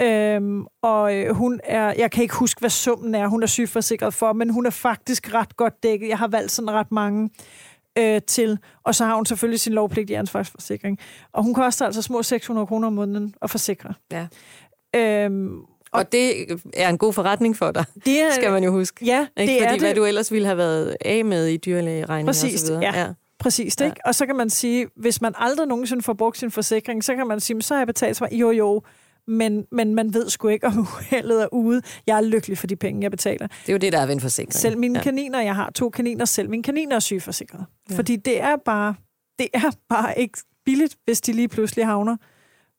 Øhm, 0.00 0.66
og 0.82 1.16
øh, 1.16 1.34
hun 1.34 1.60
er, 1.64 1.94
jeg 1.98 2.10
kan 2.10 2.22
ikke 2.22 2.34
huske, 2.34 2.60
hvad 2.60 2.70
summen 2.70 3.14
er, 3.14 3.26
hun 3.26 3.42
er 3.42 3.46
sygeforsikret 3.46 4.14
for, 4.14 4.32
men 4.32 4.50
hun 4.50 4.66
er 4.66 4.70
faktisk 4.70 5.34
ret 5.34 5.56
godt 5.56 5.82
dækket. 5.82 6.08
Jeg 6.08 6.18
har 6.18 6.28
valgt 6.28 6.52
sådan 6.52 6.70
ret 6.70 6.92
mange 6.92 7.30
øh, 7.98 8.20
til, 8.26 8.58
og 8.84 8.94
så 8.94 9.04
har 9.04 9.14
hun 9.14 9.26
selvfølgelig 9.26 9.60
sin 9.60 9.72
lovpligtige 9.72 10.18
ansvarsforsikring. 10.18 10.98
Og 11.32 11.42
hun 11.42 11.54
koster 11.54 11.86
altså 11.86 12.02
små 12.02 12.22
600 12.22 12.66
kroner 12.66 12.86
om 12.86 12.92
måneden 12.92 13.34
at 13.42 13.50
forsikre. 13.50 13.94
Ja. 14.12 14.26
Øhm, 14.96 15.60
Og 15.92 16.12
det 16.12 16.46
er 16.74 16.88
en 16.88 16.98
god 16.98 17.12
forretning 17.12 17.56
for 17.56 17.70
dig, 17.70 17.84
det 18.04 18.20
er, 18.20 18.30
skal 18.32 18.50
man 18.50 18.64
jo 18.64 18.70
huske. 18.70 19.04
Ja, 19.06 19.26
Ikke? 19.36 19.52
det 19.52 19.60
Fordi 19.62 19.74
er 19.74 19.78
hvad 19.78 19.88
det. 19.88 19.96
du 19.96 20.04
ellers 20.04 20.32
ville 20.32 20.46
have 20.46 20.56
været 20.58 20.96
af 21.04 21.24
med 21.24 21.46
i 21.46 21.56
dyrlægeregninger 21.56 22.22
og 22.30 22.34
Præcis, 22.34 22.60
så 22.60 22.66
videre. 22.78 22.98
ja. 23.00 23.12
Præcis, 23.38 23.76
Ja. 23.80 23.84
ikke? 23.84 23.96
Og 24.04 24.14
så 24.14 24.26
kan 24.26 24.36
man 24.36 24.50
sige, 24.50 24.86
hvis 24.96 25.20
man 25.20 25.32
aldrig 25.36 25.66
nogensinde 25.68 26.02
får 26.02 26.12
brugt 26.12 26.38
sin 26.38 26.50
forsikring, 26.50 27.04
så 27.04 27.14
kan 27.14 27.26
man 27.26 27.40
sige, 27.40 27.54
"Men 27.54 27.62
så 27.62 27.74
har 27.74 27.80
jeg 27.80 27.86
betalt 27.86 28.20
mig, 28.20 28.32
jo 28.32 28.50
jo, 28.50 28.82
men, 29.26 29.64
men 29.72 29.94
man 29.94 30.14
ved 30.14 30.28
sgu 30.30 30.48
ikke, 30.48 30.66
om 30.66 30.78
uheldet 31.10 31.42
er 31.42 31.46
ude. 31.52 31.82
Jeg 32.06 32.16
er 32.16 32.20
lykkelig 32.20 32.58
for 32.58 32.66
de 32.66 32.76
penge, 32.76 33.02
jeg 33.02 33.10
betaler. 33.10 33.46
Det 33.46 33.68
er 33.68 33.72
jo 33.72 33.78
det, 33.78 33.92
der 33.92 33.98
er 33.98 34.06
ved 34.06 34.14
en 34.14 34.20
forsikring. 34.20 34.52
Selv 34.54 34.78
mine 34.78 34.94
ja. 34.94 34.98
ja. 34.98 35.02
kaniner, 35.02 35.40
jeg 35.40 35.54
har 35.54 35.70
to 35.70 35.90
kaniner, 35.90 36.24
selv 36.24 36.50
mine 36.50 36.62
kaniner 36.62 36.96
er 36.96 37.00
sygeforsikret. 37.00 37.58
Ja. 37.88 37.94
Ja. 37.94 37.98
Fordi 37.98 38.16
det 38.16 38.40
er 38.40 38.56
bare, 38.64 38.94
det 39.38 39.48
er 39.54 39.70
bare 39.88 40.18
ikke 40.18 40.38
billigt, 40.64 40.96
hvis 41.04 41.20
de 41.20 41.32
lige 41.32 41.48
pludselig 41.48 41.86
havner 41.86 42.16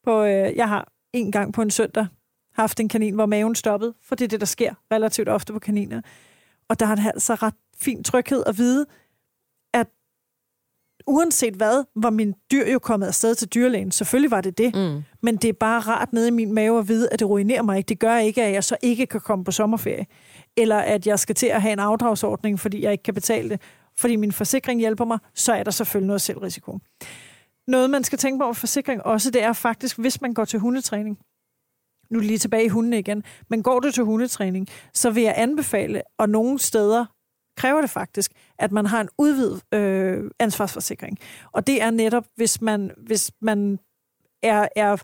på, 0.04 0.24
øh, 0.24 0.56
jeg 0.56 0.68
har 0.70 0.88
en 1.14 1.32
gang 1.32 1.54
på 1.54 1.62
en 1.62 1.72
søndag 1.72 2.08
haft 2.56 2.80
en 2.80 2.90
kanin, 2.90 3.16
hvor 3.16 3.26
maven 3.26 3.56
stoppede, 3.56 3.94
for 4.02 4.16
det 4.16 4.24
er 4.24 4.28
det, 4.28 4.40
der 4.40 4.46
sker 4.46 4.74
relativt 4.92 5.30
ofte 5.30 5.54
på 5.54 5.60
kaniner. 5.60 6.02
Og 6.70 6.80
der 6.80 6.88
er 6.88 6.96
det 6.96 7.06
altså 7.06 7.36
ret 7.36 7.54
fin 7.78 8.04
tryghed 8.04 8.44
at 8.48 8.58
vide, 8.58 8.86
at 9.74 9.88
uanset 11.08 11.54
hvad, 11.54 11.84
var 11.96 12.10
min 12.10 12.34
dyr 12.52 12.72
jo 12.72 12.80
kommet 12.80 13.08
afsted 13.08 13.36
til 13.36 13.48
dyrlægen. 13.48 13.92
Selvfølgelig 13.92 14.32
var 14.32 14.42
det 14.42 14.58
det. 14.58 14.76
Mm. 14.76 15.04
Men 15.22 15.36
det 15.36 15.50
er 15.50 15.54
bare 15.54 15.80
rart 15.80 16.14
nede 16.14 16.28
i 16.28 16.32
min 16.32 16.54
mave 16.54 16.80
at 16.80 16.88
vide, 16.88 17.10
at 17.12 17.20
det 17.20 17.30
ruinerer 17.30 17.62
mig 17.62 17.78
ikke. 17.78 17.90
Det 17.90 18.00
gør 18.00 18.18
ikke, 18.18 18.44
at 18.44 18.54
jeg 18.54 18.64
så 18.64 18.78
ikke 18.82 19.06
kan 19.06 19.22
komme 19.22 19.46
på 19.46 19.52
sommerferie. 19.52 20.06
Eller 20.58 20.78
at 20.78 21.08
jeg 21.08 21.20
skal 21.20 21.36
til 21.36 21.48
at 21.48 21.62
have 21.62 21.74
en 21.74 21.80
afdragsordning, 21.80 22.60
fordi 22.60 22.84
jeg 22.84 22.92
ikke 22.92 23.04
kan 23.04 23.14
betale 23.14 23.50
det. 23.50 23.62
Fordi 23.98 24.16
min 24.16 24.32
forsikring 24.32 24.80
hjælper 24.80 25.06
mig, 25.06 25.20
så 25.34 25.54
er 25.54 25.64
der 25.64 25.72
selvfølgelig 25.72 26.08
noget 26.08 26.22
selvrisiko. 26.22 26.80
Noget, 27.68 27.90
man 27.90 28.04
skal 28.04 28.20
tænke 28.20 28.40
på 28.40 28.44
over 28.44 28.54
forsikring 28.54 29.04
også, 29.04 29.32
det 29.32 29.44
er 29.44 29.54
faktisk, 29.54 29.98
hvis 30.00 30.22
man 30.22 30.34
går 30.34 30.46
til 30.46 30.60
hundetræning, 30.60 31.20
nu 32.14 32.20
lige 32.20 32.38
tilbage 32.38 32.66
i 32.66 32.68
hundene 32.68 33.00
igen, 33.00 33.24
men 33.50 33.64
går 33.64 33.80
du 33.80 33.92
til 33.92 34.04
hundetræning, 34.04 34.68
så 34.94 35.10
vil 35.12 35.24
jeg 35.24 35.34
anbefale, 35.38 36.02
og 36.18 36.30
nogle 36.30 36.60
steder 36.60 37.06
kræver 37.58 37.82
det 37.82 37.90
faktisk, 37.90 38.32
at 38.60 38.72
man 38.72 38.86
har 38.86 39.02
en 39.02 39.10
udvidet 39.18 39.62
øh, 39.74 40.32
ansvarsforsikring. 40.40 41.18
Og 41.52 41.68
det 41.68 41.82
er 41.82 41.92
netop, 41.92 42.26
hvis 42.36 42.62
man, 42.62 42.92
hvis 42.98 43.32
man 43.42 43.80
er, 44.44 44.68
er 44.76 44.98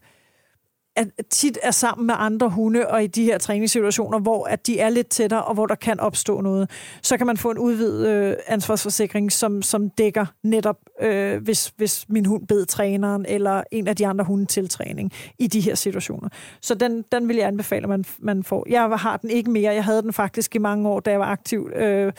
at 1.00 1.26
tit 1.30 1.58
er 1.64 1.72
sammen 1.72 2.08
med 2.08 2.16
andre 2.18 2.50
hunde 2.50 2.88
og 2.88 3.04
i 3.04 3.08
de 3.08 3.24
her 3.24 3.38
træningssituationer, 3.38 4.20
hvor 4.20 4.45
at 4.45 4.68
de 4.68 4.80
er 4.80 4.89
lidt 4.89 5.08
tættere 5.08 5.43
og 5.43 5.54
hvor 5.54 5.66
der 5.66 5.76
kan 5.76 6.00
opstå 6.00 6.41
noget, 6.41 6.70
så 7.02 7.18
kan 7.18 7.28
man 7.28 7.38
få 7.38 7.52
en 7.52 7.58
udvidet 7.58 8.08
øh, 8.08 8.36
ansvarsforsikring, 8.47 9.32
som, 9.32 9.62
som 9.62 9.89
dækker 9.89 10.26
netop, 10.43 10.78
øh, 11.02 11.43
hvis, 11.43 11.74
hvis 11.78 12.06
min 12.10 12.26
hund 12.26 12.47
bed 12.47 12.66
træneren 12.66 13.26
eller 13.28 13.64
en 13.72 13.88
af 13.88 13.95
de 13.95 14.08
andre 14.08 14.26
hunde 14.26 14.45
til 14.45 14.70
træning 14.70 15.12
i 15.39 15.47
de 15.47 15.60
her 15.60 15.76
situationer. 15.76 16.30
Så 16.62 16.76
den, 16.76 17.04
den 17.12 17.28
vil 17.28 17.36
jeg 17.36 17.47
anbefale, 17.47 17.84
at 17.84 17.89
man, 17.89 18.06
man 18.20 18.43
får. 18.43 18.66
Jeg 18.70 18.82
har 18.82 19.18
den 19.18 19.30
ikke 19.30 19.52
mere. 19.52 19.74
Jeg 19.74 19.84
havde 19.84 20.02
den 20.02 20.14
faktisk 20.14 20.56
i 20.56 20.58
mange 20.60 20.89
år, 20.89 21.00
da 21.00 21.12
jeg 21.12 21.20
var 21.20 21.26
aktiv 21.26 21.70
øh, 21.76 22.14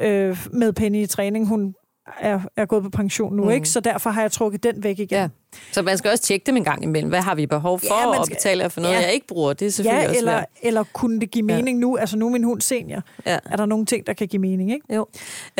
øh, 0.00 0.46
med 0.52 0.72
Penny 0.72 1.02
i 1.02 1.06
træning. 1.06 1.48
Hun 1.48 1.74
er, 2.20 2.40
er 2.56 2.66
gået 2.66 2.82
på 2.82 2.90
pension 2.90 3.36
nu, 3.36 3.44
mm. 3.44 3.50
ikke? 3.50 3.68
Så 3.68 3.80
derfor 3.80 4.10
har 4.10 4.20
jeg 4.20 4.32
trukket 4.32 4.62
den 4.62 4.82
væk 4.82 4.98
igen. 4.98 5.18
Ja. 5.18 5.28
Så 5.72 5.82
man 5.82 5.98
skal 5.98 6.10
også 6.10 6.24
tjekke 6.24 6.46
dem 6.46 6.56
en 6.56 6.64
gang 6.64 6.82
imellem. 6.82 7.08
Hvad 7.08 7.20
har 7.20 7.34
vi 7.34 7.46
behov 7.46 7.78
for, 7.78 7.94
ja, 7.94 8.12
skal, 8.12 8.20
og 8.20 8.26
betale 8.28 8.70
for 8.70 8.80
noget, 8.80 8.94
ja. 8.94 9.00
jeg 9.00 9.12
ikke 9.12 9.26
bruger? 9.26 9.52
Det 9.52 9.66
er 9.66 9.70
selvfølgelig 9.70 10.04
ja, 10.04 10.08
også 10.08 10.18
eller, 10.18 10.44
eller 10.62 10.84
kunne 10.92 11.20
det 11.20 11.30
give 11.30 11.44
mening 11.44 11.78
ja. 11.78 11.80
nu? 11.80 11.96
Altså 11.96 12.16
nu 12.16 12.26
er 12.26 12.30
min 12.30 12.44
hund 12.44 12.60
senior. 12.60 13.02
Ja. 13.26 13.38
Er 13.44 13.56
der 13.56 13.66
nogle 13.66 13.86
ting, 13.86 14.06
der 14.06 14.12
kan 14.12 14.28
give 14.28 14.40
mening, 14.40 14.72
ikke? 14.72 14.94
Jo. 14.94 15.06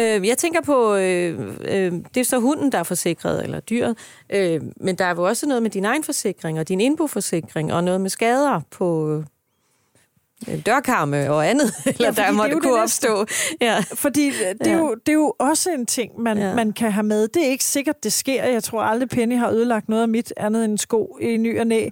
Øh, 0.00 0.28
jeg 0.28 0.38
tænker 0.38 0.60
på, 0.62 0.94
øh, 0.94 1.56
øh, 1.60 1.92
det 2.14 2.20
er 2.20 2.24
så 2.24 2.38
hunden, 2.38 2.72
der 2.72 2.78
er 2.78 2.82
forsikret, 2.82 3.42
eller 3.42 3.60
dyret. 3.60 3.98
Øh, 4.30 4.60
men 4.76 4.94
der 4.94 5.04
er 5.04 5.14
jo 5.14 5.22
også 5.22 5.46
noget 5.46 5.62
med 5.62 5.70
din 5.70 5.84
egen 5.84 6.04
forsikring, 6.04 6.58
og 6.58 6.68
din 6.68 6.80
indboforsikring, 6.80 7.72
og 7.72 7.84
noget 7.84 8.00
med 8.00 8.10
skader 8.10 8.60
på 8.70 9.22
dørkarme 10.66 11.32
og 11.32 11.48
andet, 11.48 11.72
eller 11.86 12.12
ja, 12.16 12.22
der 12.22 12.32
måtte 12.32 12.56
kunne 12.60 12.82
opstå. 12.82 13.26
Ja. 13.60 13.84
Fordi 13.94 14.26
det 14.26 14.66
er, 14.66 14.70
ja. 14.70 14.78
jo, 14.78 14.94
det 14.94 15.08
er 15.08 15.16
jo 15.16 15.34
også 15.38 15.70
en 15.70 15.86
ting, 15.86 16.20
man, 16.20 16.38
ja. 16.38 16.54
man 16.54 16.72
kan 16.72 16.92
have 16.92 17.04
med. 17.04 17.28
Det 17.28 17.46
er 17.46 17.50
ikke 17.50 17.64
sikkert, 17.64 18.04
det 18.04 18.12
sker. 18.12 18.44
Jeg 18.44 18.62
tror 18.62 18.82
aldrig, 18.82 19.08
Penny 19.08 19.38
har 19.38 19.50
ødelagt 19.50 19.88
noget 19.88 20.02
af 20.02 20.08
mit 20.08 20.32
andet 20.36 20.64
end 20.64 20.78
sko 20.78 21.18
i 21.20 21.36
ny 21.36 21.60
og 21.60 21.66
næ. 21.66 21.88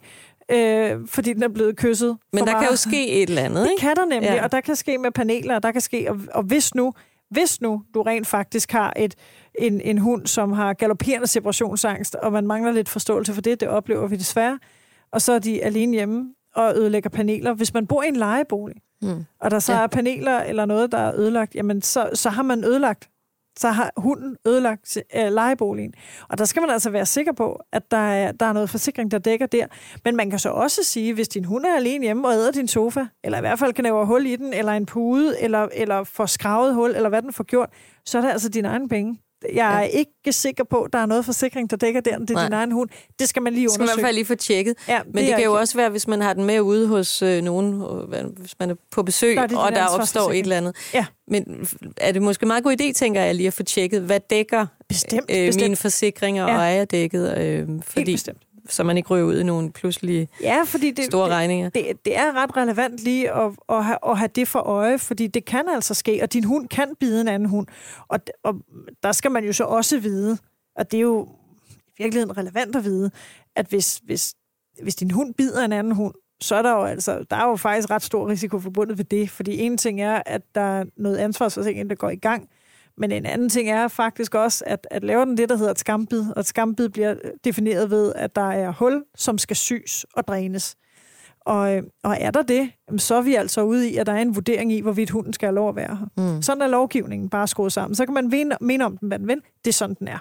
Øh, 0.51 0.97
fordi 1.07 1.33
den 1.33 1.43
er 1.43 1.49
blevet 1.49 1.77
kysset. 1.77 2.19
Men 2.33 2.45
der 2.45 2.53
meget. 2.53 2.63
kan 2.63 2.71
jo 2.71 2.77
ske 2.77 3.09
et 3.09 3.29
eller 3.29 3.43
andet, 3.43 3.63
ikke? 3.63 3.73
Det 3.73 3.81
kan 3.81 3.97
der 3.97 4.05
nemlig, 4.05 4.31
ja. 4.31 4.45
og 4.45 4.53
der 4.53 4.61
kan 4.61 4.77
ske 4.77 4.99
med 4.99 5.11
paneler, 5.11 5.55
og 5.55 5.63
der 5.63 5.73
kan 5.73 5.81
ske, 5.81 6.11
og, 6.11 6.21
og 6.35 6.43
hvis 6.43 6.75
nu, 6.75 6.93
hvis 7.31 7.61
nu 7.61 7.83
du 7.95 8.03
rent 8.03 8.27
faktisk 8.27 8.73
har 8.73 8.93
et, 8.97 9.15
en, 9.59 9.81
en 9.81 9.99
hund, 9.99 10.27
som 10.27 10.53
har 10.53 10.73
galopperende 10.73 11.27
separationsangst, 11.27 12.15
og 12.15 12.33
man 12.33 12.47
mangler 12.47 12.73
lidt 12.73 12.89
forståelse 12.89 13.35
for 13.35 13.41
det, 13.41 13.61
det 13.61 13.69
oplever 13.69 14.07
vi 14.07 14.17
desværre, 14.17 14.59
og 15.13 15.23
så 15.23 15.33
er 15.33 15.39
de 15.39 15.65
alene 15.65 15.93
hjemme, 15.93 16.35
og 16.55 16.77
ødelægger 16.77 17.11
paneler. 17.11 17.55
Hvis 17.55 17.75
man 17.75 17.87
bor 17.87 18.03
i 18.03 18.09
en 18.09 18.17
lejebolig, 18.17 18.77
mm. 19.03 19.25
og 19.41 19.51
der 19.51 19.59
så 19.59 19.73
ja. 19.73 19.83
er 19.83 19.87
paneler 19.87 20.41
eller 20.41 20.65
noget, 20.65 20.93
der 20.93 20.99
er 20.99 21.15
ødelagt, 21.17 21.55
jamen 21.55 21.83
så, 21.83 22.11
så 22.15 22.31
har 22.31 22.43
man 22.43 22.65
ødelagt 22.65 23.09
så 23.59 23.69
har 23.69 23.93
hunden 23.97 24.37
ødelagt 24.47 24.99
øh, 25.17 25.33
lejeboligen. 25.33 25.95
Og 26.29 26.39
der 26.39 26.45
skal 26.45 26.61
man 26.61 26.71
altså 26.71 26.91
være 26.91 27.07
sikker 27.07 27.33
på, 27.33 27.61
at 27.73 27.91
der 27.91 27.97
er, 27.97 28.33
der 28.33 28.47
er 28.47 28.53
noget 28.53 28.71
forsikring, 28.71 29.11
der 29.11 29.19
dækker 29.19 29.47
der. 29.47 29.67
Men 30.05 30.17
man 30.17 30.31
kan 30.31 30.39
så 30.39 30.51
også 30.51 30.85
sige, 30.85 31.15
hvis 31.15 31.29
din 31.29 31.45
hund 31.45 31.65
er 31.65 31.77
alene 31.77 32.05
hjemme 32.05 32.29
og 32.29 32.35
æder 32.35 32.53
din 32.53 32.69
sofa, 32.69 33.07
eller 33.25 33.39
i 33.39 33.41
hvert 33.41 33.59
fald 33.59 33.73
kan 33.73 33.85
lave 33.85 34.07
hul 34.07 34.27
i 34.27 34.37
den, 34.37 34.53
eller 34.53 34.73
en 34.73 34.87
pude, 34.87 35.41
eller, 35.41 35.69
eller 35.73 36.05
får 36.05 36.27
skravet 36.27 36.75
hul, 36.75 36.91
eller 36.91 37.09
hvad 37.09 37.23
den 37.23 37.33
får 37.33 37.45
gjort, 37.45 37.71
så 38.05 38.19
er 38.19 38.23
det 38.23 38.31
altså 38.31 38.49
dine 38.49 38.69
egne 38.69 38.89
penge. 38.89 39.21
Jeg 39.55 39.74
er 39.76 39.80
ja. 39.80 39.86
ikke 39.86 40.32
sikker 40.32 40.64
på, 40.64 40.82
at 40.82 40.93
der 40.93 40.99
er 40.99 41.07
noget 41.07 41.24
forsikring, 41.24 41.70
der 41.70 41.76
dækker 41.76 42.01
den. 42.01 42.20
Det 42.20 42.30
er 42.30 42.34
Nej. 42.34 42.45
din 42.45 42.53
egen 42.53 42.72
hund. 42.72 42.89
Det 43.18 43.28
skal 43.28 43.43
man 43.43 43.53
lige 43.53 43.66
undersøge. 43.66 43.82
Det 43.82 43.91
skal 43.91 43.97
man 43.97 43.99
i 43.99 44.01
hvert 44.01 44.09
fald 44.09 44.14
lige 44.14 44.24
få 44.24 44.34
tjekket. 44.34 44.74
Ja, 44.89 45.01
Men 45.05 45.14
det, 45.14 45.26
det 45.26 45.34
kan 45.34 45.45
jo 45.45 45.53
også 45.53 45.76
være, 45.76 45.91
hvis 45.91 46.09
man 46.09 46.20
har 46.20 46.32
den 46.32 46.45
med 46.45 46.61
ude 46.61 46.86
hos 46.89 47.22
øh, 47.22 47.43
nogen, 47.43 47.82
øh, 48.14 48.24
hvis 48.36 48.55
man 48.61 48.70
er 48.70 48.74
på 48.91 49.03
besøg, 49.03 49.36
der 49.36 49.43
er 49.43 49.57
og 49.57 49.72
der 49.72 49.86
opstår 49.86 50.30
et 50.30 50.39
eller 50.39 50.57
andet. 50.57 50.76
Ja. 50.95 51.07
Men 51.28 51.68
er 51.97 52.12
det 52.12 52.22
måske 52.22 52.47
meget 52.47 52.64
god 52.64 52.76
idé, 52.80 52.93
tænker 52.93 53.22
jeg, 53.22 53.34
lige 53.34 53.47
at 53.47 53.53
få 53.53 53.62
tjekket, 53.62 54.03
hvad 54.03 54.20
dækker 54.30 54.66
bestemt, 54.89 55.30
øh, 55.30 55.47
bestemt. 55.47 55.62
mine 55.62 55.76
forsikringer, 55.76 56.49
ja. 56.49 56.57
og 56.57 56.64
er 56.64 56.68
jeg 56.68 56.91
dækket? 56.91 57.39
Øh, 57.39 57.66
fordi, 57.82 58.01
Helt 58.01 58.14
bestemt 58.14 58.39
så 58.69 58.85
man 58.85 58.97
ikke 58.97 59.09
ryger 59.09 59.25
ud 59.25 59.39
i 59.41 59.43
nogle 59.43 59.73
pludselige 59.73 60.29
ja, 60.43 60.62
fordi 60.66 60.91
det, 60.91 61.05
store 61.05 61.29
regninger. 61.29 61.69
Det, 61.69 61.85
det, 61.89 62.05
det 62.05 62.19
er 62.19 62.33
ret 62.33 62.57
relevant 62.57 62.99
lige 62.99 63.33
at, 63.33 63.53
at, 63.69 63.85
have, 63.85 63.99
at 64.07 64.19
have 64.19 64.31
det 64.35 64.49
for 64.49 64.59
øje, 64.59 64.99
fordi 64.99 65.27
det 65.27 65.45
kan 65.45 65.69
altså 65.69 65.95
ske, 65.95 66.21
og 66.23 66.33
din 66.33 66.45
hund 66.45 66.69
kan 66.69 66.95
bide 67.01 67.21
en 67.21 67.29
anden 67.29 67.49
hund. 67.49 67.66
Og, 68.09 68.21
og 68.45 68.55
der 69.03 69.12
skal 69.12 69.31
man 69.31 69.45
jo 69.45 69.53
så 69.53 69.64
også 69.64 69.99
vide, 69.99 70.39
og 70.77 70.91
det 70.91 70.99
er 70.99 71.03
jo 71.03 71.29
i 71.71 72.03
virkeligheden 72.03 72.39
relevant 72.39 72.77
at 72.77 72.85
vide, 72.85 73.11
at 73.57 73.66
hvis, 73.66 74.01
hvis, 74.05 74.35
hvis 74.83 74.95
din 74.95 75.11
hund 75.11 75.35
bider 75.35 75.64
en 75.64 75.73
anden 75.73 75.95
hund, 75.95 76.14
så 76.41 76.55
er 76.55 76.62
der 76.62 76.73
jo 76.73 76.85
altså, 76.85 77.25
der 77.31 77.37
er 77.37 77.49
jo 77.49 77.57
faktisk 77.57 77.91
ret 77.91 78.03
stor 78.03 78.29
risiko 78.29 78.59
forbundet 78.59 78.99
ved 78.99 79.05
det, 79.05 79.31
fordi 79.31 79.59
en 79.59 79.77
ting 79.77 80.01
er, 80.01 80.23
at 80.27 80.43
der 80.55 80.61
er 80.61 80.85
noget 80.97 81.16
ansvarsforsikring, 81.16 81.91
der 81.91 81.97
går 81.97 82.11
i 82.11 82.16
gang, 82.16 82.49
men 82.99 83.13
en 83.13 83.27
anden 83.27 83.49
ting 83.49 83.71
er 83.71 83.89
faktisk 83.89 84.35
også, 84.35 84.65
at, 84.67 84.87
at 84.91 85.05
laver 85.05 85.25
den 85.25 85.37
det, 85.37 85.49
der 85.49 85.57
hedder 85.57 85.71
et 85.71 85.79
skambid, 85.79 86.25
og 86.37 86.41
et 86.41 86.47
skambid 86.47 86.89
bliver 86.89 87.15
defineret 87.45 87.91
ved, 87.91 88.13
at 88.17 88.37
der 88.37 88.51
er 88.51 88.73
hul, 88.73 89.05
som 89.17 89.39
skal 89.39 89.57
sys 89.57 90.07
og 90.13 90.29
drænes. 90.29 90.77
Og, 91.41 91.83
og 92.05 92.17
er 92.21 92.31
der 92.31 92.43
det, 92.43 92.71
så 92.97 93.15
er 93.15 93.23
vi 93.23 93.35
altså 93.35 93.63
ude 93.63 93.91
i, 93.91 93.97
at 93.97 94.07
der 94.07 94.13
er 94.13 94.23
en 94.23 94.35
vurdering 94.35 94.73
i, 94.73 94.81
hvorvidt 94.81 95.11
hunden 95.11 95.33
skal 95.33 95.47
have 95.47 95.55
lov 95.55 95.69
at 95.69 95.77
være 95.77 95.97
her. 95.97 96.35
Mm. 96.35 96.43
Sådan 96.43 96.63
er 96.63 96.67
lovgivningen 96.67 97.29
bare 97.29 97.49
skruet 97.49 97.73
sammen. 97.73 97.95
Så 97.95 98.05
kan 98.05 98.15
man 98.15 98.29
mene, 98.29 98.57
mene 98.61 98.85
om 98.85 98.97
den, 98.97 99.09
hvad 99.09 99.19
den 99.19 99.29
vil. 99.29 99.41
Det 99.65 99.71
er 99.71 99.75
sådan, 99.75 99.97
den 99.99 100.09
er. 100.09 100.19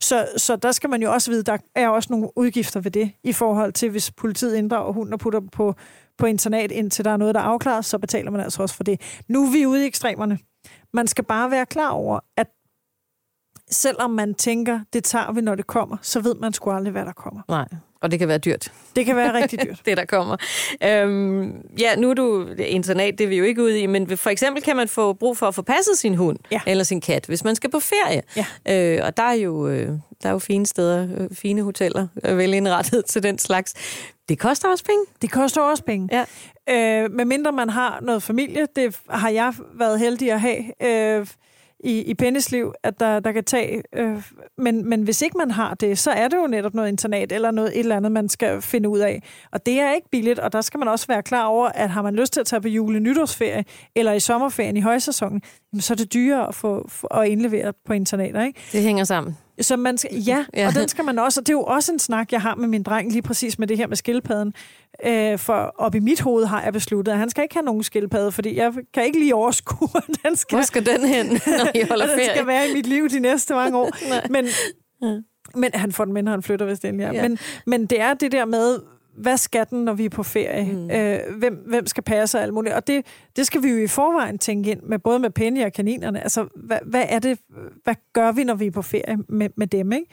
Så, 0.00 0.26
så 0.36 0.56
der 0.56 0.72
skal 0.72 0.90
man 0.90 1.02
jo 1.02 1.12
også 1.12 1.30
vide, 1.30 1.42
der 1.42 1.56
er 1.74 1.88
også 1.88 2.08
nogle 2.10 2.28
udgifter 2.36 2.80
ved 2.80 2.90
det, 2.90 3.12
i 3.24 3.32
forhold 3.32 3.72
til, 3.72 3.90
hvis 3.90 4.10
politiet 4.10 4.56
inddrager 4.56 4.92
hunden 4.92 5.12
og 5.12 5.20
putter 5.20 5.40
på, 5.52 5.74
på 6.18 6.26
internat, 6.26 6.72
indtil 6.72 7.04
der 7.04 7.10
er 7.10 7.16
noget, 7.16 7.34
der 7.34 7.40
er 7.40 7.44
afklaret, 7.44 7.84
så 7.84 7.98
betaler 7.98 8.30
man 8.30 8.40
altså 8.40 8.62
også 8.62 8.74
for 8.74 8.84
det. 8.84 9.22
Nu 9.28 9.46
er 9.46 9.52
vi 9.52 9.66
ude 9.66 9.84
i 9.84 9.86
ekstremerne. 9.86 10.38
Man 10.92 11.06
skal 11.06 11.24
bare 11.24 11.50
være 11.50 11.66
klar 11.66 11.90
over, 11.90 12.20
at 12.36 12.46
selvom 13.70 14.10
man 14.10 14.34
tænker, 14.34 14.80
det 14.92 15.04
tager 15.04 15.32
vi, 15.32 15.40
når 15.40 15.54
det 15.54 15.66
kommer, 15.66 15.96
så 16.02 16.20
ved 16.20 16.34
man 16.34 16.52
sgu 16.52 16.70
aldrig, 16.70 16.92
hvad 16.92 17.04
der 17.04 17.12
kommer. 17.12 17.42
Nej, 17.48 17.64
og 18.00 18.10
det 18.10 18.18
kan 18.18 18.28
være 18.28 18.38
dyrt. 18.38 18.72
Det 18.96 19.06
kan 19.06 19.16
være 19.16 19.34
rigtig 19.34 19.62
dyrt. 19.62 19.80
det, 19.86 19.96
der 19.96 20.04
kommer. 20.04 20.36
Øhm, 20.84 21.52
ja, 21.78 21.96
nu 21.96 22.10
er 22.10 22.14
du 22.14 22.48
internat, 22.58 23.18
det 23.18 23.24
er 23.24 23.28
vi 23.28 23.36
jo 23.36 23.44
ikke 23.44 23.62
ude 23.62 23.80
i, 23.80 23.86
men 23.86 24.16
for 24.16 24.30
eksempel 24.30 24.62
kan 24.62 24.76
man 24.76 24.88
få 24.88 25.12
brug 25.12 25.36
for 25.36 25.46
at 25.48 25.54
få 25.54 25.62
passet 25.62 25.98
sin 25.98 26.14
hund 26.14 26.38
ja. 26.50 26.60
eller 26.66 26.84
sin 26.84 27.00
kat, 27.00 27.26
hvis 27.26 27.44
man 27.44 27.54
skal 27.56 27.70
på 27.70 27.80
ferie. 27.80 28.22
Ja. 28.36 28.96
Øh, 28.96 29.06
og 29.06 29.16
der 29.16 29.22
er 29.22 29.32
jo, 29.32 29.68
øh, 29.68 29.88
der 30.22 30.28
er 30.28 30.32
jo 30.32 30.38
fine 30.38 30.66
steder, 30.66 31.08
øh, 31.18 31.30
fine 31.32 31.62
hoteller, 31.62 32.06
øh, 32.24 32.38
vel 32.38 32.54
indrettet 32.54 33.04
til 33.04 33.22
den 33.22 33.38
slags. 33.38 33.74
Det 34.28 34.38
koster 34.38 34.68
også 34.68 34.84
penge. 34.84 35.04
Det 35.22 35.30
koster 35.30 35.60
også 35.60 35.84
penge. 35.84 36.08
Ja. 36.12 36.24
Øh, 36.68 37.10
medmindre 37.10 37.52
man 37.52 37.70
har 37.70 37.98
noget 38.02 38.22
familie, 38.22 38.66
det 38.76 38.96
har 39.10 39.28
jeg 39.28 39.54
været 39.74 39.98
heldig 39.98 40.32
at 40.32 40.40
have 40.40 40.64
øh, 40.82 41.26
i, 41.84 42.02
i 42.02 42.14
Pennes 42.14 42.50
liv, 42.50 42.72
at 42.82 43.00
der, 43.00 43.20
der 43.20 43.32
kan 43.32 43.44
tage. 43.44 43.82
Øh, 43.94 44.22
men, 44.58 44.88
men 44.88 45.02
hvis 45.02 45.22
ikke 45.22 45.38
man 45.38 45.50
har 45.50 45.74
det, 45.74 45.98
så 45.98 46.10
er 46.10 46.28
det 46.28 46.36
jo 46.36 46.46
netop 46.46 46.74
noget 46.74 46.88
internat 46.88 47.32
eller 47.32 47.50
noget 47.50 47.70
et 47.74 47.78
eller 47.78 47.96
andet, 47.96 48.12
man 48.12 48.28
skal 48.28 48.62
finde 48.62 48.88
ud 48.88 48.98
af. 48.98 49.22
Og 49.52 49.66
det 49.66 49.80
er 49.80 49.94
ikke 49.94 50.08
billigt, 50.10 50.38
og 50.38 50.52
der 50.52 50.60
skal 50.60 50.78
man 50.78 50.88
også 50.88 51.06
være 51.06 51.22
klar 51.22 51.44
over, 51.44 51.68
at 51.68 51.90
har 51.90 52.02
man 52.02 52.14
lyst 52.14 52.32
til 52.32 52.40
at 52.40 52.46
tage 52.46 52.60
på 52.60 52.68
jule 52.68 53.00
nytårsferie 53.00 53.64
eller 53.94 54.12
i 54.12 54.20
sommerferien 54.20 54.76
i 54.76 54.80
højsæsonen, 54.80 55.42
så 55.80 55.94
er 55.94 55.96
det 55.96 56.12
dyrere 56.12 56.48
at 56.48 56.54
få 56.54 56.90
at 57.10 57.28
indlevere 57.28 57.72
på 57.86 57.92
internater. 57.92 58.42
Ikke? 58.42 58.60
Det 58.72 58.82
hænger 58.82 59.04
sammen. 59.04 59.36
Så 59.60 59.76
man 59.76 59.98
skal, 59.98 60.16
ja, 60.16 60.44
ja, 60.54 60.66
og 60.66 60.74
den 60.74 60.88
skal 60.88 61.04
man 61.04 61.18
også, 61.18 61.40
og 61.40 61.46
det 61.46 61.52
er 61.52 61.56
jo 61.56 61.62
også 61.62 61.92
en 61.92 61.98
snak, 61.98 62.32
jeg 62.32 62.42
har 62.42 62.54
med 62.54 62.68
min 62.68 62.82
dreng 62.82 63.12
lige 63.12 63.22
præcis 63.22 63.58
med 63.58 63.66
det 63.66 63.76
her 63.76 63.86
med 63.86 63.96
skildpadden. 63.96 64.52
Øh, 65.06 65.38
for 65.38 65.74
op 65.78 65.94
i 65.94 65.98
mit 65.98 66.20
hoved 66.20 66.44
har 66.44 66.62
jeg 66.62 66.72
besluttet, 66.72 67.12
at 67.12 67.18
han 67.18 67.30
skal 67.30 67.42
ikke 67.42 67.54
have 67.54 67.64
nogen 67.64 67.82
skildpadde, 67.82 68.32
fordi 68.32 68.56
jeg 68.56 68.72
kan 68.94 69.04
ikke 69.04 69.18
lige 69.18 69.34
overskue, 69.34 69.88
at 70.08 70.18
den 70.24 70.36
skal... 70.36 70.56
Hvor 70.56 70.64
skal 70.64 70.86
den 70.86 71.00
hen, 71.00 71.26
når 71.26 71.70
I 71.74 71.82
holder 71.88 72.06
ferie? 72.16 72.18
den 72.18 72.34
skal 72.34 72.46
være 72.46 72.68
i 72.68 72.74
mit 72.74 72.86
liv 72.86 73.08
de 73.08 73.20
næste 73.20 73.54
mange 73.54 73.78
år. 73.78 73.90
men, 74.34 74.46
men 75.54 75.70
han 75.74 75.92
får 75.92 76.04
den 76.04 76.14
med, 76.14 76.22
når 76.22 76.30
han 76.30 76.42
flytter, 76.42 76.66
hvis 76.66 76.80
det 76.80 76.88
endelig 76.88 77.04
er. 77.04 77.12
Ja. 77.12 77.28
Men, 77.28 77.38
men 77.66 77.86
det 77.86 78.00
er 78.00 78.14
det 78.14 78.32
der 78.32 78.44
med, 78.44 78.80
hvad 79.18 79.36
skal 79.36 79.66
den, 79.70 79.84
når 79.84 79.92
vi 79.92 80.04
er 80.04 80.08
på 80.08 80.22
ferie? 80.22 80.72
Mm. 80.72 80.90
Øh, 80.90 81.38
hvem, 81.38 81.54
hvem 81.66 81.86
skal 81.86 82.02
passe 82.02 82.38
og 82.38 82.42
alt 82.42 82.54
muligt? 82.54 82.74
Og 82.74 82.86
det, 82.86 83.06
det 83.36 83.46
skal 83.46 83.62
vi 83.62 83.68
jo 83.68 83.76
i 83.76 83.86
forvejen 83.86 84.38
tænke 84.38 84.70
ind 84.70 84.82
med, 84.82 84.98
både 84.98 85.18
med 85.18 85.30
Penny 85.30 85.64
og 85.64 85.72
kaninerne. 85.72 86.22
Altså, 86.22 86.48
hvad, 86.56 86.78
hvad 86.86 87.04
er 87.08 87.18
det, 87.18 87.38
hvad 87.84 87.94
gør 88.12 88.32
vi, 88.32 88.44
når 88.44 88.54
vi 88.54 88.66
er 88.66 88.70
på 88.70 88.82
ferie 88.82 89.18
med, 89.28 89.48
med 89.56 89.66
dem? 89.66 89.92
Ikke? 89.92 90.06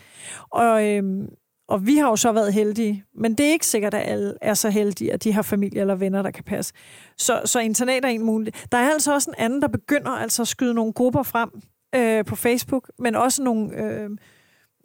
Og, 0.50 0.90
øhm, 0.90 1.28
og 1.68 1.88
vi 1.88 1.98
har 1.98 2.10
jo 2.10 2.16
så 2.16 2.32
været 2.32 2.54
heldige, 2.54 3.04
men 3.16 3.36
det 3.36 3.46
er 3.46 3.52
ikke 3.52 3.68
sikkert, 3.68 3.94
at 3.94 4.12
alle 4.12 4.34
er 4.42 4.54
så 4.54 4.70
heldige, 4.70 5.14
at 5.14 5.24
de 5.24 5.34
har 5.34 5.42
familie 5.42 5.82
eller 5.82 5.96
venner, 5.96 6.22
der 6.22 6.32
kan 6.32 6.44
passe. 6.44 6.74
Så, 7.18 7.42
så 7.46 7.60
internat 7.60 8.06
er 8.06 8.10
en 8.10 8.24
mulighed. 8.24 8.54
Der 8.72 8.78
er 8.78 8.90
altså 8.90 9.14
også 9.14 9.30
en 9.30 9.36
anden, 9.38 9.62
der 9.62 9.68
begynder 9.68 10.12
altså 10.12 10.42
at 10.42 10.48
skyde 10.48 10.74
nogle 10.74 10.94
grupper 10.94 11.24
frem 11.24 11.50
øh, 11.96 12.26
på 12.26 12.36
Facebook, 12.36 12.92
men 13.00 13.16
også 13.16 13.44
nogle... 13.44 13.84
Øh, 13.84 14.10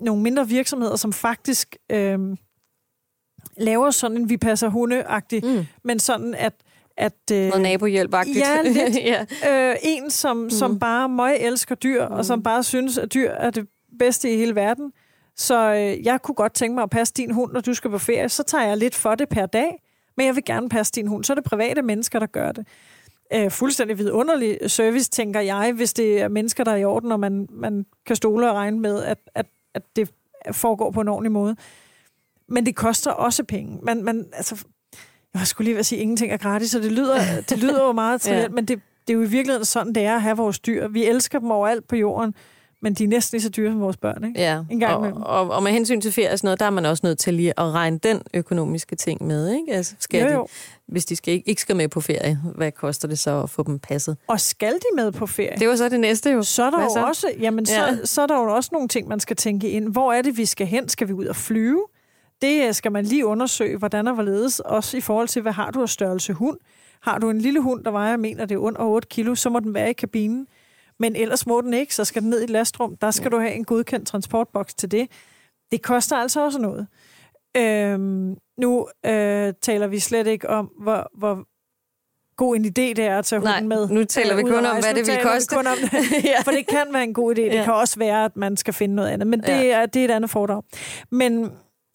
nogle 0.01 0.22
mindre 0.22 0.49
virksomheder, 0.49 0.97
som 0.97 1.12
faktisk 1.12 1.76
øh, 1.93 2.18
laver 3.57 3.91
sådan 3.91 4.16
en 4.16 4.28
vi 4.28 4.37
passer 4.37 4.68
hunde 4.68 5.05
mm. 5.43 5.66
men 5.85 5.99
sådan 5.99 6.35
at 6.35 6.55
at... 6.97 7.12
Øh, 7.33 7.49
Noget 7.49 7.62
nabohjælp 7.62 8.14
Ja, 8.14 8.62
lidt. 8.62 8.97
ja. 9.45 9.70
Øh, 9.70 9.76
en, 9.83 10.11
som, 10.11 10.37
mm. 10.37 10.51
som 10.51 10.78
bare 10.78 11.09
møg 11.09 11.37
elsker 11.41 11.74
dyr, 11.74 12.09
mm. 12.09 12.14
og 12.14 12.24
som 12.24 12.43
bare 12.43 12.62
synes, 12.62 12.99
at 12.99 13.14
dyr 13.14 13.31
er 13.31 13.51
det 13.51 13.68
bedste 13.99 14.35
i 14.35 14.37
hele 14.37 14.55
verden. 14.55 14.93
Så 15.41 15.74
øh, 15.74 16.07
jeg 16.07 16.22
kunne 16.22 16.34
godt 16.34 16.55
tænke 16.55 16.74
mig 16.74 16.82
at 16.82 16.91
passe 16.91 17.14
din 17.14 17.30
hund, 17.30 17.53
når 17.53 17.61
du 17.61 17.74
skal 17.74 17.91
på 17.91 17.99
ferie. 17.99 18.28
Så 18.28 18.43
tager 18.43 18.64
jeg 18.64 18.76
lidt 18.76 18.95
for 18.95 19.14
det 19.14 19.28
per 19.28 19.47
dag, 19.47 19.82
men 20.16 20.26
jeg 20.26 20.34
vil 20.34 20.45
gerne 20.45 20.68
passe 20.68 20.93
din 20.93 21.07
hund. 21.07 21.24
Så 21.24 21.32
er 21.32 21.34
det 21.34 21.45
private 21.45 21.82
mennesker, 21.82 22.18
der 22.18 22.26
gør 22.26 22.53
det. 22.53 22.66
Øh, 23.34 23.51
fuldstændig 23.51 23.99
vidunderlig 23.99 24.59
service, 24.66 25.11
tænker 25.11 25.41
jeg, 25.41 25.72
hvis 25.72 25.93
det 25.93 26.20
er 26.20 26.28
mennesker, 26.28 26.64
der 26.64 26.72
er 26.72 26.76
i 26.76 26.84
orden, 26.84 27.12
og 27.12 27.20
man, 27.20 27.49
man 27.51 27.86
kan 28.07 28.16
stole 28.16 28.51
og 28.51 28.57
regne 28.57 28.80
med, 28.80 29.03
at, 29.03 29.18
at, 29.34 29.47
at 29.74 29.82
det 29.97 30.11
foregår 30.53 30.91
på 30.91 31.01
en 31.01 31.09
ordentlig 31.09 31.32
måde. 31.32 31.57
Men 32.49 32.66
det 32.66 32.76
koster 32.76 33.11
også 33.11 33.45
penge. 33.45 33.78
Man, 33.82 34.05
man, 34.05 34.26
altså, 34.32 34.64
jeg 35.34 35.47
skulle 35.47 35.64
lige 35.64 35.74
ved 35.74 35.80
at 35.80 35.86
sige, 35.86 35.99
at 35.99 36.03
ingenting 36.03 36.32
er 36.32 36.36
gratis, 36.36 36.70
så 36.70 36.78
det 36.78 36.93
lyder, 36.93 37.41
det 37.49 37.59
lyder 37.59 37.84
jo 37.84 37.93
meget 37.93 38.20
trivielt, 38.22 38.43
ja. 38.43 38.49
men 38.49 38.64
det, 38.64 38.80
det 39.07 39.12
er 39.12 39.16
jo 39.16 39.22
i 39.22 39.28
virkeligheden 39.28 39.64
sådan, 39.64 39.95
det 39.95 40.03
er 40.03 40.14
at 40.14 40.22
have 40.22 40.36
vores 40.36 40.59
dyr. 40.59 40.88
Vi 40.88 41.07
elsker 41.07 41.38
dem 41.38 41.51
overalt 41.51 41.88
på 41.88 41.97
jorden, 41.97 42.34
men 42.83 42.95
de 42.95 43.05
er 43.05 43.09
næsten 43.09 43.37
lige 43.37 43.43
så 43.43 43.49
dyre 43.49 43.70
som 43.70 43.81
vores 43.81 43.97
børn, 43.97 44.24
ikke? 44.24 44.41
Ja, 44.41 44.62
en 44.70 44.81
gang 44.81 44.95
og, 44.95 45.41
og, 45.41 45.51
og 45.51 45.62
med 45.62 45.72
hensyn 45.72 46.01
til 46.01 46.12
ferie 46.12 46.31
og 46.33 46.39
sådan 46.39 46.47
noget, 46.47 46.61
der 46.61 46.66
er 46.66 46.70
man 46.70 46.87
også 46.87 47.01
nødt 47.07 47.18
til 47.18 47.35
lige 47.35 47.61
at 47.61 47.72
regne 47.72 47.99
den 47.99 48.22
økonomiske 48.35 48.97
ting 48.97 49.26
med, 49.26 49.53
ikke? 49.53 49.72
Altså, 49.72 49.95
skal 49.99 50.22
jo, 50.22 50.28
jo. 50.33 50.43
De, 50.43 50.49
hvis 50.93 51.05
de 51.05 51.16
skal, 51.16 51.43
ikke 51.47 51.62
skal 51.62 51.76
med 51.76 51.89
på 51.89 52.01
ferie, 52.01 52.41
hvad 52.55 52.72
koster 52.72 53.09
det 53.09 53.18
så 53.18 53.43
at 53.43 53.51
få 53.51 53.62
dem 53.62 53.78
passet? 53.78 54.16
Og 54.26 54.41
skal 54.41 54.72
de 54.72 54.97
med 54.97 55.12
på 55.12 55.26
ferie? 55.26 55.57
Det 55.59 55.68
var 55.68 55.76
så 55.76 55.89
det 55.89 56.01
næste 56.01 56.31
jo. 56.31 56.43
Så 56.43 56.62
er 56.62 56.70
der 56.70 56.83
jo 56.83 56.91
så? 56.93 57.05
også, 57.07 57.33
jamen, 57.41 57.66
ja. 57.68 57.97
så, 57.97 58.01
så 58.05 58.22
er 58.22 58.26
der 58.26 58.37
jo 58.37 58.55
også 58.55 58.70
nogle 58.72 58.89
ting, 58.89 59.09
man 59.09 59.20
skal 59.20 59.37
tænke 59.37 59.70
ind. 59.70 59.89
Hvor 59.93 60.12
er 60.12 60.22
det, 60.22 60.37
vi 60.37 60.45
skal 60.45 60.66
hen? 60.66 60.89
Skal 60.89 61.09
vi 61.09 61.12
ud 61.12 61.26
og 61.26 61.37
flyve? 61.37 61.87
Det 62.43 62.66
øh, 62.66 62.74
skal 62.74 62.93
man 62.93 63.05
lige 63.05 63.26
undersøge, 63.26 63.76
hvordan 63.76 64.07
og 64.09 64.14
hvorledes, 64.14 64.61
også 64.61 64.97
i 64.97 65.01
forhold 65.01 65.28
til, 65.28 65.43
hvad 65.43 65.53
har 65.53 65.70
du 65.70 65.83
af 65.83 65.89
størrelse 65.89 66.33
hund? 66.33 66.59
Har 67.01 67.18
du 67.18 67.31
en 67.31 67.41
lille 67.41 67.61
hund, 67.61 67.85
der 67.85 67.91
vejer, 67.91 68.11
jeg 68.11 68.20
mener, 68.20 68.45
det 68.45 68.55
er 68.55 68.59
under 68.59 68.83
8 68.83 69.09
kilo, 69.09 69.35
så 69.35 69.51
må 69.51 69.61
den 69.61 69.74
være 69.74 69.91
i 69.91 69.93
kabinen. 69.93 70.47
Men 71.01 71.16
ellers 71.16 71.46
må 71.46 71.61
den 71.61 71.74
ikke, 71.74 71.94
så 71.94 72.05
skal 72.05 72.22
den 72.22 72.30
ned 72.30 72.40
i 72.40 72.44
et 72.44 72.51
lastrum. 72.51 72.96
Der 72.96 73.11
skal 73.11 73.30
du 73.30 73.38
have 73.38 73.53
en 73.53 73.64
godkendt 73.64 74.09
transportboks 74.09 74.74
til 74.74 74.90
det. 74.90 75.11
Det 75.70 75.82
koster 75.82 76.16
altså 76.16 76.44
også 76.44 76.59
noget. 76.59 76.86
Øhm, 77.57 78.36
nu 78.59 78.88
øh, 79.07 79.55
taler 79.62 79.86
vi 79.86 79.98
slet 79.98 80.26
ikke 80.26 80.51
om, 80.51 80.66
hvor, 80.82 81.11
hvor 81.18 81.44
god 82.36 82.57
en 82.57 82.64
idé 82.64 82.70
det 82.94 82.98
er 82.98 83.18
at 83.18 83.24
tage 83.24 83.40
hunden 83.40 83.68
med. 83.68 83.88
nu 83.88 84.05
taler 84.05 84.36
vi 84.36 84.42
kun 84.42 84.53
om, 84.53 84.76
hvad 84.82 84.94
det 84.94 85.07
vil 85.07 85.18
koste. 85.22 85.57
Kun 85.57 85.66
om 85.66 85.76
det. 85.90 86.24
ja. 86.24 86.40
For 86.44 86.51
det 86.51 86.66
kan 86.66 86.86
være 86.92 87.05
en 87.05 87.14
god 87.14 87.34
idé. 87.34 87.40
Det 87.40 87.55
ja. 87.55 87.64
kan 87.64 87.72
også 87.72 87.98
være, 87.98 88.24
at 88.24 88.36
man 88.36 88.57
skal 88.57 88.74
finde 88.74 88.94
noget 88.94 89.09
andet. 89.09 89.26
Men 89.26 89.40
det, 89.40 89.48
ja. 89.48 89.66
er, 89.66 89.86
det 89.86 90.01
er 90.01 90.05
et 90.05 90.11
andet 90.11 90.30
foredrag. 90.30 90.62
Men 91.11 91.51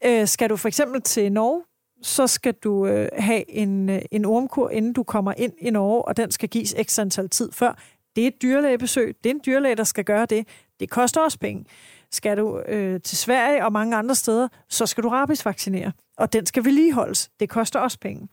Øh, 0.06 0.28
skal 0.28 0.50
du 0.50 0.58
for 0.58 0.68
eksempel 0.68 1.02
til 1.02 1.32
Norge, 1.32 1.64
så 2.02 2.28
skal 2.28 2.54
du 2.54 2.88
øh, 2.88 3.10
have 3.18 3.52
en, 3.52 3.90
øh, 3.90 4.02
en 4.12 4.26
ormkur, 4.26 4.70
inden 4.70 4.94
du 4.94 5.04
kommer 5.04 5.34
ind 5.38 5.54
i 5.62 5.70
Norge, 5.70 6.02
og 6.02 6.18
den 6.18 6.32
skal 6.32 6.50
gives 6.50 6.74
ekstra 6.78 7.02
antal 7.02 7.30
tid 7.30 7.52
før. 7.52 7.80
Det 8.16 8.24
er 8.24 8.28
et 8.28 8.42
dyrlægebesøg. 8.42 9.16
Det 9.24 9.30
er 9.30 9.34
en 9.34 9.42
dyrlæge, 9.46 9.76
der 9.76 9.84
skal 9.84 10.04
gøre 10.04 10.26
det. 10.26 10.48
Det 10.80 10.90
koster 10.90 11.22
også 11.22 11.40
penge. 11.40 11.66
Skal 12.12 12.38
du 12.38 12.60
øh, 12.60 13.02
til 13.02 13.18
Sverige 13.18 13.66
og 13.66 13.72
mange 13.74 13.96
andre 13.96 14.16
steder, 14.16 14.48
så 14.70 14.86
skal 14.86 15.04
du 15.04 15.10
rabiesvaccinere, 15.10 15.92
og 16.18 16.34
den 16.34 16.46
skal 16.46 16.66
vedligeholdes. 16.66 17.30
Det 17.40 17.50
koster 17.50 17.80
også 17.80 18.00
penge. 18.00 18.28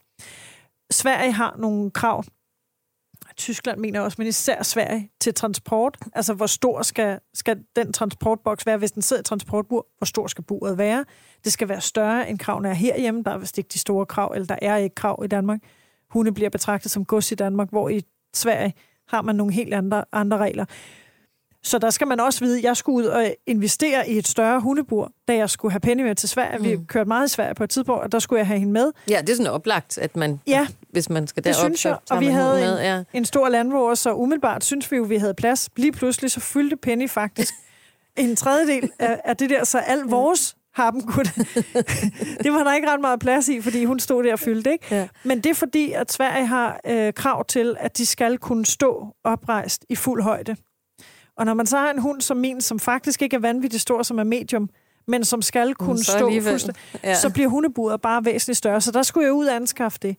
Sverige 0.91 1.33
har 1.33 1.57
nogle 1.59 1.91
krav, 1.91 2.25
Tyskland 3.37 3.79
mener 3.79 4.01
også, 4.01 4.15
men 4.19 4.27
især 4.27 4.63
Sverige, 4.63 5.11
til 5.21 5.35
transport. 5.35 5.99
Altså, 6.13 6.35
hvor 6.35 6.47
stor 6.47 6.83
skal, 6.83 7.19
skal 7.35 7.65
den 7.77 7.93
transportboks 7.93 8.67
være, 8.67 8.77
hvis 8.77 8.93
den 8.93 9.03
sidder 9.03 9.23
i 9.23 9.25
transportbur? 9.25 9.87
Hvor 9.99 10.05
stor 10.05 10.27
skal 10.27 10.45
buret 10.45 10.79
være? 10.79 11.05
Det 11.45 11.53
skal 11.53 11.69
være 11.69 11.81
større 11.81 12.31
end 12.31 12.39
kravene 12.39 12.69
er 12.69 12.73
herhjemme. 12.75 13.23
Der 13.23 13.31
er 13.31 13.39
vist 13.39 13.59
ikke 13.59 13.69
de 13.73 13.79
store 13.79 14.07
krav, 14.07 14.33
eller 14.35 14.47
der 14.47 14.59
er 14.63 14.77
ikke 14.77 14.95
krav 14.95 15.23
i 15.25 15.27
Danmark. 15.27 15.61
Hunde 16.11 16.33
bliver 16.33 16.51
betragtet 16.51 16.91
som 16.91 17.05
gods 17.05 17.33
i 17.33 17.35
Danmark, 17.35 17.71
hvor 17.71 17.89
i 17.89 18.03
Sverige 18.35 18.75
har 19.13 19.23
man 19.23 19.37
nogle 19.37 19.53
helt 19.53 19.75
andre, 19.75 20.05
andre 20.13 20.39
regler. 20.39 20.65
Så 21.65 21.79
der 21.79 21.91
skal 21.91 22.07
man 22.07 22.21
også 22.21 22.41
vide, 22.45 22.59
at 22.59 22.65
jeg 22.65 22.77
skulle 22.77 22.99
ud 22.99 23.05
og 23.05 23.35
investere 23.47 24.11
i 24.11 24.19
et 24.19 24.29
større 24.29 24.61
hundebur, 24.61 25.13
da 25.29 25.37
jeg 25.37 25.51
skulle 25.51 25.73
have 25.73 25.81
Penny 25.81 26.03
med 26.03 26.15
til 26.15 26.29
Sverige. 26.29 26.59
Mm. 26.59 26.65
Vi 26.65 26.79
kørte 26.89 27.09
meget 27.09 27.27
i 27.27 27.33
Sverige 27.33 27.55
på 27.55 27.65
et 27.65 27.71
tidspunkt, 27.71 28.03
og 28.03 28.13
der 28.13 28.19
skulle 28.19 28.39
jeg 28.39 28.47
have 28.47 28.59
hende 28.59 28.73
med. 28.73 28.93
Ja, 29.09 29.21
det 29.21 29.29
er 29.29 29.35
sådan 29.35 29.53
oplagt, 29.53 29.99
at 29.99 30.17
man, 30.17 30.41
ja, 30.47 30.67
hvis 30.91 31.11
man 31.11 31.27
skal 31.27 31.45
derop, 31.45 31.55
det 31.55 31.61
synes 31.61 31.85
jeg. 31.85 31.97
Og 32.11 32.21
vi 32.21 32.27
havde 32.27 32.61
med. 32.61 32.79
En, 32.79 32.85
ja. 32.85 33.03
en 33.15 33.25
stor 33.25 33.49
landrover, 33.49 33.95
så 33.95 34.15
umiddelbart 34.15 34.65
synes 34.65 34.93
vi 34.93 34.97
jo, 34.97 35.03
vi 35.03 35.17
havde 35.17 35.35
plads. 35.35 35.71
Lige 35.77 35.93
pludselig 35.93 36.31
så 36.31 36.41
fyldte 36.41 36.77
Penny 36.77 37.11
faktisk 37.11 37.55
en 38.17 38.37
tredjedel 38.37 38.91
af, 38.99 39.21
af 39.25 39.37
det 39.37 39.51
der, 39.51 39.65
så 39.65 39.79
al 39.79 39.99
vores 39.99 40.57
har 40.75 40.91
dem 40.91 41.03
kunne 41.03 41.25
det 42.45 42.53
var 42.53 42.65
der 42.65 42.75
ikke 42.75 42.89
ret 42.89 43.01
meget 43.01 43.21
plads 43.21 43.49
i, 43.49 43.61
fordi 43.61 43.85
hun 43.85 44.01
stod 44.01 44.25
der 44.25 44.33
og 44.33 44.39
fyldte. 44.39 44.73
Ikke? 44.73 44.87
Ja. 44.91 45.09
Men 45.25 45.41
det 45.41 45.51
er 45.51 45.55
fordi, 45.55 45.93
at 45.93 46.13
Sverige 46.13 46.47
har 46.47 46.81
øh, 46.87 47.13
krav 47.13 47.45
til, 47.45 47.77
at 47.79 47.99
de 47.99 48.07
skal 48.07 48.39
kunne 48.39 48.67
stå 48.67 49.07
oprejst 49.25 49.85
i 49.89 49.95
fuld 49.95 50.23
højde. 50.23 50.57
Og 51.37 51.47
når 51.47 51.55
man 51.55 51.67
så 51.67 51.79
har 51.79 51.91
en 51.91 51.99
hund 51.99 52.21
som 52.21 52.37
min, 52.37 52.61
som 52.61 52.79
faktisk 52.79 53.23
ikke 53.23 53.37
er 53.37 53.41
vanvittigt 53.41 53.83
stor, 53.83 54.03
som 54.03 54.19
er 54.19 54.25
medium, 54.25 54.69
men 55.07 55.25
som 55.25 55.43
skal 55.43 55.75
kunne 55.75 55.93
mm, 55.93 56.03
stå 56.03 56.31
fuldstændig, 56.43 56.83
ja. 57.05 57.15
så 57.15 57.31
bliver 57.31 57.49
hundeburet 57.49 58.01
bare 58.01 58.25
væsentligt 58.25 58.59
større. 58.59 58.81
Så 58.81 58.93
der 58.93 59.03
skulle 59.03 59.25
jeg 59.25 59.33
ud 59.33 59.47
og 59.47 59.57
anskaffe 59.57 59.99
det. 60.03 60.17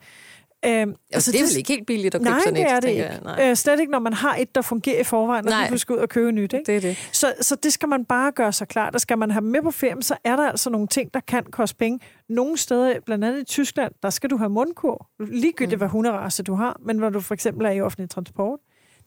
Øhm, 0.65 0.95
altså, 1.11 1.31
det 1.31 1.39
er 1.39 1.43
vel 1.43 1.57
ikke 1.57 1.73
helt 1.73 1.87
billigt 1.87 2.15
at 2.15 2.21
købe 2.21 2.29
nej, 2.29 2.39
sådan 2.39 2.57
et? 2.57 2.63
Nej, 2.63 2.79
det 2.79 2.99
er 2.99 3.05
det 3.05 3.13
ikke. 3.13 3.25
Nej. 3.25 3.49
Øh, 3.49 3.55
slet 3.55 3.79
ikke, 3.79 3.91
når 3.91 3.99
man 3.99 4.13
har 4.13 4.35
et, 4.35 4.55
der 4.55 4.61
fungerer 4.61 4.99
i 4.99 5.03
forvejen, 5.03 5.47
og 5.47 5.53
du 5.69 5.77
skal 5.77 5.93
ud 5.93 5.99
og 5.99 6.09
købe 6.09 6.31
nyt. 6.31 6.53
Ikke? 6.53 6.65
Det 6.65 6.77
er 6.77 6.81
det. 6.81 7.09
Så, 7.11 7.33
så 7.41 7.55
det 7.55 7.73
skal 7.73 7.89
man 7.89 8.05
bare 8.05 8.31
gøre 8.31 8.53
sig 8.53 8.67
klart. 8.67 8.95
Og 8.95 9.01
skal 9.01 9.17
man 9.17 9.31
have 9.31 9.41
med 9.41 9.61
på 9.61 9.71
ferien, 9.71 10.01
så 10.01 10.15
er 10.23 10.35
der 10.35 10.49
altså 10.49 10.69
nogle 10.69 10.87
ting, 10.87 11.13
der 11.13 11.19
kan 11.19 11.43
koste 11.43 11.75
penge. 11.75 11.99
Nogle 12.29 12.57
steder, 12.57 12.99
blandt 13.05 13.25
andet 13.25 13.41
i 13.41 13.43
Tyskland, 13.43 13.93
der 14.03 14.09
skal 14.09 14.29
du 14.29 14.37
have 14.37 14.49
mundkur. 14.49 15.07
Ligegyldigt, 15.19 15.77
mm. 15.77 15.79
hvad 15.79 15.87
hunderace 15.87 16.43
du 16.43 16.53
har, 16.53 16.77
men 16.85 16.95
når 16.95 17.09
du 17.09 17.19
for 17.21 17.33
eksempel 17.33 17.65
er 17.65 17.71
i 17.71 17.81
offentlig 17.81 18.09
transport. 18.09 18.59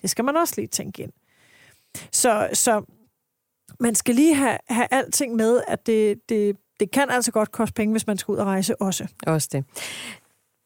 Det 0.02 0.10
skal 0.10 0.24
man 0.24 0.36
også 0.36 0.54
lige 0.56 0.68
tænke 0.68 1.02
ind. 1.02 1.12
Så, 2.12 2.48
så 2.52 2.82
man 3.80 3.94
skal 3.94 4.14
lige 4.14 4.34
have, 4.34 4.58
have 4.68 4.86
alting 4.90 5.34
med, 5.34 5.60
at 5.68 5.86
det, 5.86 6.18
det, 6.28 6.56
det 6.80 6.90
kan 6.90 7.10
altså 7.10 7.32
godt 7.32 7.52
koste 7.52 7.74
penge, 7.74 7.92
hvis 7.92 8.06
man 8.06 8.18
skal 8.18 8.32
ud 8.32 8.36
og 8.36 8.46
rejse 8.46 8.82
også. 8.82 9.06
Også 9.26 9.48
det. 9.52 9.64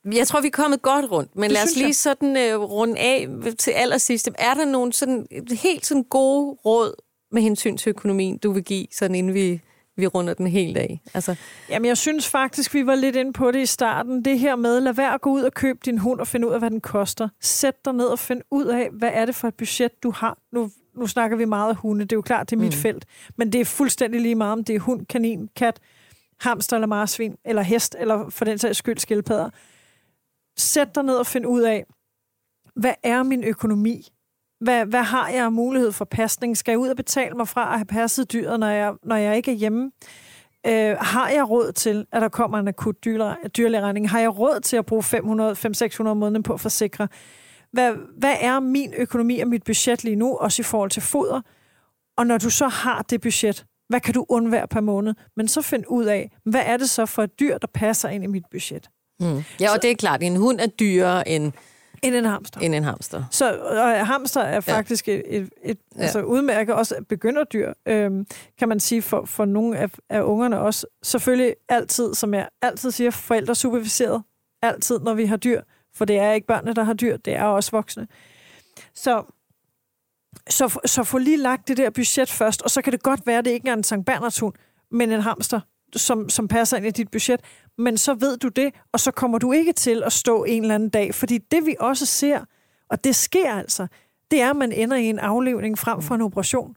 Jeg 0.05 0.27
tror, 0.27 0.41
vi 0.41 0.47
er 0.47 0.51
kommet 0.51 0.83
godt 0.83 1.11
rundt, 1.11 1.37
men 1.37 1.43
det 1.45 1.53
lad 1.53 1.63
os 1.63 1.77
lige 1.77 1.87
jeg. 1.87 1.95
sådan 1.95 2.55
uh, 2.55 2.71
runde 2.71 2.99
af 2.99 3.29
til 3.59 3.71
allersidst. 3.71 4.29
Er 4.39 4.55
der 4.55 4.65
nogle 4.65 4.93
sådan, 4.93 5.27
helt 5.63 5.87
sådan 5.87 6.05
gode 6.05 6.59
råd 6.65 6.95
med 7.33 7.43
hensyn 7.43 7.77
til 7.77 7.91
økonomien, 7.91 8.39
du 8.39 8.53
vil 8.53 8.65
give, 8.65 8.87
sådan 8.93 9.15
inden 9.15 9.35
vi 9.35 9.61
vi 10.01 10.07
runder 10.07 10.35
den 10.35 10.47
helt 10.47 10.77
af. 10.77 11.01
Altså. 11.15 11.35
Jamen, 11.69 11.87
jeg 11.87 11.99
synes 11.99 12.29
faktisk, 12.29 12.75
vi 12.75 12.87
var 12.87 12.95
lidt 12.95 13.17
inde 13.17 13.33
på 13.33 13.51
det 13.51 13.61
i 13.61 13.67
starten. 13.67 14.25
Det 14.25 14.39
her 14.39 14.57
med, 14.57 14.81
lad 14.81 14.93
være 14.93 15.15
at 15.15 15.21
gå 15.21 15.31
ud 15.31 15.43
og 15.43 15.53
købe 15.55 15.79
din 15.85 15.99
hund 15.99 16.21
og 16.21 16.27
finde 16.27 16.49
ud 16.49 16.53
af, 16.53 16.59
hvad 16.59 16.71
den 16.71 16.81
koster. 16.81 17.29
Sæt 17.41 17.85
dig 17.85 17.93
ned 17.93 18.05
og 18.05 18.19
find 18.19 18.43
ud 18.51 18.65
af, 18.65 18.89
hvad 18.93 19.11
er 19.13 19.27
det 19.27 19.35
for 19.35 19.49
et 19.49 19.55
budget, 19.55 20.03
du 20.03 20.11
har. 20.11 20.39
Nu, 20.53 20.71
nu 20.97 21.07
snakker 21.07 21.37
vi 21.37 21.45
meget 21.45 21.71
af 21.71 21.77
hunde, 21.77 22.05
det 22.05 22.13
er 22.13 22.17
jo 22.17 22.23
klart, 22.23 22.51
det 22.51 22.57
er 22.57 22.61
mit 22.61 22.75
mm. 22.75 22.79
felt. 22.79 23.07
Men 23.37 23.53
det 23.53 23.61
er 23.61 23.65
fuldstændig 23.65 24.21
lige 24.21 24.35
meget, 24.35 24.53
om 24.53 24.65
det 24.65 24.75
er 24.75 24.81
hund, 24.81 25.07
kanin, 25.07 25.49
kat, 25.57 25.81
hamster 26.41 26.77
eller 26.77 26.87
marsvin, 26.87 27.37
eller 27.45 27.63
hest, 27.63 27.97
eller 27.99 28.31
for 28.31 28.45
den 28.45 28.59
sags 28.59 28.79
skyld 28.79 28.99
skildpadder. 28.99 29.51
Sæt 30.59 30.95
dig 30.95 31.03
ned 31.03 31.17
og 31.17 31.27
find 31.27 31.47
ud 31.47 31.63
af, 31.63 31.85
hvad 32.75 32.95
er 33.03 33.23
min 33.23 33.45
økonomi? 33.45 34.09
Hvad, 34.61 34.87
hvad 34.87 35.03
har 35.03 35.29
jeg 35.29 35.45
af 35.45 35.53
mulighed 35.53 35.93
for 35.93 36.05
pasning? 36.05 36.57
Skal 36.57 36.73
jeg 36.73 36.79
ud 36.79 36.89
og 36.89 36.97
betale 36.97 37.35
mig 37.35 37.49
fra 37.49 37.73
at 37.73 37.79
have 37.79 37.85
passet 37.85 38.33
dyret, 38.33 38.61
når 38.61 38.69
jeg, 38.69 38.95
når 39.03 39.17
jeg 39.17 39.37
ikke 39.37 39.51
er 39.51 39.57
hjemme? 39.57 39.91
Øh, 40.67 40.97
har 41.01 41.29
jeg 41.29 41.51
råd 41.51 41.73
til, 41.73 42.07
at 42.13 42.23
der 42.23 42.29
kommer 42.29 42.59
en 42.59 42.69
akut 42.69 43.05
dyrlægeregning? 43.57 44.11
Har 44.11 44.21
jeg 44.21 44.39
råd 44.39 44.61
til 44.61 44.77
at 44.77 44.87
bruge 44.87 45.03
500-600 45.03 46.15
måneder 46.15 46.43
på 46.43 46.53
at 46.53 46.61
forsikre? 46.61 47.09
Hvad, 47.73 47.95
hvad 48.19 48.37
er 48.41 48.61
min 48.61 48.95
økonomi 48.97 49.41
og 49.41 49.49
mit 49.49 49.65
budget 49.65 50.05
lige 50.05 50.17
nu, 50.17 50.37
også 50.37 50.63
i 50.63 50.65
forhold 50.65 50.91
til 50.91 51.03
foder? 51.03 51.41
Og 52.17 52.27
når 52.27 52.39
du 52.39 52.51
så 52.51 52.69
har 52.69 53.03
det 53.03 53.21
budget, 53.21 53.67
hvad 53.89 54.01
kan 54.01 54.15
du 54.15 54.27
undvære 54.29 54.69
per 54.69 54.81
måned? 54.81 55.15
Men 55.37 55.49
så 55.49 55.63
find 55.63 55.85
ud 55.89 56.05
af, 56.05 56.31
hvad 56.45 56.63
er 56.65 56.77
det 56.77 56.91
så 56.91 57.07
for 57.07 57.23
et 57.23 57.41
dyr, 57.41 57.59
der 57.59 57.67
passer 57.75 58.09
ind 58.09 58.25
i 58.25 58.27
mit 58.27 58.45
budget? 58.51 58.91
Mm. 59.21 59.43
Ja, 59.61 59.69
og 59.69 59.75
så, 59.75 59.79
det 59.83 59.91
er 59.91 59.95
klart, 59.95 60.23
en 60.23 60.37
hund 60.37 60.61
er 60.61 60.67
dyrere 60.67 61.29
end 61.29 61.53
end 62.03 62.15
en 62.15 62.25
hamster. 62.25 62.61
End 62.61 62.75
en 62.75 62.85
hamster. 62.85 63.25
Så 63.31 63.59
og 63.59 64.07
hamster 64.07 64.41
er 64.41 64.61
faktisk 64.61 65.09
ja. 65.09 65.13
et, 65.13 65.23
et, 65.27 65.51
et 65.65 65.79
ja. 65.97 66.03
altså 66.03 66.23
udmærket 66.23 66.75
også 66.75 66.95
begynderdyr, 67.09 67.73
øhm, 67.87 68.27
kan 68.59 68.69
man 68.69 68.81
sige, 68.81 69.03
for, 69.03 69.25
for 69.25 69.45
nogle 69.45 69.79
af, 69.79 69.91
af 70.09 70.23
ungerne 70.23 70.61
også. 70.61 70.87
Selvfølgelig 71.03 71.55
altid, 71.69 72.15
som 72.15 72.35
jeg 72.35 72.49
altid 72.63 72.91
siger, 72.91 73.11
forældre 73.11 73.55
superviseret. 73.55 74.23
Altid, 74.63 74.99
når 74.99 75.15
vi 75.15 75.27
har 75.27 75.37
dyr. 75.37 75.63
For 75.95 76.05
det 76.05 76.19
er 76.19 76.33
ikke 76.33 76.47
børnene, 76.47 76.75
der 76.75 76.83
har 76.83 76.93
dyr, 76.93 77.17
det 77.17 77.35
er 77.35 77.45
også 77.45 77.71
voksne. 77.71 78.07
Så, 78.95 79.23
så, 80.49 80.81
så 80.85 81.05
få 81.05 81.19
lige 81.19 81.37
lagt 81.37 81.69
det 81.69 81.77
der 81.77 81.91
budget 81.91 82.31
først, 82.31 82.63
og 82.63 82.71
så 82.71 82.83
kan 82.83 82.93
det 82.93 83.03
godt 83.03 83.27
være, 83.27 83.39
at 83.39 83.45
det 83.45 83.51
ikke 83.51 83.69
er 83.69 83.73
en 83.73 83.85
Sankt 83.85 84.07
Bernards 84.07 84.39
hund, 84.39 84.55
men 84.91 85.13
en 85.13 85.21
hamster, 85.21 85.61
som, 85.97 86.29
som 86.29 86.49
passer 86.49 86.77
ind 86.77 86.87
i 86.87 86.91
dit 86.91 87.11
budget 87.11 87.41
men 87.81 87.99
så 87.99 88.15
ved 88.15 88.37
du 88.37 88.49
det, 88.49 88.75
og 88.93 89.01
så 89.01 89.11
kommer 89.11 89.39
du 89.39 89.53
ikke 89.53 89.73
til 89.73 90.03
at 90.03 90.13
stå 90.13 90.45
en 90.45 90.63
eller 90.63 90.75
anden 90.75 90.89
dag. 90.89 91.15
Fordi 91.15 91.39
det 91.39 91.67
vi 91.67 91.77
også 91.81 92.07
ser, 92.07 92.45
og 92.89 93.05
det 93.05 93.17
sker 93.17 93.55
altså, 93.55 93.87
det 94.31 94.41
er, 94.41 94.51
at 94.51 94.57
man 94.57 94.73
ender 94.73 94.97
i 94.97 95.05
en 95.05 95.19
aflevning 95.19 95.79
frem 95.79 96.03
for 96.03 96.15
en 96.15 96.21
operation, 96.21 96.77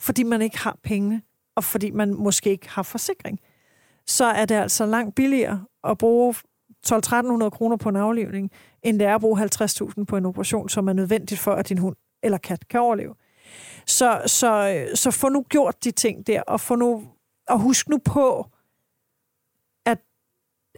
fordi 0.00 0.22
man 0.22 0.42
ikke 0.42 0.58
har 0.58 0.78
pengene. 0.82 1.22
og 1.56 1.64
fordi 1.64 1.90
man 1.90 2.14
måske 2.14 2.50
ikke 2.50 2.70
har 2.70 2.82
forsikring, 2.82 3.40
så 4.06 4.24
er 4.24 4.44
det 4.44 4.54
altså 4.54 4.86
langt 4.86 5.14
billigere 5.14 5.64
at 5.84 5.98
bruge 5.98 6.34
12-1300 6.86 7.48
kroner 7.48 7.76
på 7.76 7.88
en 7.88 7.96
aflivning, 7.96 8.50
end 8.82 8.98
det 8.98 9.06
er 9.06 9.14
at 9.14 9.20
bruge 9.20 9.40
50.000 9.44 10.04
på 10.04 10.16
en 10.16 10.26
operation, 10.26 10.68
som 10.68 10.88
er 10.88 10.92
nødvendigt 10.92 11.40
for, 11.40 11.52
at 11.52 11.68
din 11.68 11.78
hund 11.78 11.96
eller 12.22 12.38
kat 12.38 12.68
kan 12.68 12.80
overleve. 12.80 13.14
Så, 13.86 14.22
så, 14.26 14.84
så 14.94 15.10
få 15.10 15.28
nu 15.28 15.42
gjort 15.42 15.84
de 15.84 15.90
ting 15.90 16.26
der, 16.26 16.42
og, 16.42 16.60
få 16.60 16.74
nu, 16.74 17.04
og 17.48 17.60
husk 17.60 17.88
nu 17.88 17.98
på, 17.98 18.50
at, 19.86 19.98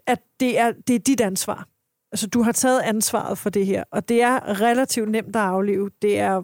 at 0.07 0.23
det, 0.41 0.59
er, 0.59 0.73
det 0.87 0.95
er 0.95 0.99
dit 0.99 1.21
ansvar. 1.21 1.69
Altså, 2.13 2.27
du 2.27 2.43
har 2.43 2.53
taget 2.53 2.81
ansvaret 2.81 3.39
for 3.39 3.51
det 3.51 3.67
her, 3.67 3.85
og 3.91 4.09
det 4.09 4.23
er 4.23 4.61
relativt 4.61 5.11
nemt 5.11 5.37
at 5.37 5.43
aflive. 5.43 5.91
Det 6.03 6.19
er 6.19 6.43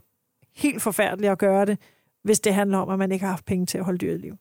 helt 0.57 0.83
forfærdeligt 0.83 1.33
at 1.33 1.39
gøre 1.39 1.67
det, 1.67 1.79
hvis 2.25 2.41
det 2.41 2.55
handler 2.55 2.79
om, 2.79 2.89
at 2.89 2.99
man 2.99 3.13
ikke 3.13 3.25
har 3.25 3.33
haft 3.33 3.45
penge 3.45 3.67
til 3.67 3.79
at 3.79 3.85
holde 3.85 3.99
dyret 3.99 4.19
i 4.19 4.23
liv. 4.23 4.37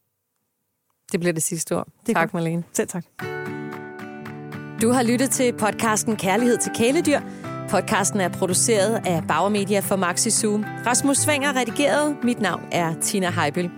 Det 1.12 1.20
bliver 1.20 1.34
det 1.34 1.44
sidste 1.44 1.78
ord. 1.78 1.88
Det 2.08 2.16
tak, 2.16 2.34
Marlene. 2.34 2.64
Selv 2.74 2.88
tak. 2.88 3.06
Du 4.82 4.90
har 4.90 5.04
lyttet 5.04 5.30
til 5.30 5.54
podcasten 5.54 6.16
Kærlighed 6.16 6.58
til 6.58 6.72
kæledyr. 6.76 7.20
Podcasten 7.70 8.22
er 8.22 8.30
produceret 8.30 9.08
af 9.08 9.24
Bauer 9.28 9.50
Media 9.50 9.80
for 9.80 9.96
Maxi 9.96 10.30
Zoom. 10.30 10.66
Rasmus 10.86 11.18
Svinger 11.18 11.56
redigeret. 11.56 12.18
Mit 12.24 12.40
navn 12.40 12.62
er 12.72 13.00
Tina 13.02 13.30
Heibel. 13.30 13.72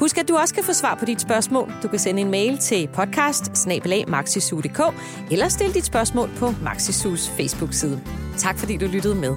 Husk, 0.00 0.18
at 0.18 0.28
du 0.28 0.36
også 0.36 0.54
kan 0.54 0.64
få 0.64 0.72
svar 0.72 0.94
på 0.94 1.04
dit 1.04 1.20
spørgsmål. 1.20 1.72
Du 1.82 1.88
kan 1.88 1.98
sende 1.98 2.20
en 2.20 2.30
mail 2.30 2.58
til 2.58 2.88
podcast 2.88 3.66
eller 5.30 5.48
stille 5.48 5.74
dit 5.74 5.84
spørgsmål 5.84 6.30
på 6.36 6.54
Maxisus 6.62 7.28
Facebook-side. 7.28 8.00
Tak 8.38 8.58
fordi 8.58 8.76
du 8.76 8.86
lyttede 8.86 9.14
med. 9.14 9.36